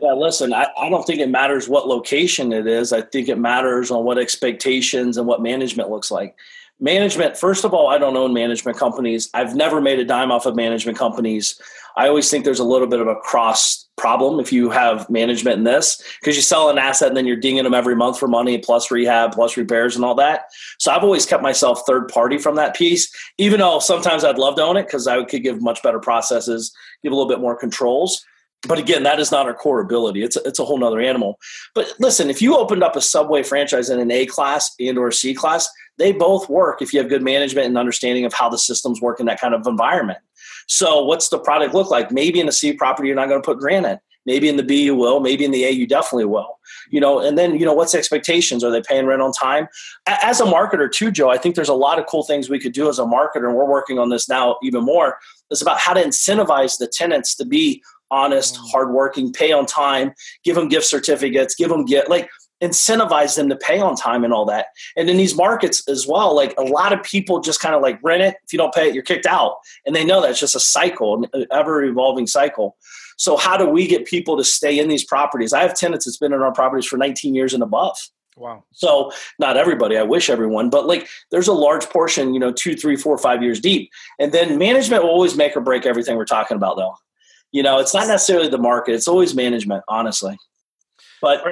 yeah, 0.00 0.12
listen, 0.12 0.52
I, 0.52 0.68
I 0.78 0.88
don't 0.88 1.04
think 1.04 1.20
it 1.20 1.30
matters 1.30 1.68
what 1.68 1.88
location 1.88 2.52
it 2.52 2.66
is. 2.66 2.92
I 2.92 3.02
think 3.02 3.28
it 3.28 3.38
matters 3.38 3.90
on 3.90 4.04
what 4.04 4.18
expectations 4.18 5.16
and 5.16 5.26
what 5.26 5.42
management 5.42 5.90
looks 5.90 6.10
like. 6.10 6.36
Management, 6.78 7.38
first 7.38 7.64
of 7.64 7.72
all, 7.72 7.88
I 7.88 7.96
don't 7.96 8.16
own 8.16 8.34
management 8.34 8.76
companies. 8.76 9.30
I've 9.32 9.54
never 9.54 9.80
made 9.80 9.98
a 9.98 10.04
dime 10.04 10.30
off 10.30 10.44
of 10.44 10.54
management 10.54 10.98
companies. 10.98 11.60
I 11.96 12.08
always 12.08 12.30
think 12.30 12.44
there's 12.44 12.58
a 12.58 12.64
little 12.64 12.86
bit 12.86 13.00
of 13.00 13.06
a 13.06 13.16
cross 13.16 13.88
problem 13.96 14.38
if 14.38 14.52
you 14.52 14.68
have 14.68 15.08
management 15.08 15.56
in 15.56 15.64
this 15.64 16.02
because 16.20 16.36
you 16.36 16.42
sell 16.42 16.68
an 16.68 16.76
asset 16.76 17.08
and 17.08 17.16
then 17.16 17.24
you're 17.24 17.36
dinging 17.36 17.64
them 17.64 17.72
every 17.72 17.96
month 17.96 18.18
for 18.18 18.28
money 18.28 18.58
plus 18.58 18.90
rehab 18.90 19.32
plus 19.32 19.56
repairs 19.56 19.96
and 19.96 20.04
all 20.04 20.14
that. 20.14 20.48
So 20.78 20.92
I've 20.92 21.02
always 21.02 21.24
kept 21.24 21.42
myself 21.42 21.80
third 21.86 22.08
party 22.08 22.36
from 22.36 22.56
that 22.56 22.76
piece, 22.76 23.10
even 23.38 23.60
though 23.60 23.78
sometimes 23.78 24.22
I'd 24.22 24.36
love 24.36 24.56
to 24.56 24.62
own 24.62 24.76
it 24.76 24.86
because 24.86 25.06
I 25.06 25.24
could 25.24 25.42
give 25.42 25.62
much 25.62 25.82
better 25.82 25.98
processes, 25.98 26.74
give 27.02 27.12
a 27.12 27.14
little 27.14 27.28
bit 27.28 27.40
more 27.40 27.56
controls 27.56 28.22
but 28.66 28.78
again, 28.78 29.02
that 29.04 29.20
is 29.20 29.30
not 29.30 29.46
our 29.46 29.54
core 29.54 29.80
ability. 29.80 30.22
It's 30.22 30.36
a, 30.36 30.42
it's 30.44 30.58
a 30.58 30.64
whole 30.64 30.78
nother 30.78 31.00
animal. 31.00 31.38
But 31.74 31.92
listen, 31.98 32.30
if 32.30 32.42
you 32.42 32.56
opened 32.56 32.82
up 32.82 32.96
a 32.96 33.00
Subway 33.00 33.42
franchise 33.42 33.90
in 33.90 34.00
an 34.00 34.10
A 34.10 34.26
class 34.26 34.74
and 34.80 34.98
or 34.98 35.12
C 35.12 35.34
class, 35.34 35.68
they 35.98 36.12
both 36.12 36.48
work 36.48 36.82
if 36.82 36.92
you 36.92 37.00
have 37.00 37.08
good 37.08 37.22
management 37.22 37.66
and 37.66 37.78
understanding 37.78 38.24
of 38.24 38.32
how 38.32 38.48
the 38.48 38.58
systems 38.58 39.00
work 39.00 39.20
in 39.20 39.26
that 39.26 39.40
kind 39.40 39.54
of 39.54 39.66
environment. 39.66 40.18
So 40.66 41.04
what's 41.04 41.28
the 41.28 41.38
product 41.38 41.74
look 41.74 41.90
like? 41.90 42.10
Maybe 42.10 42.40
in 42.40 42.48
a 42.48 42.52
C 42.52 42.72
property, 42.72 43.08
you're 43.08 43.16
not 43.16 43.28
going 43.28 43.40
to 43.40 43.46
put 43.46 43.58
granite. 43.58 44.00
Maybe 44.26 44.48
in 44.48 44.56
the 44.56 44.64
B 44.64 44.82
you 44.82 44.96
will, 44.96 45.20
maybe 45.20 45.44
in 45.44 45.52
the 45.52 45.64
A 45.64 45.70
you 45.70 45.86
definitely 45.86 46.24
will. 46.24 46.58
You 46.90 47.00
know, 47.00 47.20
and 47.20 47.38
then, 47.38 47.58
you 47.58 47.64
know, 47.64 47.72
what's 47.72 47.94
expectations? 47.94 48.64
Are 48.64 48.72
they 48.72 48.82
paying 48.82 49.06
rent 49.06 49.22
on 49.22 49.32
time? 49.32 49.68
As 50.06 50.40
a 50.40 50.44
marketer 50.44 50.90
too, 50.90 51.12
Joe, 51.12 51.30
I 51.30 51.38
think 51.38 51.54
there's 51.54 51.68
a 51.68 51.74
lot 51.74 52.00
of 52.00 52.06
cool 52.06 52.24
things 52.24 52.50
we 52.50 52.58
could 52.58 52.72
do 52.72 52.88
as 52.88 52.98
a 52.98 53.04
marketer, 53.04 53.46
and 53.46 53.54
we're 53.54 53.70
working 53.70 54.00
on 54.00 54.10
this 54.10 54.28
now 54.28 54.56
even 54.64 54.84
more. 54.84 55.16
It's 55.50 55.62
about 55.62 55.78
how 55.78 55.94
to 55.94 56.02
incentivize 56.02 56.78
the 56.78 56.88
tenants 56.88 57.36
to 57.36 57.44
be 57.44 57.82
honest, 58.10 58.56
mm. 58.56 58.70
hardworking, 58.70 59.32
pay 59.32 59.52
on 59.52 59.66
time, 59.66 60.12
give 60.44 60.56
them 60.56 60.68
gift 60.68 60.86
certificates, 60.86 61.54
give 61.54 61.68
them 61.68 61.84
get 61.84 62.08
like 62.08 62.28
incentivize 62.62 63.36
them 63.36 63.48
to 63.48 63.56
pay 63.56 63.80
on 63.80 63.94
time 63.96 64.24
and 64.24 64.32
all 64.32 64.46
that. 64.46 64.66
And 64.96 65.10
in 65.10 65.16
these 65.16 65.36
markets 65.36 65.86
as 65.88 66.06
well, 66.06 66.34
like 66.34 66.54
a 66.56 66.62
lot 66.62 66.92
of 66.92 67.02
people 67.02 67.40
just 67.40 67.60
kind 67.60 67.74
of 67.74 67.82
like 67.82 67.98
rent 68.02 68.22
it. 68.22 68.36
If 68.44 68.52
you 68.52 68.58
don't 68.58 68.74
pay 68.74 68.88
it, 68.88 68.94
you're 68.94 69.02
kicked 69.02 69.26
out. 69.26 69.56
And 69.84 69.94
they 69.94 70.04
know 70.04 70.22
that's 70.22 70.40
just 70.40 70.56
a 70.56 70.60
cycle, 70.60 71.26
an 71.32 71.46
ever 71.50 71.84
evolving 71.84 72.26
cycle. 72.26 72.76
So 73.18 73.36
how 73.36 73.56
do 73.56 73.66
we 73.66 73.86
get 73.86 74.06
people 74.06 74.36
to 74.36 74.44
stay 74.44 74.78
in 74.78 74.88
these 74.88 75.04
properties? 75.04 75.52
I 75.52 75.62
have 75.62 75.74
tenants 75.74 76.04
that's 76.04 76.18
been 76.18 76.32
in 76.32 76.42
our 76.42 76.52
properties 76.52 76.86
for 76.86 76.96
19 76.96 77.34
years 77.34 77.54
and 77.54 77.62
above. 77.62 77.96
Wow. 78.36 78.64
So 78.72 79.12
not 79.38 79.56
everybody, 79.56 79.96
I 79.96 80.02
wish 80.02 80.28
everyone, 80.28 80.68
but 80.68 80.86
like 80.86 81.08
there's 81.30 81.48
a 81.48 81.54
large 81.54 81.88
portion, 81.88 82.34
you 82.34 82.40
know, 82.40 82.52
two, 82.52 82.76
three, 82.76 82.96
four, 82.96 83.16
five 83.16 83.42
years 83.42 83.60
deep. 83.60 83.90
And 84.18 84.30
then 84.32 84.58
management 84.58 85.02
will 85.02 85.10
always 85.10 85.36
make 85.36 85.56
or 85.56 85.62
break 85.62 85.86
everything 85.86 86.16
we're 86.16 86.26
talking 86.26 86.56
about 86.56 86.76
though. 86.76 86.94
You 87.52 87.62
know, 87.62 87.78
it's 87.78 87.94
not 87.94 88.08
necessarily 88.08 88.48
the 88.48 88.58
market, 88.58 88.94
it's 88.94 89.08
always 89.08 89.34
management, 89.34 89.82
honestly. 89.88 90.36
But 91.22 91.42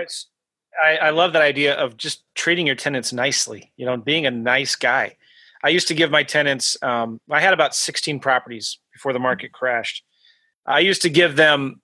I, 0.82 0.96
I 0.96 1.10
love 1.10 1.32
that 1.32 1.42
idea 1.42 1.74
of 1.74 1.96
just 1.96 2.24
treating 2.34 2.66
your 2.66 2.76
tenants 2.76 3.12
nicely. 3.12 3.72
You 3.76 3.86
know, 3.86 3.96
being 3.96 4.26
a 4.26 4.30
nice 4.30 4.76
guy. 4.76 5.16
I 5.62 5.68
used 5.68 5.88
to 5.88 5.94
give 5.94 6.10
my 6.10 6.22
tenants. 6.22 6.76
Um, 6.82 7.20
I 7.30 7.40
had 7.40 7.54
about 7.54 7.74
16 7.74 8.20
properties 8.20 8.78
before 8.92 9.12
the 9.14 9.18
market 9.18 9.52
crashed. 9.52 10.04
I 10.66 10.80
used 10.80 11.02
to 11.02 11.08
give 11.08 11.36
them 11.36 11.80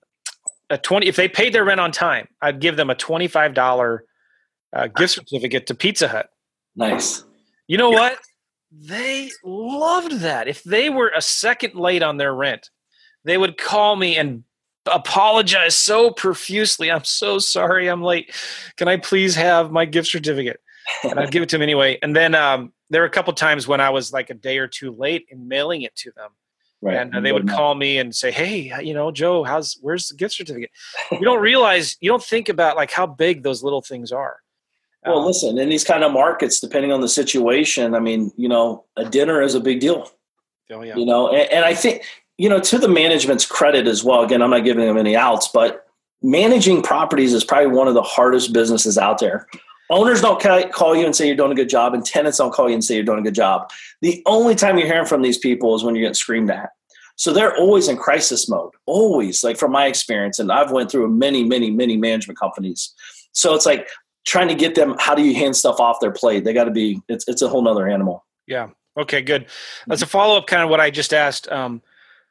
a 0.69 0.77
20. 0.77 1.07
If 1.07 1.15
they 1.15 1.27
paid 1.27 1.53
their 1.53 1.65
rent 1.65 1.79
on 1.79 1.91
time, 1.91 2.27
I'd 2.41 2.59
give 2.59 2.77
them 2.77 2.89
a 2.89 2.95
25 2.95 3.53
dollar 3.53 4.05
uh, 4.73 4.87
gift 4.87 5.13
certificate 5.13 5.67
to 5.67 5.75
Pizza 5.75 6.07
Hut. 6.07 6.29
Nice. 6.75 7.23
You 7.67 7.77
know 7.77 7.89
what? 7.89 8.17
They 8.71 9.31
loved 9.43 10.19
that. 10.19 10.47
If 10.47 10.63
they 10.63 10.89
were 10.89 11.11
a 11.15 11.21
second 11.21 11.75
late 11.75 12.03
on 12.03 12.17
their 12.17 12.33
rent, 12.33 12.69
they 13.23 13.37
would 13.37 13.57
call 13.57 13.95
me 13.95 14.17
and 14.17 14.43
apologize 14.91 15.75
so 15.75 16.11
profusely. 16.11 16.91
I'm 16.91 17.03
so 17.03 17.39
sorry 17.39 17.87
I'm 17.87 18.01
late. 18.01 18.33
Can 18.77 18.87
I 18.87 18.97
please 18.97 19.35
have 19.35 19.71
my 19.71 19.85
gift 19.85 20.07
certificate? 20.07 20.59
And 21.03 21.19
I'd 21.19 21.31
give 21.31 21.43
it 21.43 21.49
to 21.49 21.55
them 21.55 21.61
anyway. 21.61 21.99
And 22.01 22.15
then 22.15 22.35
um, 22.35 22.73
there 22.89 23.01
were 23.01 23.07
a 23.07 23.11
couple 23.11 23.33
times 23.33 23.67
when 23.67 23.79
I 23.79 23.89
was 23.89 24.11
like 24.11 24.29
a 24.29 24.33
day 24.33 24.57
or 24.57 24.67
two 24.67 24.91
late 24.91 25.25
in 25.29 25.47
mailing 25.47 25.83
it 25.83 25.95
to 25.97 26.11
them. 26.11 26.31
Right. 26.81 26.97
And 26.97 27.15
uh, 27.15 27.19
they 27.19 27.31
would 27.31 27.47
call 27.47 27.75
me 27.75 27.99
and 27.99 28.15
say, 28.15 28.31
"Hey, 28.31 28.73
you 28.83 28.95
know, 28.95 29.11
Joe, 29.11 29.43
how's 29.43 29.77
where's 29.81 30.07
the 30.07 30.15
gift 30.15 30.33
certificate?" 30.33 30.71
you 31.11 31.21
don't 31.21 31.39
realize, 31.39 31.95
you 32.01 32.09
don't 32.09 32.23
think 32.23 32.49
about 32.49 32.75
like 32.75 32.89
how 32.89 33.05
big 33.05 33.43
those 33.43 33.61
little 33.61 33.83
things 33.83 34.11
are. 34.11 34.37
Well, 35.05 35.19
um, 35.19 35.25
listen, 35.25 35.59
in 35.59 35.69
these 35.69 35.83
kind 35.83 36.03
of 36.03 36.11
markets, 36.11 36.59
depending 36.59 36.91
on 36.91 37.01
the 37.01 37.07
situation, 37.07 37.93
I 37.93 37.99
mean, 37.99 38.31
you 38.35 38.49
know, 38.49 38.85
a 38.97 39.05
dinner 39.05 39.43
is 39.43 39.53
a 39.53 39.59
big 39.59 39.79
deal. 39.79 40.09
Oh, 40.71 40.81
yeah. 40.81 40.95
You 40.95 41.05
know, 41.05 41.29
and, 41.29 41.51
and 41.51 41.65
I 41.65 41.73
think 41.73 42.03
you 42.41 42.49
know, 42.49 42.59
to 42.59 42.79
the 42.79 42.87
management's 42.87 43.45
credit 43.45 43.85
as 43.85 44.03
well, 44.03 44.23
again, 44.23 44.41
I'm 44.41 44.49
not 44.49 44.63
giving 44.63 44.83
them 44.83 44.97
any 44.97 45.15
outs, 45.15 45.47
but 45.53 45.85
managing 46.23 46.81
properties 46.81 47.35
is 47.35 47.43
probably 47.43 47.67
one 47.67 47.87
of 47.87 47.93
the 47.93 48.01
hardest 48.01 48.51
businesses 48.51 48.97
out 48.97 49.19
there. 49.19 49.45
Owners 49.91 50.21
don't 50.21 50.41
call 50.73 50.95
you 50.95 51.05
and 51.05 51.15
say 51.15 51.27
you're 51.27 51.35
doing 51.35 51.51
a 51.51 51.55
good 51.55 51.69
job, 51.69 51.93
and 51.93 52.03
tenants 52.03 52.39
don't 52.39 52.51
call 52.51 52.67
you 52.67 52.73
and 52.73 52.83
say 52.83 52.95
you're 52.95 53.03
doing 53.03 53.19
a 53.19 53.21
good 53.21 53.35
job. 53.35 53.69
The 54.01 54.23
only 54.25 54.55
time 54.55 54.79
you're 54.79 54.87
hearing 54.87 55.05
from 55.05 55.21
these 55.21 55.37
people 55.37 55.75
is 55.75 55.83
when 55.83 55.93
you're 55.93 56.01
getting 56.01 56.15
screamed 56.15 56.49
at. 56.49 56.71
So 57.15 57.31
they're 57.31 57.55
always 57.55 57.87
in 57.87 57.95
crisis 57.97 58.49
mode, 58.49 58.71
always. 58.87 59.43
Like 59.43 59.57
from 59.57 59.71
my 59.71 59.85
experience, 59.85 60.39
and 60.39 60.51
I've 60.51 60.71
went 60.71 60.89
through 60.89 61.09
many, 61.09 61.43
many, 61.43 61.69
many 61.69 61.95
management 61.95 62.39
companies. 62.39 62.91
So 63.33 63.53
it's 63.53 63.67
like 63.67 63.87
trying 64.25 64.47
to 64.47 64.55
get 64.55 64.73
them. 64.73 64.95
How 64.97 65.13
do 65.13 65.21
you 65.21 65.35
hand 65.35 65.55
stuff 65.55 65.79
off 65.79 65.99
their 66.01 66.11
plate? 66.11 66.43
They 66.43 66.53
got 66.53 66.63
to 66.63 66.71
be. 66.71 67.03
It's 67.07 67.27
it's 67.27 67.43
a 67.43 67.47
whole 67.47 67.61
nother 67.61 67.87
animal. 67.87 68.25
Yeah. 68.47 68.69
Okay. 68.97 69.21
Good. 69.21 69.45
As 69.91 70.01
a 70.01 70.07
follow 70.07 70.37
up, 70.37 70.47
kind 70.47 70.63
of 70.63 70.71
what 70.71 70.79
I 70.79 70.89
just 70.89 71.13
asked. 71.13 71.47
Um, 71.51 71.83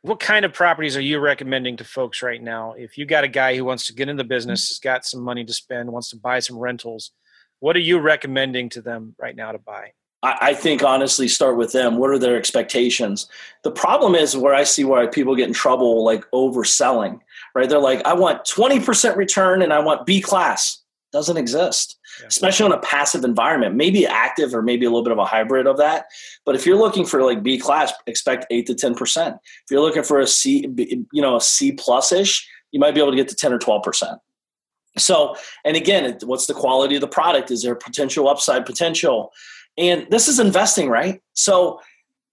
what 0.02 0.20
kind 0.20 0.44
of 0.44 0.52
properties 0.52 0.96
are 0.96 1.02
you 1.02 1.18
recommending 1.18 1.76
to 1.76 1.84
folks 1.84 2.22
right 2.22 2.42
now? 2.42 2.72
If 2.72 2.96
you 2.96 3.04
got 3.04 3.24
a 3.24 3.28
guy 3.28 3.56
who 3.56 3.64
wants 3.64 3.86
to 3.86 3.92
get 3.92 4.08
in 4.08 4.16
the 4.16 4.22
mm-hmm. 4.22 4.28
business, 4.28 4.68
has 4.68 4.78
got 4.78 5.04
some 5.04 5.20
money 5.20 5.44
to 5.44 5.52
spend, 5.52 5.92
wants 5.92 6.10
to 6.10 6.16
buy 6.16 6.38
some 6.40 6.58
rentals, 6.58 7.12
what 7.58 7.76
are 7.76 7.80
you 7.80 7.98
recommending 7.98 8.70
to 8.70 8.80
them 8.80 9.14
right 9.18 9.36
now 9.36 9.52
to 9.52 9.58
buy? 9.58 9.92
I 10.22 10.52
think 10.52 10.82
honestly, 10.82 11.28
start 11.28 11.56
with 11.56 11.72
them. 11.72 11.96
What 11.96 12.10
are 12.10 12.18
their 12.18 12.36
expectations? 12.36 13.26
The 13.62 13.70
problem 13.70 14.14
is 14.14 14.36
where 14.36 14.52
I 14.52 14.64
see 14.64 14.84
why 14.84 15.06
people 15.06 15.34
get 15.34 15.48
in 15.48 15.54
trouble, 15.54 16.04
like 16.04 16.30
overselling, 16.32 17.20
right? 17.54 17.66
They're 17.70 17.78
like, 17.78 18.04
I 18.04 18.12
want 18.12 18.44
20% 18.44 19.16
return 19.16 19.62
and 19.62 19.72
I 19.72 19.78
want 19.78 20.04
B 20.04 20.20
class. 20.20 20.79
Doesn't 21.12 21.36
exist 21.36 21.98
yeah. 22.20 22.26
especially 22.26 22.66
on 22.66 22.72
a 22.72 22.78
passive 22.78 23.24
environment. 23.24 23.74
Maybe 23.74 24.06
active 24.06 24.54
or 24.54 24.62
maybe 24.62 24.84
a 24.86 24.88
little 24.88 25.02
bit 25.02 25.12
of 25.12 25.18
a 25.18 25.24
hybrid 25.24 25.66
of 25.66 25.76
that. 25.78 26.06
But 26.44 26.54
if 26.54 26.66
you're 26.66 26.76
looking 26.76 27.04
for 27.04 27.22
like 27.22 27.42
B 27.42 27.58
class, 27.58 27.92
expect 28.06 28.46
eight 28.50 28.66
to 28.66 28.74
ten 28.74 28.94
percent. 28.94 29.36
If 29.44 29.70
you're 29.70 29.80
looking 29.80 30.02
for 30.02 30.20
a 30.20 30.26
C, 30.26 30.68
you 31.12 31.22
know, 31.22 31.36
a 31.36 31.40
C 31.40 31.72
plus 31.72 32.12
ish, 32.12 32.48
you 32.72 32.80
might 32.80 32.94
be 32.94 33.00
able 33.00 33.10
to 33.10 33.16
get 33.16 33.28
to 33.28 33.34
ten 33.34 33.52
or 33.52 33.58
twelve 33.58 33.82
percent. 33.82 34.18
So, 34.98 35.36
and 35.64 35.76
again, 35.76 36.18
what's 36.24 36.46
the 36.46 36.54
quality 36.54 36.96
of 36.96 37.00
the 37.00 37.08
product? 37.08 37.50
Is 37.50 37.62
there 37.62 37.74
potential 37.74 38.28
upside 38.28 38.66
potential? 38.66 39.32
And 39.78 40.06
this 40.10 40.26
is 40.26 40.40
investing, 40.40 40.88
right? 40.88 41.22
So, 41.34 41.80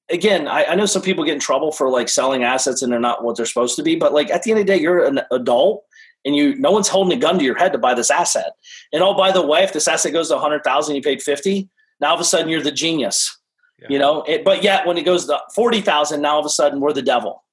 again, 0.10 0.48
I, 0.48 0.66
I, 0.66 0.76
know 0.76 0.88
some 0.88 1.04
people 1.04 1.24
get 1.24 1.36
in 1.36 1.40
trouble 1.40 1.72
for 1.72 1.90
like 1.90 2.10
selling 2.10 2.44
assets 2.44 2.82
and 2.82 2.92
they're 2.92 3.00
not 3.00 3.24
what 3.24 3.38
they're 3.38 3.46
supposed 3.46 3.76
to 3.76 3.84
be, 3.84 3.96
but 3.96 4.12
like 4.12 4.32
at 4.32 4.42
the 4.42 4.52
end 4.52 4.60
of 4.60 4.66
the 4.66 4.74
day, 4.74 4.82
you're 4.82 5.06
an 5.06 5.22
adult 5.32 5.86
and 6.26 6.36
you 6.36 6.56
no 6.56 6.72
one's 6.72 6.88
holding 6.88 7.18
a 7.18 7.22
gun 7.22 7.38
to 7.40 7.46
your 7.46 7.58
head 7.58 7.72
to 7.72 7.78
buy 7.78 7.94
this 7.94 8.12
asset. 8.12 8.54
And 8.94 9.04
oh, 9.04 9.14
by 9.14 9.32
the 9.32 9.46
way, 9.46 9.64
if 9.64 9.74
this 9.74 9.88
asset 9.88 10.14
goes 10.14 10.30
to 10.30 10.36
100,000, 10.36 10.96
you 10.96 11.02
paid 11.02 11.22
50, 11.22 11.70
now 12.00 12.10
all 12.10 12.16
of 12.16 12.22
a 12.22 12.24
sudden 12.24 12.50
you're 12.50 12.62
the 12.62 12.72
genius. 12.72 13.38
Yeah. 13.82 13.88
You 13.90 14.00
know, 14.00 14.24
it, 14.24 14.44
but 14.44 14.64
yet 14.64 14.88
when 14.88 14.98
it 14.98 15.04
goes 15.04 15.26
to 15.26 15.40
40,000, 15.54 16.22
now 16.22 16.34
all 16.34 16.40
of 16.40 16.46
a 16.46 16.50
sudden 16.50 16.80
we're 16.80 16.94
the 16.94 17.02
devil. 17.02 17.44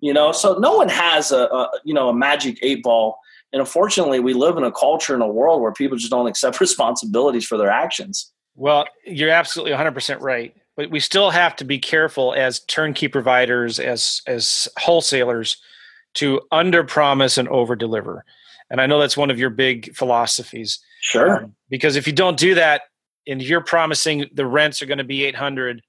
You 0.00 0.14
know, 0.14 0.32
so 0.32 0.54
no 0.54 0.76
one 0.76 0.88
has 0.88 1.30
a, 1.30 1.44
a 1.44 1.70
you 1.84 1.92
know 1.92 2.08
a 2.08 2.14
magic 2.14 2.58
eight 2.62 2.82
ball. 2.82 3.18
And 3.52 3.60
unfortunately, 3.60 4.20
we 4.20 4.32
live 4.32 4.56
in 4.56 4.64
a 4.64 4.72
culture 4.72 5.14
in 5.14 5.20
a 5.20 5.28
world 5.28 5.60
where 5.60 5.72
people 5.72 5.98
just 5.98 6.10
don't 6.10 6.26
accept 6.26 6.60
responsibilities 6.60 7.46
for 7.46 7.58
their 7.58 7.70
actions. 7.70 8.32
Well, 8.54 8.86
you're 9.04 9.30
absolutely 9.30 9.72
100% 9.72 10.20
right. 10.20 10.56
But 10.76 10.90
we 10.90 11.00
still 11.00 11.30
have 11.30 11.56
to 11.56 11.64
be 11.64 11.78
careful 11.78 12.32
as 12.32 12.60
turnkey 12.60 13.08
providers, 13.08 13.78
as 13.78 14.22
as 14.26 14.68
wholesalers, 14.78 15.58
to 16.14 16.40
under 16.50 16.84
promise 16.84 17.36
and 17.36 17.48
over 17.48 17.76
deliver. 17.76 18.24
And 18.70 18.80
I 18.80 18.86
know 18.86 19.00
that's 19.00 19.16
one 19.16 19.30
of 19.30 19.38
your 19.38 19.50
big 19.50 19.94
philosophies. 19.94 20.78
Sure. 21.00 21.44
Um, 21.44 21.54
because 21.68 21.96
if 21.96 22.06
you 22.06 22.12
don't 22.12 22.38
do 22.38 22.54
that 22.54 22.82
and 23.26 23.42
you're 23.42 23.62
promising 23.62 24.26
the 24.32 24.46
rents 24.46 24.80
are 24.80 24.86
going 24.86 24.98
to 24.98 25.04
be 25.04 25.24
800 25.24 25.82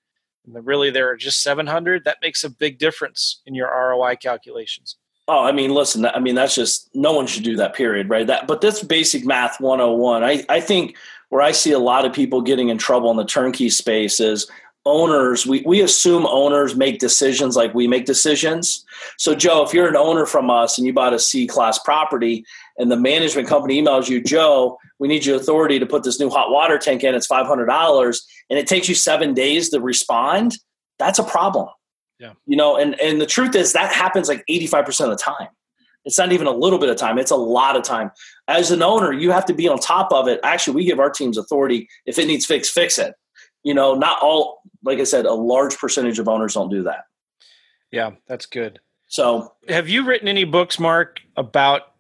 and 0.46 0.66
really 0.66 0.90
they're 0.90 1.16
just 1.16 1.44
700, 1.44 2.04
that 2.06 2.18
makes 2.22 2.44
a 2.44 2.50
big 2.50 2.80
difference 2.80 3.42
in 3.46 3.54
your 3.54 3.68
ROI 3.68 4.16
calculations. 4.16 4.98
Oh, 5.28 5.46
I 5.46 5.52
mean, 5.52 5.72
listen, 5.74 6.06
I 6.06 6.20
mean, 6.20 6.36
that's 6.36 6.56
just 6.56 6.90
no 6.94 7.14
one 7.14 7.28
should 7.28 7.44
do 7.44 7.56
that, 7.58 7.76
period, 7.76 8.10
right? 8.10 8.26
That, 8.26 8.48
but 8.48 8.60
that's 8.60 8.84
basic 8.84 9.26
math 9.26 9.62
101. 9.62 10.24
I, 10.24 10.44
I 10.50 10.60
think 10.60 10.98
where 11.30 11.42
I 11.42 11.52
see 11.52 11.72
a 11.72 11.80
lot 11.80 12.06
of 12.06 12.12
people 12.12 12.42
getting 12.42 12.70
in 12.70 12.78
trouble 12.78 13.12
in 13.12 13.18
the 13.18 13.26
turnkey 13.26 13.70
space 13.70 14.20
is 14.20 14.50
owners 14.86 15.46
we, 15.46 15.62
we 15.66 15.82
assume 15.82 16.26
owners 16.26 16.76
make 16.76 16.98
decisions 16.98 17.56
like 17.56 17.72
we 17.76 17.88
make 17.88 18.06
decisions 18.06 18.84
so 19.16 19.36
joe 19.36 19.64
if 19.64 19.76
you're 19.76 19.88
an 19.88 19.96
owner 19.96 20.26
from 20.26 20.50
us 20.50 20.80
and 20.80 20.88
you 20.88 20.94
bought 20.94 21.14
a 21.14 21.20
c 21.20 21.46
class 21.46 21.78
property 21.78 22.44
and 22.82 22.92
the 22.92 22.98
management 22.98 23.48
company 23.48 23.82
emails 23.82 24.10
you 24.10 24.22
joe 24.22 24.78
we 25.02 25.08
need 25.08 25.26
your 25.26 25.36
authority 25.36 25.80
to 25.80 25.86
put 25.88 26.04
this 26.04 26.20
new 26.20 26.30
hot 26.30 26.52
water 26.52 26.78
tank 26.78 27.04
in. 27.04 27.16
It's 27.16 27.28
$500 27.28 28.22
and 28.52 28.60
it 28.60 28.68
takes 28.68 28.88
you 28.88 28.94
seven 28.94 29.34
days 29.34 29.70
to 29.70 29.82
respond. 29.82 30.56
That's 31.00 31.18
a 31.18 31.24
problem. 31.24 31.70
Yeah. 32.20 32.34
You 32.46 32.56
know 32.56 32.78
and 32.78 32.98
and 33.02 33.20
the 33.20 33.26
truth 33.26 33.56
is 33.56 33.74
that 33.74 33.92
happens 33.92 34.30
like 34.30 34.46
85% 34.48 35.06
of 35.06 35.10
the 35.10 35.16
time. 35.16 35.48
It's 36.06 36.20
not 36.20 36.32
even 36.32 36.46
a 36.46 36.52
little 36.52 36.78
bit 36.78 36.90
of 36.90 36.98
time 36.98 37.18
it's 37.18 37.32
a 37.32 37.36
lot 37.36 37.76
of 37.76 37.82
time. 37.82 38.12
As 38.48 38.70
an 38.70 38.84
owner 38.84 39.12
you 39.12 39.32
have 39.32 39.46
to 39.46 39.56
be 39.56 39.68
on 39.68 39.80
top 39.80 40.14
of 40.14 40.28
it. 40.28 40.40
Actually 40.44 40.76
we 40.76 40.86
give 40.86 41.00
our 41.00 41.10
teams 41.10 41.36
authority. 41.36 41.90
If 42.06 42.20
it 42.20 42.28
needs 42.28 42.46
fixed 42.46 42.72
fix 42.72 43.00
it. 43.00 43.16
You 43.64 43.74
know, 43.74 43.96
not 43.96 44.22
all, 44.22 44.62
like 44.84 45.00
I 45.00 45.04
said, 45.04 45.26
a 45.26 45.34
large 45.34 45.78
percentage 45.78 46.20
of 46.20 46.28
owners 46.28 46.54
don't 46.56 46.70
do 46.70 46.84
that. 46.84 47.06
Yeah, 47.92 48.12
that's 48.28 48.48
good. 48.48 48.80
So, 49.08 49.54
have 49.68 49.88
you 49.88 50.04
written 50.04 50.28
any 50.28 50.46
books, 50.46 50.80
Mark, 50.80 51.20
about 51.36 51.91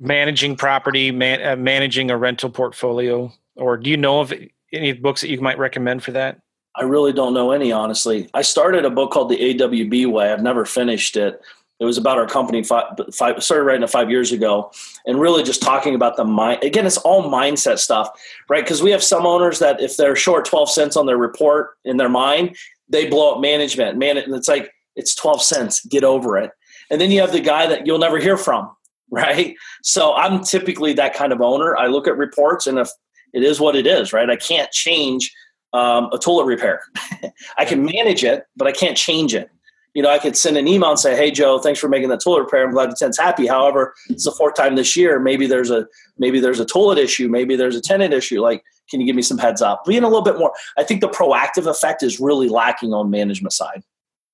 managing 0.00 0.56
property, 0.56 1.10
man, 1.10 1.46
uh, 1.46 1.56
managing 1.56 2.10
a 2.10 2.16
rental 2.16 2.50
portfolio, 2.50 3.32
or 3.56 3.76
do 3.76 3.90
you 3.90 3.96
know 3.96 4.20
of 4.20 4.32
any 4.72 4.92
books 4.92 5.20
that 5.20 5.30
you 5.30 5.40
might 5.40 5.58
recommend 5.58 6.02
for 6.02 6.12
that? 6.12 6.40
I 6.74 6.82
really 6.82 7.12
don't 7.12 7.32
know 7.32 7.52
any, 7.52 7.72
honestly. 7.72 8.28
I 8.34 8.42
started 8.42 8.84
a 8.84 8.90
book 8.90 9.10
called 9.10 9.30
The 9.30 9.54
AWB 9.54 10.10
Way. 10.10 10.30
I've 10.32 10.42
never 10.42 10.66
finished 10.66 11.16
it. 11.16 11.40
It 11.78 11.84
was 11.84 11.98
about 11.98 12.18
our 12.18 12.26
company. 12.26 12.62
Five, 12.62 12.84
five, 13.12 13.42
started 13.42 13.64
writing 13.64 13.82
it 13.82 13.90
five 13.90 14.10
years 14.10 14.32
ago, 14.32 14.70
and 15.04 15.20
really 15.20 15.42
just 15.42 15.60
talking 15.60 15.94
about 15.94 16.16
the 16.16 16.24
mind. 16.24 16.62
Again, 16.62 16.86
it's 16.86 16.96
all 16.98 17.30
mindset 17.30 17.78
stuff, 17.78 18.08
right? 18.48 18.64
Because 18.64 18.82
we 18.82 18.90
have 18.90 19.02
some 19.02 19.26
owners 19.26 19.58
that 19.58 19.80
if 19.80 19.96
they're 19.96 20.16
short 20.16 20.46
twelve 20.46 20.70
cents 20.70 20.96
on 20.96 21.04
their 21.04 21.18
report 21.18 21.76
in 21.84 21.98
their 21.98 22.08
mind, 22.08 22.56
they 22.88 23.08
blow 23.08 23.34
up 23.34 23.40
management. 23.40 23.98
Man, 23.98 24.16
it's 24.16 24.48
like 24.48 24.72
it's 24.96 25.14
twelve 25.14 25.42
cents. 25.42 25.84
Get 25.84 26.02
over 26.02 26.38
it. 26.38 26.50
And 26.90 26.98
then 26.98 27.10
you 27.10 27.20
have 27.20 27.32
the 27.32 27.40
guy 27.40 27.66
that 27.66 27.86
you'll 27.86 27.98
never 27.98 28.18
hear 28.18 28.38
from. 28.38 28.74
Right? 29.10 29.56
So 29.82 30.14
I'm 30.14 30.42
typically 30.42 30.92
that 30.94 31.14
kind 31.14 31.32
of 31.32 31.40
owner. 31.40 31.76
I 31.76 31.86
look 31.86 32.06
at 32.06 32.16
reports, 32.16 32.66
and 32.66 32.78
if 32.78 32.90
it 33.32 33.42
is 33.42 33.60
what 33.60 33.76
it 33.76 33.86
is, 33.86 34.12
right? 34.12 34.30
I 34.30 34.36
can't 34.36 34.70
change 34.72 35.32
um, 35.72 36.08
a 36.12 36.18
toilet 36.18 36.46
repair. 36.46 36.82
I 37.58 37.64
can 37.64 37.84
manage 37.84 38.24
it, 38.24 38.44
but 38.56 38.66
I 38.66 38.72
can't 38.72 38.96
change 38.96 39.34
it. 39.34 39.50
You 39.94 40.02
know, 40.02 40.10
I 40.10 40.18
could 40.18 40.36
send 40.36 40.58
an 40.58 40.68
email 40.68 40.90
and 40.90 40.98
say, 40.98 41.16
"Hey, 41.16 41.30
Joe, 41.30 41.58
thanks 41.58 41.80
for 41.80 41.88
making 41.88 42.10
that 42.10 42.20
toilet 42.22 42.42
repair. 42.42 42.66
I'm 42.66 42.72
glad 42.72 42.90
the 42.90 42.96
tent's 42.96 43.18
happy. 43.18 43.46
However, 43.46 43.94
it's 44.10 44.24
the 44.24 44.32
fourth 44.32 44.54
time 44.54 44.74
this 44.76 44.94
year. 44.94 45.18
Maybe 45.18 45.46
there's 45.46 45.70
a 45.70 45.86
maybe 46.18 46.38
there's 46.38 46.60
a 46.60 46.66
toilet 46.66 46.98
issue. 46.98 47.28
Maybe 47.28 47.56
there's 47.56 47.76
a 47.76 47.80
tenant 47.80 48.12
issue. 48.12 48.42
Like, 48.42 48.62
can 48.90 49.00
you 49.00 49.06
give 49.06 49.16
me 49.16 49.22
some 49.22 49.38
heads 49.38 49.62
up? 49.62 49.84
Being 49.86 50.02
a 50.02 50.08
little 50.08 50.22
bit 50.22 50.38
more. 50.38 50.52
I 50.76 50.84
think 50.84 51.00
the 51.00 51.08
proactive 51.08 51.66
effect 51.66 52.02
is 52.02 52.20
really 52.20 52.48
lacking 52.50 52.92
on 52.92 53.10
management 53.10 53.54
side 53.54 53.82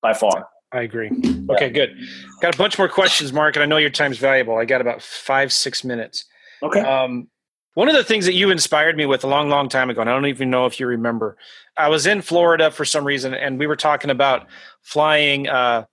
by 0.01 0.13
far. 0.13 0.49
I 0.73 0.81
agree. 0.81 1.11
Okay, 1.51 1.69
good. 1.69 1.95
Got 2.41 2.55
a 2.55 2.57
bunch 2.57 2.79
more 2.79 2.89
questions, 2.89 3.31
Mark, 3.31 3.55
and 3.55 3.63
I 3.63 3.67
know 3.67 3.77
your 3.77 3.91
time's 3.91 4.17
valuable. 4.17 4.57
I 4.57 4.65
got 4.65 4.81
about 4.81 5.03
five, 5.03 5.53
six 5.53 5.83
minutes. 5.83 6.25
Okay. 6.63 6.79
Um, 6.79 7.27
one 7.75 7.89
of 7.89 7.95
the 7.95 8.03
things 8.03 8.25
that 8.25 8.33
you 8.33 8.49
inspired 8.49 8.97
me 8.97 9.05
with 9.05 9.23
a 9.23 9.27
long, 9.27 9.49
long 9.49 9.69
time 9.69 9.89
ago, 9.89 10.01
and 10.01 10.09
I 10.09 10.13
don't 10.13 10.25
even 10.25 10.49
know 10.49 10.65
if 10.65 10.79
you 10.79 10.87
remember, 10.87 11.37
I 11.77 11.89
was 11.89 12.07
in 12.07 12.21
Florida 12.21 12.71
for 12.71 12.85
some 12.85 13.05
reason, 13.05 13.33
and 13.35 13.59
we 13.59 13.67
were 13.67 13.75
talking 13.75 14.09
about 14.09 14.47
flying 14.81 15.47
uh, 15.47 15.85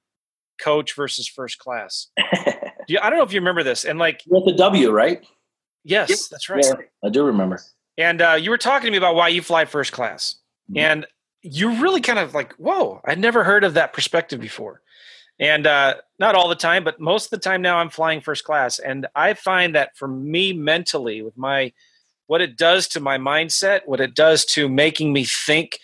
coach 0.60 0.94
versus 0.94 1.28
first 1.28 1.58
class. 1.58 2.08
you, 2.88 2.98
I 3.02 3.10
don't 3.10 3.18
know 3.18 3.24
if 3.24 3.32
you 3.32 3.40
remember 3.40 3.62
this, 3.62 3.84
and 3.84 3.98
like 3.98 4.22
with 4.28 4.46
the 4.46 4.52
W, 4.52 4.90
right? 4.90 5.24
Yes, 5.84 6.08
yep. 6.08 6.18
that's 6.30 6.48
right. 6.48 6.64
Yeah, 6.64 6.74
I 7.04 7.10
do 7.10 7.24
remember. 7.24 7.60
And 7.98 8.22
uh, 8.22 8.38
you 8.40 8.50
were 8.50 8.58
talking 8.58 8.86
to 8.86 8.90
me 8.90 8.98
about 8.98 9.14
why 9.14 9.28
you 9.28 9.42
fly 9.42 9.66
first 9.66 9.92
class, 9.92 10.36
mm-hmm. 10.70 10.78
and 10.78 11.06
you 11.42 11.83
really 11.83 12.00
kind 12.00 12.18
of 12.18 12.35
like, 12.35 12.53
whoa, 12.55 13.00
I'd 13.05 13.18
never 13.18 13.44
heard 13.44 13.64
of 13.64 13.74
that 13.74 13.92
perspective 13.92 14.40
before. 14.40 14.83
And 15.38 15.66
uh, 15.66 15.94
not 16.18 16.35
all 16.35 16.48
the 16.48 16.55
time, 16.55 16.85
but 16.85 17.00
most 17.00 17.26
of 17.26 17.31
the 17.31 17.38
time 17.38 17.62
now 17.62 17.79
I'm 17.79 17.88
flying 17.88 18.20
first 18.20 18.44
class. 18.44 18.79
And 18.79 19.07
I 19.14 19.33
find 19.33 19.74
that 19.74 19.96
for 19.96 20.07
me 20.07 20.53
mentally, 20.53 21.22
with 21.22 21.37
my 21.37 21.72
what 22.26 22.42
it 22.42 22.57
does 22.57 22.87
to 22.88 23.00
my 23.00 23.18
mindset, 23.18 23.81
what 23.87 24.00
it 24.00 24.14
does 24.14 24.44
to 24.44 24.68
making 24.68 25.12
me 25.12 25.24
think 25.24 25.81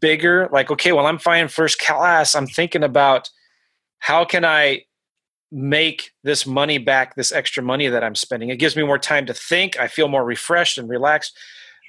bigger, 0.00 0.48
like, 0.52 0.70
okay, 0.70 0.92
well, 0.92 1.06
I'm 1.06 1.18
flying 1.18 1.48
first 1.48 1.78
class. 1.78 2.34
I'm 2.34 2.46
thinking 2.46 2.82
about 2.82 3.30
how 4.00 4.24
can 4.24 4.44
I 4.44 4.82
make 5.50 6.12
this 6.24 6.46
money 6.46 6.78
back, 6.78 7.14
this 7.14 7.32
extra 7.32 7.62
money 7.62 7.88
that 7.88 8.04
I'm 8.04 8.14
spending. 8.14 8.50
It 8.50 8.58
gives 8.58 8.76
me 8.76 8.82
more 8.82 8.98
time 8.98 9.26
to 9.26 9.34
think. 9.34 9.78
I 9.78 9.88
feel 9.88 10.08
more 10.08 10.24
refreshed 10.24 10.76
and 10.76 10.88
relaxed. 10.88 11.36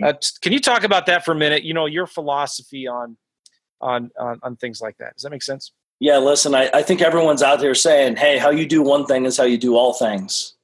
Uh, 0.01 0.13
can 0.41 0.53
you 0.53 0.59
talk 0.59 0.83
about 0.83 1.05
that 1.07 1.25
for 1.25 1.31
a 1.31 1.35
minute? 1.35 1.63
You 1.63 1.73
know, 1.73 1.85
your 1.85 2.07
philosophy 2.07 2.87
on, 2.87 3.17
on, 3.81 4.11
on, 4.19 4.39
on 4.43 4.55
things 4.55 4.81
like 4.81 4.97
that. 4.97 5.15
Does 5.15 5.23
that 5.23 5.31
make 5.31 5.43
sense? 5.43 5.71
Yeah, 5.99 6.17
listen, 6.17 6.55
I, 6.55 6.69
I 6.73 6.81
think 6.81 7.01
everyone's 7.01 7.43
out 7.43 7.59
there 7.59 7.75
saying, 7.75 8.15
hey, 8.15 8.37
how 8.37 8.51
you 8.51 8.65
do 8.65 8.81
one 8.81 9.05
thing 9.05 9.25
is 9.25 9.35
how 9.35 9.43
you 9.43 9.57
do 9.57 9.75
all 9.75 9.93
things, 9.93 10.55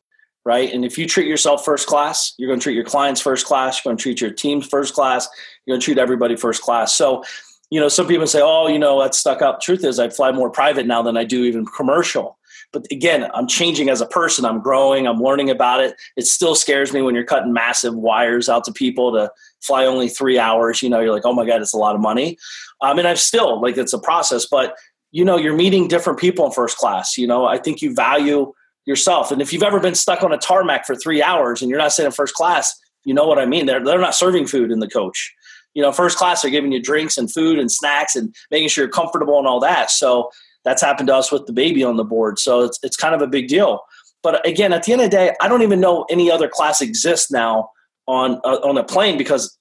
right? 0.45 0.71
And 0.73 0.85
if 0.85 0.97
you 0.97 1.05
treat 1.05 1.27
yourself 1.27 1.65
first 1.65 1.87
class, 1.87 2.33
you're 2.37 2.47
going 2.47 2.59
to 2.59 2.63
treat 2.63 2.75
your 2.75 2.85
clients 2.85 3.19
first 3.19 3.45
class, 3.45 3.83
you're 3.83 3.91
going 3.91 3.97
to 3.97 4.01
treat 4.01 4.21
your 4.21 4.31
team 4.31 4.61
first 4.61 4.93
class, 4.93 5.27
you're 5.65 5.73
going 5.73 5.81
to 5.81 5.85
treat 5.85 5.97
everybody 5.97 6.37
first 6.37 6.61
class. 6.61 6.95
So, 6.95 7.23
you 7.69 7.81
know, 7.81 7.89
some 7.89 8.07
people 8.07 8.27
say, 8.27 8.41
oh, 8.41 8.67
you 8.67 8.79
know, 8.79 9.01
that's 9.01 9.17
stuck 9.17 9.41
up. 9.41 9.59
Truth 9.59 9.83
is, 9.83 9.99
I 9.99 10.07
fly 10.07 10.31
more 10.31 10.49
private 10.49 10.85
now 10.85 11.01
than 11.01 11.17
I 11.17 11.25
do 11.25 11.43
even 11.43 11.65
commercial. 11.65 12.37
But 12.75 12.91
again, 12.91 13.29
I'm 13.33 13.47
changing 13.47 13.89
as 13.89 14.01
a 14.01 14.05
person. 14.05 14.45
I'm 14.45 14.61
growing. 14.61 15.07
I'm 15.07 15.19
learning 15.19 15.49
about 15.49 15.81
it. 15.81 15.95
It 16.15 16.27
still 16.27 16.53
scares 16.53 16.93
me 16.93 17.01
when 17.01 17.15
you're 17.15 17.23
cutting 17.23 17.53
massive 17.53 17.95
wires 17.95 18.49
out 18.49 18.63
to 18.65 18.71
people 18.71 19.11
to 19.13 19.31
fly 19.61 19.85
only 19.85 20.09
three 20.09 20.37
hours. 20.37 20.83
You 20.83 20.89
know, 20.89 20.99
you're 20.99 21.13
like, 21.13 21.25
oh 21.25 21.33
my 21.33 21.45
God, 21.45 21.61
it's 21.61 21.73
a 21.73 21.77
lot 21.77 21.95
of 21.95 22.01
money. 22.01 22.37
Um, 22.81 22.97
mean, 22.97 23.05
I've 23.05 23.19
still 23.19 23.61
like 23.61 23.77
it's 23.77 23.93
a 23.93 23.99
process, 23.99 24.45
but 24.45 24.75
you 25.15 25.23
know 25.23 25.37
you're 25.37 25.55
meeting 25.55 25.87
different 25.87 26.19
people 26.19 26.45
in 26.45 26.51
first 26.51 26.77
class 26.77 27.17
you 27.17 27.25
know 27.25 27.45
i 27.45 27.57
think 27.57 27.81
you 27.81 27.95
value 27.95 28.51
yourself 28.85 29.31
and 29.31 29.41
if 29.41 29.53
you've 29.53 29.63
ever 29.63 29.79
been 29.79 29.95
stuck 29.95 30.21
on 30.23 30.33
a 30.33 30.37
tarmac 30.37 30.85
for 30.85 30.93
three 30.93 31.23
hours 31.23 31.61
and 31.61 31.69
you're 31.69 31.79
not 31.79 31.93
sitting 31.93 32.07
in 32.07 32.11
first 32.11 32.35
class 32.35 32.77
you 33.05 33.13
know 33.13 33.25
what 33.25 33.39
i 33.39 33.45
mean 33.45 33.65
they're, 33.65 33.83
they're 33.83 33.97
not 33.97 34.13
serving 34.13 34.45
food 34.45 34.71
in 34.71 34.79
the 34.79 34.89
coach 34.89 35.33
you 35.73 35.81
know 35.81 35.93
first 35.93 36.17
class 36.17 36.41
they're 36.41 36.51
giving 36.51 36.73
you 36.73 36.81
drinks 36.81 37.17
and 37.17 37.31
food 37.31 37.57
and 37.57 37.71
snacks 37.71 38.17
and 38.17 38.35
making 38.51 38.67
sure 38.67 38.83
you're 38.83 38.91
comfortable 38.91 39.39
and 39.39 39.47
all 39.47 39.61
that 39.61 39.89
so 39.89 40.29
that's 40.65 40.81
happened 40.81 41.07
to 41.07 41.15
us 41.15 41.31
with 41.31 41.45
the 41.45 41.53
baby 41.53 41.83
on 41.83 41.95
the 41.95 42.03
board 42.03 42.37
so 42.37 42.61
it's, 42.61 42.79
it's 42.83 42.97
kind 42.97 43.15
of 43.15 43.21
a 43.21 43.27
big 43.27 43.47
deal 43.47 43.81
but 44.21 44.45
again 44.47 44.73
at 44.73 44.83
the 44.83 44.91
end 44.91 45.01
of 45.01 45.09
the 45.09 45.15
day 45.15 45.33
i 45.41 45.47
don't 45.47 45.61
even 45.61 45.79
know 45.79 46.05
any 46.09 46.29
other 46.29 46.49
class 46.49 46.81
exists 46.81 47.31
now 47.31 47.69
on 48.07 48.39
uh, 48.43 48.59
on 48.63 48.77
a 48.77 48.83
plane 48.83 49.17
because 49.17 49.57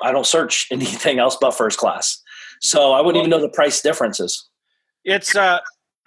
i 0.00 0.10
don't 0.10 0.26
search 0.26 0.66
anything 0.72 1.18
else 1.18 1.36
but 1.40 1.52
first 1.52 1.78
class 1.78 2.20
so 2.60 2.92
i 2.92 3.00
wouldn't 3.00 3.20
even 3.20 3.30
know 3.30 3.40
the 3.40 3.48
price 3.50 3.80
differences 3.80 4.48
it's 5.04 5.36
uh, 5.36 5.58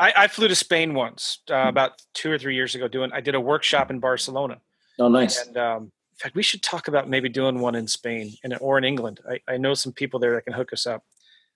I, 0.01 0.13
I 0.17 0.27
flew 0.27 0.47
to 0.47 0.55
Spain 0.55 0.95
once 0.95 1.39
uh, 1.49 1.65
about 1.67 1.93
two 2.13 2.31
or 2.31 2.37
three 2.37 2.55
years 2.55 2.75
ago. 2.75 2.87
Doing 2.87 3.11
I 3.13 3.21
did 3.21 3.35
a 3.35 3.39
workshop 3.39 3.91
in 3.91 3.99
Barcelona. 3.99 4.59
Oh, 4.99 5.09
nice. 5.09 5.45
And 5.45 5.57
um, 5.57 5.83
in 5.83 6.17
fact, 6.17 6.35
we 6.35 6.43
should 6.43 6.63
talk 6.63 6.87
about 6.87 7.07
maybe 7.07 7.29
doing 7.29 7.59
one 7.59 7.75
in 7.75 7.87
Spain 7.87 8.33
and 8.43 8.57
or 8.59 8.77
in 8.77 8.83
England. 8.83 9.19
I, 9.29 9.39
I 9.47 9.57
know 9.57 9.73
some 9.73 9.93
people 9.93 10.19
there 10.19 10.33
that 10.33 10.45
can 10.45 10.53
hook 10.53 10.73
us 10.73 10.87
up. 10.87 11.03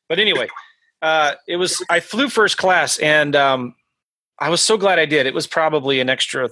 But 0.08 0.20
anyway, 0.20 0.48
uh, 1.06 1.36
it 1.48 1.58
was 1.58 1.84
I 1.90 2.00
flew 2.00 2.30
first 2.30 2.58
class, 2.58 2.98
and 2.98 3.36
um, 3.36 3.76
I 4.40 4.50
was 4.50 4.62
so 4.62 4.78
glad 4.78 5.00
I 5.00 5.06
did. 5.06 5.26
It 5.26 5.34
was 5.34 5.48
probably 5.48 6.00
an 6.00 6.10
extra 6.10 6.50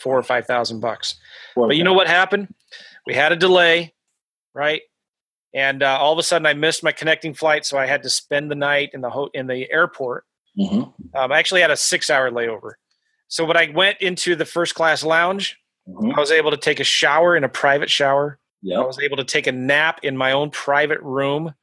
four 0.00 0.18
or 0.18 0.22
five 0.22 0.46
thousand 0.46 0.80
bucks. 0.80 1.16
But 1.54 1.76
you 1.76 1.84
know 1.84 1.92
what 1.92 2.06
happened? 2.06 2.54
We 3.06 3.14
had 3.14 3.32
a 3.32 3.36
delay, 3.36 3.94
right? 4.54 4.82
and 5.54 5.82
uh, 5.82 5.98
all 6.00 6.12
of 6.12 6.18
a 6.18 6.22
sudden 6.22 6.46
I 6.46 6.54
missed 6.54 6.82
my 6.82 6.92
connecting 6.92 7.34
flight, 7.34 7.66
so 7.66 7.78
I 7.78 7.86
had 7.86 8.02
to 8.04 8.10
spend 8.10 8.50
the 8.50 8.54
night 8.54 8.90
in 8.94 9.00
the 9.00 9.10
ho- 9.10 9.30
in 9.34 9.46
the 9.46 9.70
airport. 9.70 10.24
Mm-hmm. 10.58 11.16
Um, 11.16 11.32
I 11.32 11.38
actually 11.38 11.60
had 11.60 11.70
a 11.70 11.76
six 11.76 12.10
hour 12.10 12.30
layover. 12.30 12.72
So 13.28 13.44
when 13.44 13.56
I 13.56 13.70
went 13.74 14.00
into 14.00 14.34
the 14.34 14.44
first 14.44 14.74
class 14.74 15.02
lounge, 15.02 15.58
mm-hmm. 15.88 16.12
I 16.16 16.20
was 16.20 16.30
able 16.30 16.50
to 16.50 16.56
take 16.56 16.80
a 16.80 16.84
shower 16.84 17.36
in 17.36 17.44
a 17.44 17.48
private 17.48 17.90
shower. 17.90 18.38
Yep. 18.62 18.78
I 18.78 18.82
was 18.82 18.98
able 18.98 19.16
to 19.16 19.24
take 19.24 19.46
a 19.46 19.52
nap 19.52 20.00
in 20.02 20.16
my 20.16 20.32
own 20.32 20.50
private 20.50 21.00
room, 21.00 21.54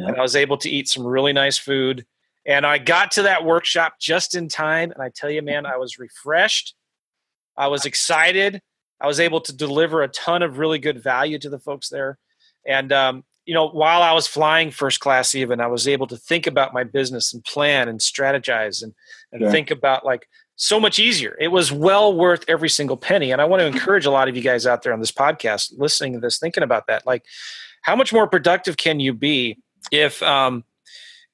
yep. 0.00 0.08
and 0.08 0.16
I 0.18 0.22
was 0.22 0.36
able 0.36 0.56
to 0.58 0.70
eat 0.70 0.88
some 0.88 1.06
really 1.06 1.32
nice 1.32 1.58
food. 1.58 2.06
And 2.46 2.64
I 2.64 2.78
got 2.78 3.10
to 3.12 3.22
that 3.22 3.44
workshop 3.44 3.94
just 4.00 4.36
in 4.36 4.48
time, 4.48 4.92
and 4.92 5.02
I 5.02 5.10
tell 5.14 5.30
you, 5.30 5.42
man, 5.42 5.66
I 5.66 5.76
was 5.78 5.98
refreshed. 5.98 6.74
I 7.56 7.66
was 7.66 7.84
excited. 7.84 8.60
I 9.00 9.06
was 9.06 9.20
able 9.20 9.40
to 9.42 9.54
deliver 9.54 10.02
a 10.02 10.08
ton 10.08 10.42
of 10.42 10.58
really 10.58 10.78
good 10.78 11.02
value 11.02 11.38
to 11.40 11.50
the 11.50 11.58
folks 11.58 11.88
there. 11.88 12.18
And 12.66 12.92
um, 12.92 13.24
you 13.46 13.54
know, 13.54 13.68
while 13.68 14.02
I 14.02 14.12
was 14.12 14.26
flying 14.26 14.70
first 14.70 15.00
class, 15.00 15.34
even 15.34 15.60
I 15.60 15.66
was 15.66 15.86
able 15.86 16.06
to 16.08 16.16
think 16.16 16.46
about 16.46 16.74
my 16.74 16.84
business 16.84 17.32
and 17.32 17.44
plan 17.44 17.88
and 17.88 18.00
strategize 18.00 18.82
and 18.82 18.94
and 19.32 19.42
yeah. 19.42 19.50
think 19.50 19.70
about 19.70 20.04
like 20.04 20.28
so 20.56 20.80
much 20.80 20.98
easier. 20.98 21.36
It 21.38 21.48
was 21.48 21.70
well 21.70 22.14
worth 22.14 22.44
every 22.48 22.68
single 22.68 22.96
penny. 22.96 23.30
And 23.30 23.40
I 23.40 23.44
want 23.44 23.60
to 23.60 23.66
encourage 23.66 24.06
a 24.06 24.10
lot 24.10 24.28
of 24.28 24.36
you 24.36 24.42
guys 24.42 24.66
out 24.66 24.82
there 24.82 24.92
on 24.92 25.00
this 25.00 25.12
podcast 25.12 25.74
listening 25.76 26.14
to 26.14 26.18
this, 26.18 26.38
thinking 26.38 26.62
about 26.62 26.86
that. 26.88 27.06
Like, 27.06 27.24
how 27.82 27.94
much 27.94 28.12
more 28.12 28.26
productive 28.26 28.76
can 28.76 28.98
you 28.98 29.12
be 29.12 29.58
if 29.90 30.22
um, 30.22 30.64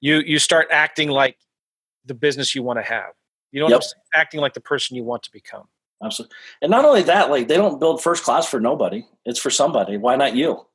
you 0.01 0.21
you 0.21 0.39
start 0.39 0.69
acting 0.71 1.09
like 1.09 1.37
the 2.05 2.15
business 2.15 2.55
you 2.55 2.63
want 2.63 2.79
to 2.79 2.83
have? 2.83 3.13
You 3.51 3.61
know, 3.61 3.69
yep. 3.69 3.83
acting 4.15 4.41
like 4.41 4.55
the 4.55 4.61
person 4.61 4.97
you 4.97 5.05
want 5.05 5.23
to 5.25 5.33
become. 5.33 5.69
Absolutely. 6.03 6.35
And 6.63 6.71
not 6.71 6.85
only 6.85 7.03
that, 7.03 7.31
like 7.31 7.49
they 7.49 7.57
don't 7.57 7.79
build 7.79 8.03
first 8.03 8.25
class 8.25 8.49
for 8.49 8.61
nobody. 8.61 9.07
It's 9.25 9.39
for 9.39 9.51
somebody. 9.51 9.97
Why 9.97 10.17
not 10.17 10.35
you? 10.35 10.67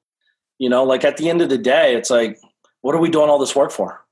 You 0.59 0.69
know, 0.69 0.83
like 0.83 1.03
at 1.03 1.17
the 1.17 1.29
end 1.29 1.41
of 1.41 1.49
the 1.49 1.57
day, 1.57 1.95
it's 1.95 2.09
like, 2.09 2.39
what 2.81 2.95
are 2.95 2.99
we 2.99 3.09
doing 3.09 3.29
all 3.29 3.39
this 3.39 3.55
work 3.55 3.71
for? 3.71 4.05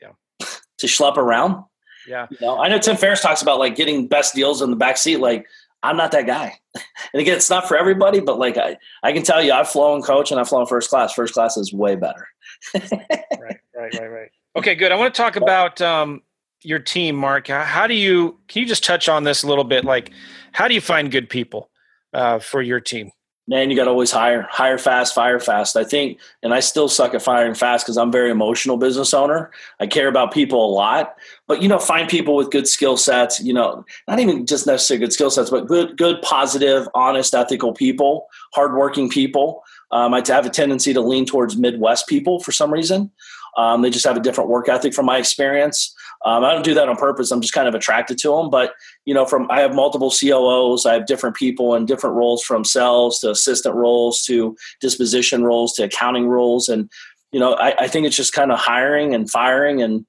Yeah. 0.00 0.10
to 0.78 0.86
schlep 0.86 1.16
around? 1.16 1.64
Yeah. 2.06 2.26
You 2.30 2.38
know, 2.40 2.58
I 2.58 2.68
know 2.68 2.78
Tim 2.78 2.96
Ferriss 2.96 3.22
talks 3.22 3.42
about 3.42 3.58
like 3.58 3.76
getting 3.76 4.08
best 4.08 4.34
deals 4.34 4.62
in 4.62 4.70
the 4.70 4.76
back 4.76 4.96
seat. 4.96 5.18
Like, 5.18 5.46
I'm 5.82 5.96
not 5.96 6.12
that 6.12 6.26
guy. 6.26 6.58
and 7.12 7.20
again, 7.20 7.36
it's 7.36 7.50
not 7.50 7.68
for 7.68 7.76
everybody, 7.76 8.20
but 8.20 8.38
like 8.38 8.56
I, 8.56 8.76
I 9.02 9.12
can 9.12 9.22
tell 9.22 9.42
you, 9.42 9.52
I've 9.52 9.68
flown 9.68 10.02
coach 10.02 10.30
and 10.30 10.40
I've 10.40 10.48
flown 10.48 10.66
first 10.66 10.90
class. 10.90 11.12
First 11.12 11.34
class 11.34 11.56
is 11.56 11.72
way 11.72 11.96
better. 11.96 12.26
right, 12.74 13.60
right, 13.76 13.94
right, 13.98 14.10
right. 14.10 14.30
Okay, 14.56 14.74
good. 14.74 14.92
I 14.92 14.96
want 14.96 15.14
to 15.14 15.20
talk 15.20 15.36
about 15.36 15.80
um, 15.80 16.22
your 16.62 16.78
team, 16.78 17.16
Mark. 17.16 17.48
How 17.48 17.86
do 17.86 17.94
you? 17.94 18.38
Can 18.48 18.62
you 18.62 18.68
just 18.68 18.84
touch 18.84 19.08
on 19.08 19.24
this 19.24 19.42
a 19.42 19.46
little 19.46 19.64
bit? 19.64 19.84
Like, 19.84 20.10
how 20.52 20.68
do 20.68 20.74
you 20.74 20.80
find 20.80 21.10
good 21.10 21.28
people 21.28 21.70
uh, 22.12 22.38
for 22.38 22.62
your 22.62 22.80
team? 22.80 23.12
Man, 23.48 23.70
you 23.70 23.76
got 23.76 23.84
to 23.84 23.90
always 23.90 24.10
hire, 24.10 24.46
hire 24.50 24.76
fast, 24.76 25.14
fire 25.14 25.40
fast. 25.40 25.76
I 25.76 25.82
think, 25.82 26.18
and 26.42 26.52
I 26.52 26.60
still 26.60 26.86
suck 26.86 27.14
at 27.14 27.22
firing 27.22 27.54
fast 27.54 27.84
because 27.84 27.96
I'm 27.96 28.12
very 28.12 28.30
emotional 28.30 28.76
business 28.76 29.14
owner. 29.14 29.50
I 29.80 29.86
care 29.86 30.06
about 30.06 30.32
people 30.32 30.64
a 30.64 30.70
lot, 30.70 31.16
but 31.46 31.62
you 31.62 31.68
know, 31.68 31.78
find 31.78 32.08
people 32.08 32.36
with 32.36 32.50
good 32.50 32.68
skill 32.68 32.96
sets. 32.98 33.40
You 33.40 33.54
know, 33.54 33.84
not 34.06 34.20
even 34.20 34.46
just 34.46 34.66
necessarily 34.66 35.06
good 35.06 35.12
skill 35.12 35.30
sets, 35.30 35.50
but 35.50 35.66
good, 35.66 35.96
good, 35.96 36.20
positive, 36.22 36.86
honest, 36.94 37.34
ethical 37.34 37.72
people, 37.72 38.28
hardworking 38.52 39.08
people. 39.08 39.64
Um, 39.90 40.12
I 40.12 40.22
have 40.26 40.44
a 40.44 40.50
tendency 40.50 40.92
to 40.92 41.00
lean 41.00 41.24
towards 41.24 41.56
Midwest 41.56 42.06
people 42.06 42.40
for 42.40 42.52
some 42.52 42.70
reason. 42.70 43.10
Um, 43.56 43.80
they 43.82 43.90
just 43.90 44.06
have 44.06 44.16
a 44.16 44.20
different 44.20 44.50
work 44.50 44.68
ethic 44.68 44.94
from 44.94 45.06
my 45.06 45.16
experience. 45.16 45.94
Um, 46.24 46.44
I 46.44 46.52
don't 46.52 46.64
do 46.64 46.74
that 46.74 46.88
on 46.88 46.96
purpose. 46.96 47.30
I'm 47.30 47.40
just 47.40 47.54
kind 47.54 47.68
of 47.68 47.74
attracted 47.74 48.18
to 48.18 48.34
them. 48.36 48.50
But 48.50 48.72
you 49.04 49.14
know, 49.14 49.24
from 49.24 49.50
I 49.50 49.60
have 49.60 49.74
multiple 49.74 50.10
COOs. 50.10 50.84
I 50.84 50.94
have 50.94 51.06
different 51.06 51.36
people 51.36 51.74
in 51.74 51.86
different 51.86 52.16
roles, 52.16 52.42
from 52.42 52.64
sales 52.64 53.20
to 53.20 53.30
assistant 53.30 53.74
roles 53.74 54.22
to 54.22 54.56
disposition 54.80 55.44
roles 55.44 55.72
to 55.74 55.84
accounting 55.84 56.26
roles, 56.26 56.68
and 56.68 56.90
you 57.32 57.40
know, 57.40 57.54
I, 57.54 57.74
I 57.84 57.88
think 57.88 58.06
it's 58.06 58.16
just 58.16 58.32
kind 58.32 58.50
of 58.50 58.58
hiring 58.58 59.14
and 59.14 59.30
firing 59.30 59.82
and 59.82 60.06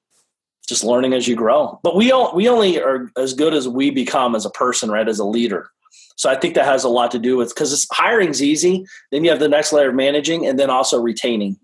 just 0.68 0.84
learning 0.84 1.12
as 1.12 1.28
you 1.28 1.36
grow. 1.36 1.78
But 1.82 1.96
we 1.96 2.12
all, 2.12 2.34
we 2.34 2.48
only 2.48 2.80
are 2.80 3.10
as 3.16 3.34
good 3.34 3.54
as 3.54 3.68
we 3.68 3.90
become 3.90 4.34
as 4.34 4.46
a 4.46 4.50
person, 4.50 4.90
right? 4.90 5.08
As 5.08 5.18
a 5.18 5.24
leader. 5.24 5.68
So 6.16 6.30
I 6.30 6.36
think 6.36 6.54
that 6.54 6.66
has 6.66 6.84
a 6.84 6.88
lot 6.88 7.10
to 7.12 7.18
do 7.18 7.36
with 7.36 7.48
because 7.48 7.86
hiring's 7.92 8.42
easy. 8.42 8.84
Then 9.10 9.24
you 9.24 9.30
have 9.30 9.40
the 9.40 9.48
next 9.48 9.72
layer 9.72 9.88
of 9.88 9.94
managing, 9.94 10.46
and 10.46 10.58
then 10.58 10.70
also 10.70 11.00
retaining. 11.00 11.58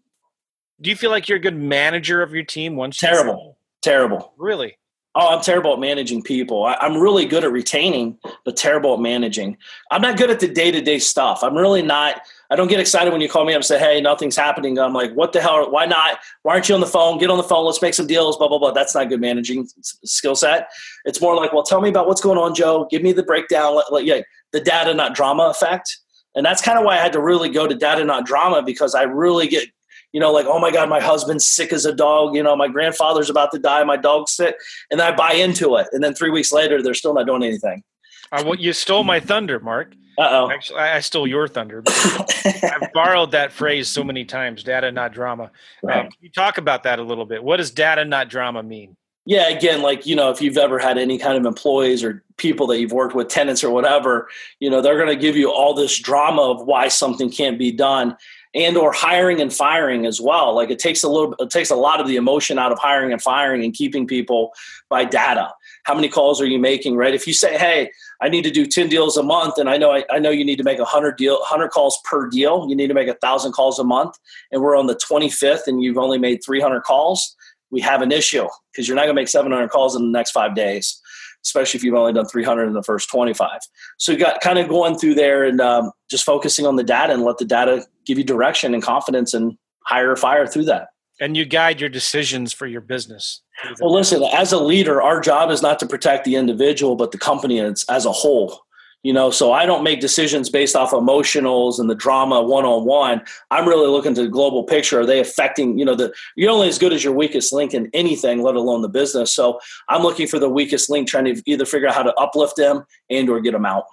Do 0.81 0.91
you 0.91 0.97
feel 0.97 1.11
like 1.11 1.29
you're 1.29 1.39
a 1.39 1.41
good 1.41 1.57
manager 1.57 2.23
of 2.23 2.35
your 2.35 2.45
team? 2.45 2.77
Once 2.77 2.99
terrible, 2.99 3.56
terrible. 3.87 4.33
Really? 4.37 4.77
Oh, 5.19 5.35
I'm 5.35 5.41
terrible 5.41 5.73
at 5.73 5.79
managing 5.79 6.23
people. 6.23 6.65
I, 6.65 6.77
am 6.83 6.99
really 6.99 7.25
good 7.25 7.43
at 7.43 7.51
retaining, 7.51 8.19
but 8.45 8.55
terrible 8.55 8.93
at 8.93 9.01
managing. 9.01 9.57
I'm 9.91 10.03
not 10.03 10.19
good 10.19 10.31
at 10.31 10.41
the 10.41 10.49
day 10.49 10.71
to 10.71 10.83
day 10.83 10.99
stuff. 10.99 11.43
I'm 11.43 11.57
really 11.57 11.81
not. 11.81 12.21
I 12.51 12.57
don't 12.57 12.69
get 12.69 12.81
excited 12.81 13.13
when 13.13 13.23
you 13.23 13.29
call 13.29 13.47
me 13.47 13.55
up 13.55 13.59
and 13.59 13.65
say, 13.65 13.79
"Hey, 13.79 13.99
nothing's 14.03 14.37
happening." 14.37 14.79
I'm 14.79 14.93
like, 14.93 15.15
"What 15.15 15.33
the 15.33 15.41
hell? 15.41 15.71
Why 15.71 15.87
not? 15.87 16.19
Why 16.43 16.53
aren't 16.53 16.69
you 16.69 16.75
on 16.75 16.83
the 16.83 16.87
phone? 16.87 17.17
Get 17.17 17.31
on 17.31 17.39
the 17.39 17.45
phone. 17.45 17.65
Let's 17.65 17.81
make 17.81 17.95
some 17.95 18.07
deals." 18.07 18.37
Blah 18.37 18.49
blah 18.49 18.59
blah. 18.59 18.73
That's 18.73 18.95
not 18.95 19.09
good 19.09 19.23
managing 19.23 19.67
skill 19.81 20.37
set. 20.37 20.69
It's 21.07 21.23
more 21.23 21.35
like, 21.35 21.55
"Well, 21.55 21.63
tell 21.63 21.81
me 21.81 21.89
about 21.89 22.07
what's 22.07 22.21
going 22.21 22.39
on, 22.39 22.55
Joe. 22.55 22.87
Give 22.91 23.03
me 23.03 23.13
the 23.13 23.23
breakdown. 23.23 23.75
Let, 23.75 23.91
let, 23.91 24.05
yeah, 24.05 24.21
the 24.53 24.61
data, 24.61 24.93
not 24.93 25.15
drama 25.15 25.45
effect." 25.45 25.99
And 26.35 26.45
that's 26.45 26.61
kind 26.61 26.79
of 26.79 26.85
why 26.85 26.97
I 26.97 27.01
had 27.01 27.15
to 27.15 27.23
really 27.23 27.49
go 27.49 27.67
to 27.67 27.75
data, 27.75 28.05
not 28.05 28.27
drama, 28.27 28.63
because 28.63 28.95
I 28.95 29.05
really 29.05 29.49
get 29.49 29.71
you 30.17 30.21
know, 30.21 30.33
like, 30.33 30.47
oh 30.47 30.59
my 30.59 30.71
God, 30.71 30.89
my 30.89 30.99
husband's 30.99 31.45
sick 31.45 31.75
as 31.75 31.85
a 31.85 31.95
dog. 31.95 32.35
You 32.35 32.43
know, 32.43 32.57
my 32.57 32.69
grandfather's 32.69 33.29
about 33.29 33.53
to 33.53 33.59
die. 33.59 33.85
My 33.85 33.99
dog's 33.99 34.33
sick. 34.33 34.57
And 34.91 35.03
I 35.03 35.15
buy 35.15 35.33
into 35.33 35.77
it. 35.77 35.89
And 35.93 36.03
then 36.03 36.15
three 36.15 36.31
weeks 36.31 36.51
later, 36.53 36.81
they're 36.81 36.95
still 36.95 37.13
not 37.13 37.27
doing 37.27 37.43
anything. 37.43 37.85
Uh, 38.33 38.43
well, 38.47 38.55
you 38.55 38.73
stole 38.73 39.05
my 39.05 39.21
thunder, 39.21 39.61
Mark. 39.61 39.93
Uh 40.17 40.29
oh. 40.31 40.51
Actually, 40.51 40.79
I 40.79 41.01
stole 41.01 41.27
your 41.27 41.47
thunder. 41.47 41.83
I've 42.47 42.91
borrowed 42.95 43.33
that 43.33 43.53
phrase 43.53 43.91
so 43.91 44.03
many 44.03 44.25
times 44.25 44.63
data, 44.63 44.91
not 44.91 45.13
drama. 45.13 45.43
Um, 45.43 45.51
right. 45.83 45.99
Um, 45.99 46.05
can 46.05 46.19
you 46.23 46.31
talk 46.31 46.57
about 46.57 46.85
that 46.85 46.99
a 46.99 47.03
little 47.03 47.27
bit? 47.27 47.45
What 47.45 47.59
does 47.59 47.71
data, 47.71 48.03
not 48.03 48.31
drama 48.31 48.63
mean? 48.63 48.97
Yeah, 49.27 49.51
again, 49.51 49.83
like, 49.83 50.07
you 50.07 50.17
know, 50.17 50.31
if 50.31 50.41
you've 50.41 50.57
ever 50.57 50.79
had 50.79 50.97
any 50.97 51.19
kind 51.19 51.37
of 51.37 51.45
employees 51.45 52.03
or 52.03 52.25
people 52.39 52.69
that 52.69 52.81
you've 52.81 52.93
worked 52.93 53.15
with, 53.15 53.29
tenants 53.29 53.63
or 53.63 53.71
whatever, 53.71 54.29
you 54.61 54.71
know, 54.71 54.81
they're 54.81 54.97
going 54.97 55.15
to 55.15 55.21
give 55.21 55.37
you 55.37 55.53
all 55.53 55.75
this 55.75 55.99
drama 55.99 56.41
of 56.41 56.65
why 56.65 56.89
something 56.89 57.29
can't 57.29 57.59
be 57.59 57.71
done 57.71 58.17
and 58.55 58.77
or 58.77 58.93
hiring 58.93 59.41
and 59.41 59.53
firing 59.53 60.07
as 60.07 60.21
well. 60.21 60.55
Like 60.55 60.71
it 60.71 60.79
takes 60.79 61.03
a 61.03 61.09
little 61.09 61.35
it 61.39 61.51
takes 61.51 61.71
a 61.71 61.77
lot 61.77 62.01
of 62.01 62.09
the 62.09 62.17
emotion 62.17 62.59
out 62.59 62.73
of 62.73 62.79
hiring 62.79 63.13
and 63.13 63.21
firing 63.21 63.65
and 63.65 63.75
keeping 63.75 64.07
people 64.07 64.53
by 64.89 65.05
data. 65.05 65.53
How 65.85 65.95
many 65.95 66.09
calls 66.09 66.41
are 66.41 66.47
you 66.47 66.59
making 66.59 66.97
right? 66.97 67.15
If 67.15 67.27
you 67.27 67.33
say 67.33 67.57
hey 67.57 67.91
i 68.21 68.29
need 68.29 68.43
to 68.43 68.51
do 68.51 68.67
10 68.67 68.89
deals 68.89 69.17
a 69.17 69.23
month 69.23 69.59
and 69.59 69.69
i 69.69 69.77
know 69.77 69.93
i, 69.93 70.05
I 70.11 70.19
know 70.19 70.31
you 70.31 70.45
need 70.45 70.57
to 70.57 70.65
make 70.65 70.79
100 70.79 71.17
deal 71.17 71.35
100 71.35 71.69
calls 71.69 71.99
per 72.05 72.29
deal 72.29 72.67
you 72.69 72.77
need 72.77 72.89
to 72.89 72.95
make 72.95 73.09
a 73.09 73.13
1000 73.13 73.53
calls 73.53 73.79
a 73.79 73.85
month 73.85 74.19
and 74.51 74.63
we're 74.63 74.77
on 74.77 74.87
the 74.87 74.97
25th 74.97 75.67
and 75.67 75.83
you've 75.83 75.99
only 75.99 76.19
made 76.19 76.43
300 76.45 76.83
calls 76.83 77.37
we 77.71 77.81
have 77.81 78.03
an 78.03 78.13
issue 78.13 78.47
because 78.73 78.89
you're 78.89 78.95
not 78.95 79.03
going 79.03 79.15
to 79.15 79.21
make 79.21 79.29
700 79.29 79.69
calls 79.69 79.97
in 79.97 80.03
the 80.03 80.19
next 80.19 80.31
five 80.31 80.55
days 80.55 81.01
especially 81.45 81.79
if 81.79 81.85
you've 81.85 81.95
only 81.95 82.13
done 82.13 82.27
300 82.27 82.67
in 82.67 82.73
the 82.73 82.83
first 82.83 83.09
25. 83.09 83.61
So 83.99 84.11
you 84.11 84.19
got 84.19 84.41
kind 84.41 84.59
of 84.59 84.69
going 84.69 84.99
through 84.99 85.15
there 85.15 85.45
and 85.45 85.61
um, 85.61 85.93
just 86.11 86.25
focusing 86.25 86.67
on 86.67 86.75
the 86.75 86.83
data 86.83 87.13
and 87.13 87.23
let 87.23 87.39
the 87.39 87.45
data 87.45 87.87
give 88.07 88.19
you 88.19 88.25
direction 88.25 88.75
and 88.75 88.83
confidence 88.83 89.35
and 89.35 89.57
hire 89.85 90.13
or 90.13 90.17
fire 90.17 90.47
through 90.47 90.65
that. 90.65 90.89
And 91.21 91.37
you 91.37 91.47
guide 91.47 91.81
your 91.81 91.89
decisions 91.89 92.53
for 92.53 92.67
your 92.67 92.83
business. 92.83 93.43
Well, 93.81 93.93
listen, 93.93 94.23
as 94.35 94.53
a 94.53 94.59
leader, 94.59 95.01
our 95.01 95.21
job 95.21 95.51
is 95.51 95.63
not 95.63 95.79
to 95.79 95.87
protect 95.87 96.25
the 96.25 96.37
individual, 96.37 96.95
but 96.95 97.11
the 97.11 97.19
company 97.19 97.59
as, 97.61 97.85
as 97.89 98.05
a 98.05 98.13
whole. 98.13 98.61
You 99.03 99.13
know 99.13 99.31
so 99.31 99.53
i 99.53 99.67
don't 99.67 99.85
make 99.85 100.01
decisions 100.01 100.51
based 100.51 100.75
off 100.75 100.91
emotionals 100.91 101.79
and 101.79 101.89
the 101.89 101.95
drama 101.95 102.43
one-on-one. 102.43 103.23
I'm 103.53 103.69
really 103.69 103.87
looking 103.87 104.15
to 104.15 104.23
the 104.23 104.29
global 104.29 104.65
picture. 104.65 104.99
Are 104.99 105.07
they 105.07 105.21
affecting 105.21 105.79
you 105.79 105.85
know 105.85 105.95
the 105.95 106.13
you're 106.35 106.51
only 106.51 106.67
as 106.67 106.77
good 106.77 106.93
as 106.93 107.05
your 107.05 107.13
weakest 107.13 107.53
link 107.53 107.73
in 107.73 107.89
anything 107.93 108.43
let 108.43 108.57
alone 108.57 108.83
the 108.83 108.89
business. 108.89 109.33
So 109.33 109.61
i'm 109.89 110.03
looking 110.03 110.27
for 110.27 110.41
the 110.41 110.49
weakest 110.49 110.91
link 110.91 111.07
trying 111.07 111.27
to 111.27 111.41
either 111.47 111.65
figure 111.65 111.87
out 111.87 111.95
how 111.95 112.03
to 112.03 112.15
uplift 112.15 112.57
them 112.57 112.85
and 113.09 113.29
or 113.31 113.39
get 113.41 113.53
them 113.53 113.67
out 113.67 113.85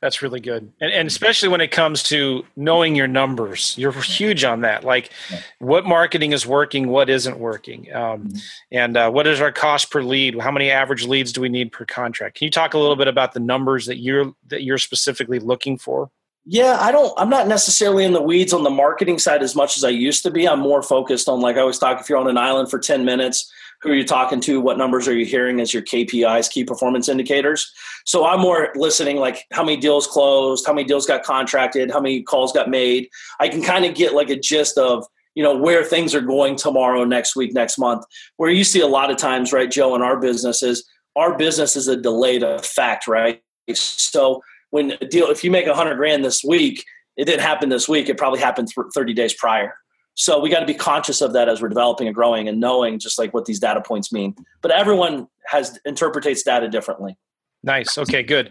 that's 0.00 0.20
really 0.22 0.40
good. 0.40 0.72
And, 0.80 0.92
and 0.92 1.08
especially 1.08 1.48
when 1.48 1.60
it 1.60 1.70
comes 1.70 2.02
to 2.04 2.44
knowing 2.54 2.94
your 2.94 3.06
numbers, 3.06 3.74
you're 3.78 3.92
huge 3.92 4.44
on 4.44 4.60
that. 4.60 4.84
Like 4.84 5.10
what 5.58 5.86
marketing 5.86 6.32
is 6.32 6.46
working, 6.46 6.88
what 6.88 7.08
isn't 7.08 7.38
working, 7.38 7.92
um, 7.94 8.24
mm-hmm. 8.24 8.38
and 8.72 8.96
uh, 8.96 9.10
what 9.10 9.26
is 9.26 9.40
our 9.40 9.52
cost 9.52 9.90
per 9.90 10.02
lead? 10.02 10.38
How 10.38 10.50
many 10.50 10.70
average 10.70 11.06
leads 11.06 11.32
do 11.32 11.40
we 11.40 11.48
need 11.48 11.72
per 11.72 11.84
contract? 11.84 12.36
Can 12.36 12.44
you 12.44 12.50
talk 12.50 12.74
a 12.74 12.78
little 12.78 12.96
bit 12.96 13.08
about 13.08 13.32
the 13.32 13.40
numbers 13.40 13.86
that 13.86 13.96
you're 13.96 14.32
that 14.48 14.62
you're 14.62 14.78
specifically 14.78 15.38
looking 15.38 15.78
for? 15.78 16.10
Yeah, 16.48 16.78
I 16.80 16.92
don't. 16.92 17.12
I'm 17.16 17.28
not 17.28 17.48
necessarily 17.48 18.04
in 18.04 18.12
the 18.12 18.22
weeds 18.22 18.52
on 18.52 18.62
the 18.62 18.70
marketing 18.70 19.18
side 19.18 19.42
as 19.42 19.56
much 19.56 19.76
as 19.76 19.82
I 19.82 19.88
used 19.88 20.22
to 20.22 20.30
be. 20.30 20.46
I'm 20.46 20.60
more 20.60 20.80
focused 20.80 21.28
on 21.28 21.40
like 21.40 21.56
I 21.56 21.60
always 21.60 21.78
talk. 21.78 22.00
If 22.00 22.08
you're 22.08 22.18
on 22.18 22.28
an 22.28 22.38
island 22.38 22.70
for 22.70 22.78
10 22.78 23.04
minutes, 23.04 23.50
who 23.82 23.90
are 23.90 23.94
you 23.94 24.04
talking 24.04 24.40
to? 24.42 24.60
What 24.60 24.78
numbers 24.78 25.06
are 25.08 25.16
you 25.16 25.26
hearing 25.26 25.60
as 25.60 25.72
your 25.72 25.82
KPIs, 25.82 26.50
key 26.50 26.64
performance 26.64 27.08
indicators? 27.08 27.70
So 28.04 28.26
I'm 28.26 28.40
more 28.40 28.70
listening, 28.74 29.16
like 29.16 29.44
how 29.52 29.62
many 29.62 29.76
deals 29.76 30.06
closed, 30.06 30.66
how 30.66 30.72
many 30.72 30.86
deals 30.86 31.06
got 31.06 31.22
contracted, 31.22 31.90
how 31.90 32.00
many 32.00 32.22
calls 32.22 32.52
got 32.52 32.70
made. 32.70 33.08
I 33.40 33.48
can 33.48 33.62
kind 33.62 33.84
of 33.84 33.94
get 33.94 34.14
like 34.14 34.30
a 34.30 34.38
gist 34.38 34.78
of 34.78 35.04
you 35.34 35.42
know 35.42 35.56
where 35.56 35.84
things 35.84 36.14
are 36.14 36.22
going 36.22 36.56
tomorrow, 36.56 37.04
next 37.04 37.36
week, 37.36 37.52
next 37.52 37.78
month. 37.78 38.04
Where 38.36 38.50
you 38.50 38.64
see 38.64 38.80
a 38.80 38.86
lot 38.86 39.10
of 39.10 39.18
times, 39.18 39.52
right, 39.52 39.70
Joe, 39.70 39.94
in 39.94 40.02
our 40.02 40.18
business 40.18 40.62
is 40.62 40.84
our 41.14 41.36
business 41.36 41.76
is 41.76 41.88
a 41.88 41.96
delayed 41.96 42.42
effect, 42.42 43.06
right? 43.06 43.42
So 43.74 44.42
when 44.70 44.92
a 45.00 45.06
deal, 45.06 45.30
if 45.30 45.44
you 45.44 45.50
make 45.50 45.66
a 45.66 45.74
hundred 45.74 45.96
grand 45.96 46.24
this 46.24 46.42
week, 46.42 46.84
it 47.16 47.24
didn't 47.24 47.40
happen 47.40 47.68
this 47.68 47.88
week. 47.88 48.08
It 48.08 48.18
probably 48.18 48.40
happened 48.40 48.68
30 48.94 49.14
days 49.14 49.34
prior. 49.34 49.74
So 50.16 50.40
we 50.40 50.48
got 50.48 50.60
to 50.60 50.66
be 50.66 50.74
conscious 50.74 51.20
of 51.20 51.34
that 51.34 51.48
as 51.48 51.60
we're 51.60 51.68
developing 51.68 52.08
and 52.08 52.14
growing 52.14 52.48
and 52.48 52.58
knowing 52.58 52.98
just 52.98 53.18
like 53.18 53.34
what 53.34 53.44
these 53.44 53.60
data 53.60 53.82
points 53.82 54.10
mean. 54.10 54.34
But 54.62 54.70
everyone 54.70 55.28
has 55.46 55.78
interpretates 55.86 56.42
data 56.42 56.68
differently. 56.68 57.18
Nice. 57.62 57.98
Okay, 57.98 58.22
good. 58.22 58.50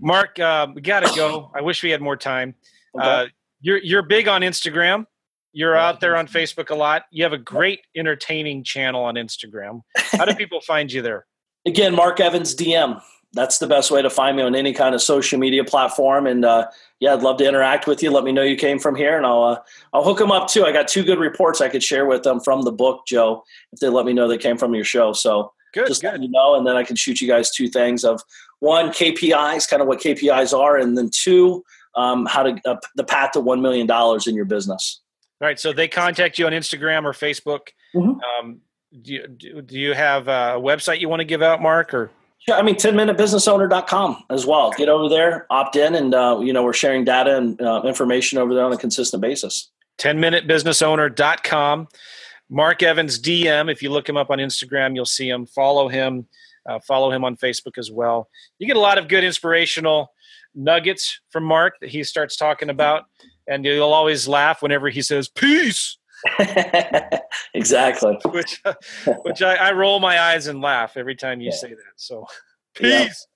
Mark, 0.00 0.38
uh, 0.40 0.66
we 0.74 0.80
got 0.80 1.00
to 1.00 1.16
go. 1.16 1.52
I 1.54 1.60
wish 1.60 1.82
we 1.82 1.90
had 1.90 2.00
more 2.00 2.16
time. 2.16 2.54
Uh, 2.98 3.26
you're 3.60 3.78
you're 3.78 4.02
big 4.02 4.26
on 4.26 4.40
Instagram. 4.40 5.06
You're 5.52 5.76
out 5.76 6.00
there 6.00 6.16
on 6.16 6.26
Facebook 6.26 6.70
a 6.70 6.74
lot. 6.74 7.04
You 7.10 7.22
have 7.22 7.32
a 7.32 7.38
great 7.38 7.80
entertaining 7.96 8.64
channel 8.64 9.04
on 9.04 9.14
Instagram. 9.14 9.82
How 9.96 10.24
do 10.24 10.34
people 10.36 10.60
find 10.60 10.92
you 10.92 11.02
there? 11.02 11.26
Again, 11.66 11.94
Mark 11.94 12.20
Evans 12.20 12.54
DM 12.54 13.00
that's 13.36 13.58
the 13.58 13.66
best 13.66 13.90
way 13.90 14.02
to 14.02 14.10
find 14.10 14.36
me 14.36 14.42
on 14.42 14.56
any 14.56 14.72
kind 14.72 14.94
of 14.94 15.02
social 15.02 15.38
media 15.38 15.62
platform. 15.62 16.26
And 16.26 16.44
uh, 16.44 16.68
yeah, 16.98 17.12
I'd 17.12 17.22
love 17.22 17.36
to 17.38 17.46
interact 17.46 17.86
with 17.86 18.02
you. 18.02 18.10
Let 18.10 18.24
me 18.24 18.32
know 18.32 18.42
you 18.42 18.56
came 18.56 18.78
from 18.78 18.96
here, 18.96 19.16
and 19.16 19.26
I'll 19.26 19.44
uh, 19.44 19.60
I'll 19.92 20.02
hook 20.02 20.18
them 20.18 20.32
up 20.32 20.48
too. 20.48 20.64
I 20.64 20.72
got 20.72 20.88
two 20.88 21.04
good 21.04 21.18
reports 21.18 21.60
I 21.60 21.68
could 21.68 21.82
share 21.82 22.06
with 22.06 22.22
them 22.22 22.40
from 22.40 22.62
the 22.62 22.72
book, 22.72 23.02
Joe, 23.06 23.44
if 23.72 23.80
they 23.80 23.88
let 23.88 24.06
me 24.06 24.12
know 24.12 24.26
they 24.26 24.38
came 24.38 24.56
from 24.56 24.74
your 24.74 24.84
show. 24.84 25.12
So 25.12 25.52
good, 25.74 25.86
just 25.86 26.02
good. 26.02 26.12
let 26.12 26.20
me 26.20 26.28
know, 26.28 26.56
and 26.56 26.66
then 26.66 26.76
I 26.76 26.82
can 26.82 26.96
shoot 26.96 27.20
you 27.20 27.28
guys 27.28 27.50
two 27.50 27.68
things 27.68 28.04
of 28.04 28.22
one 28.60 28.88
KPIs, 28.88 29.68
kind 29.68 29.82
of 29.82 29.88
what 29.88 30.00
KPIs 30.00 30.58
are, 30.58 30.76
and 30.76 30.96
then 30.96 31.10
two, 31.12 31.62
um, 31.94 32.26
how 32.26 32.42
to 32.42 32.60
uh, 32.64 32.76
the 32.96 33.04
path 33.04 33.32
to 33.32 33.40
one 33.40 33.60
million 33.60 33.86
dollars 33.86 34.26
in 34.26 34.34
your 34.34 34.46
business. 34.46 35.02
All 35.40 35.46
right. 35.46 35.60
So 35.60 35.74
they 35.74 35.86
contact 35.86 36.38
you 36.38 36.46
on 36.46 36.52
Instagram 36.52 37.04
or 37.04 37.12
Facebook. 37.12 37.68
Mm-hmm. 37.94 38.20
Um, 38.20 38.60
do 39.02 39.12
you, 39.12 39.28
do 39.28 39.78
you 39.78 39.92
have 39.92 40.28
a 40.28 40.58
website 40.58 41.00
you 41.00 41.10
want 41.10 41.20
to 41.20 41.26
give 41.26 41.42
out, 41.42 41.60
Mark, 41.60 41.92
or 41.92 42.10
yeah, 42.46 42.56
I 42.56 42.62
mean, 42.62 42.76
10minutebusinessowner.com 42.76 44.24
as 44.30 44.46
well. 44.46 44.72
Get 44.76 44.88
over 44.88 45.08
there, 45.08 45.46
opt 45.50 45.76
in, 45.76 45.94
and, 45.94 46.14
uh, 46.14 46.38
you 46.42 46.52
know, 46.52 46.62
we're 46.62 46.72
sharing 46.72 47.04
data 47.04 47.36
and 47.36 47.60
uh, 47.60 47.82
information 47.84 48.38
over 48.38 48.54
there 48.54 48.64
on 48.64 48.72
a 48.72 48.78
consistent 48.78 49.20
basis. 49.20 49.70
10minutebusinessowner.com. 49.98 51.88
Mark 52.48 52.82
Evans 52.82 53.20
DM. 53.20 53.70
If 53.70 53.82
you 53.82 53.90
look 53.90 54.08
him 54.08 54.16
up 54.16 54.30
on 54.30 54.38
Instagram, 54.38 54.94
you'll 54.94 55.04
see 55.04 55.28
him. 55.28 55.46
Follow 55.46 55.88
him. 55.88 56.26
Uh, 56.68 56.78
follow 56.80 57.10
him 57.10 57.24
on 57.24 57.36
Facebook 57.36 57.78
as 57.78 57.90
well. 57.90 58.28
You 58.58 58.66
get 58.66 58.76
a 58.76 58.80
lot 58.80 58.98
of 58.98 59.08
good 59.08 59.24
inspirational 59.24 60.12
nuggets 60.54 61.20
from 61.30 61.44
Mark 61.44 61.74
that 61.80 61.90
he 61.90 62.02
starts 62.04 62.36
talking 62.36 62.70
about, 62.70 63.04
and 63.46 63.64
you'll 63.64 63.92
always 63.92 64.26
laugh 64.26 64.62
whenever 64.62 64.88
he 64.88 65.02
says 65.02 65.28
"peace." 65.28 65.98
exactly. 67.54 68.18
which, 68.26 68.62
which 69.22 69.42
I, 69.42 69.54
I, 69.54 69.72
roll 69.72 70.00
my 70.00 70.20
eyes 70.20 70.46
and 70.46 70.60
laugh 70.60 70.96
every 70.96 71.14
time 71.14 71.40
you 71.40 71.50
yeah. 71.50 71.56
say 71.56 71.68
that. 71.70 71.92
So, 71.96 72.26
peace. 72.74 73.26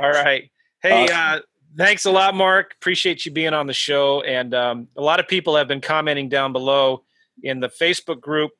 All 0.00 0.10
right. 0.10 0.50
Hey, 0.82 1.04
awesome. 1.04 1.16
uh, 1.16 1.38
thanks 1.76 2.04
a 2.04 2.10
lot, 2.10 2.34
Mark. 2.34 2.74
Appreciate 2.80 3.24
you 3.26 3.32
being 3.32 3.54
on 3.54 3.66
the 3.66 3.72
show. 3.72 4.22
And 4.22 4.54
um, 4.54 4.88
a 4.96 5.02
lot 5.02 5.20
of 5.20 5.28
people 5.28 5.56
have 5.56 5.68
been 5.68 5.80
commenting 5.80 6.28
down 6.28 6.52
below 6.52 7.04
in 7.42 7.60
the 7.60 7.68
Facebook 7.68 8.20
group. 8.20 8.50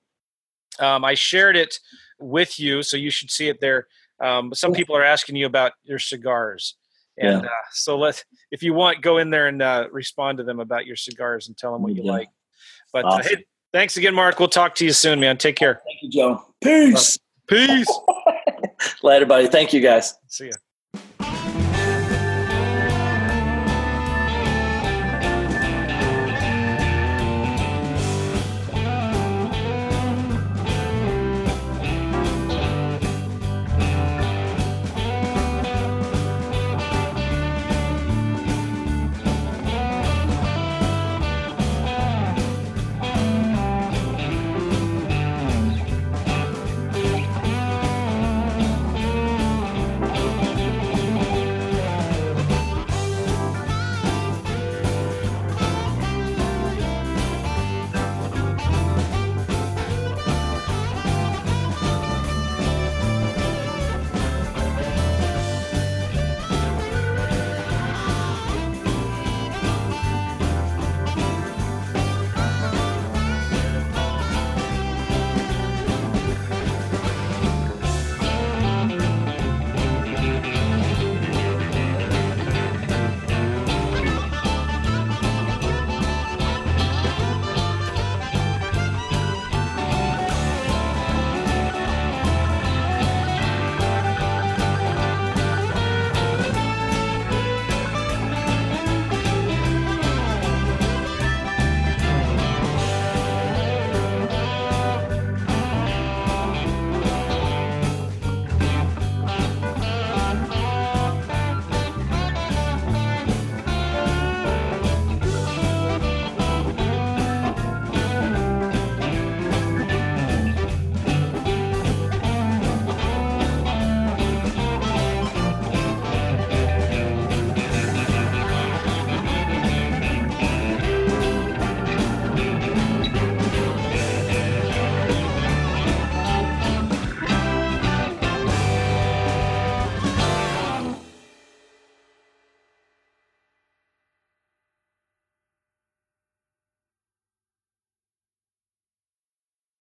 Um, 0.78 1.04
I 1.04 1.14
shared 1.14 1.56
it 1.56 1.78
with 2.20 2.58
you, 2.58 2.82
so 2.82 2.96
you 2.96 3.10
should 3.10 3.30
see 3.30 3.48
it 3.48 3.60
there. 3.60 3.86
Um, 4.20 4.52
some 4.54 4.72
people 4.72 4.96
are 4.96 5.04
asking 5.04 5.36
you 5.36 5.46
about 5.46 5.72
your 5.84 5.98
cigars. 5.98 6.74
And 7.20 7.42
yeah. 7.42 7.48
uh, 7.48 7.68
so 7.72 7.98
let 7.98 8.24
if 8.50 8.62
you 8.62 8.74
want, 8.74 9.02
go 9.02 9.18
in 9.18 9.30
there 9.30 9.48
and 9.48 9.60
uh, 9.60 9.88
respond 9.90 10.38
to 10.38 10.44
them 10.44 10.60
about 10.60 10.86
your 10.86 10.96
cigars 10.96 11.48
and 11.48 11.56
tell 11.56 11.72
them 11.72 11.82
what 11.82 11.94
you 11.94 12.02
yeah. 12.04 12.12
like. 12.12 12.28
But 12.92 13.04
awesome. 13.04 13.20
uh, 13.20 13.36
hey, 13.36 13.44
thanks 13.72 13.96
again, 13.96 14.14
Mark. 14.14 14.38
We'll 14.38 14.48
talk 14.48 14.74
to 14.76 14.84
you 14.84 14.92
soon, 14.92 15.20
man. 15.20 15.36
Take 15.36 15.56
care. 15.56 15.80
Thank 15.84 16.02
you, 16.02 16.10
Joe. 16.10 16.44
Peace. 16.62 17.18
Peace. 17.48 18.00
Later, 19.02 19.26
buddy. 19.26 19.48
Thank 19.48 19.72
you, 19.72 19.80
guys. 19.80 20.14
See 20.28 20.46
ya. 20.46 20.52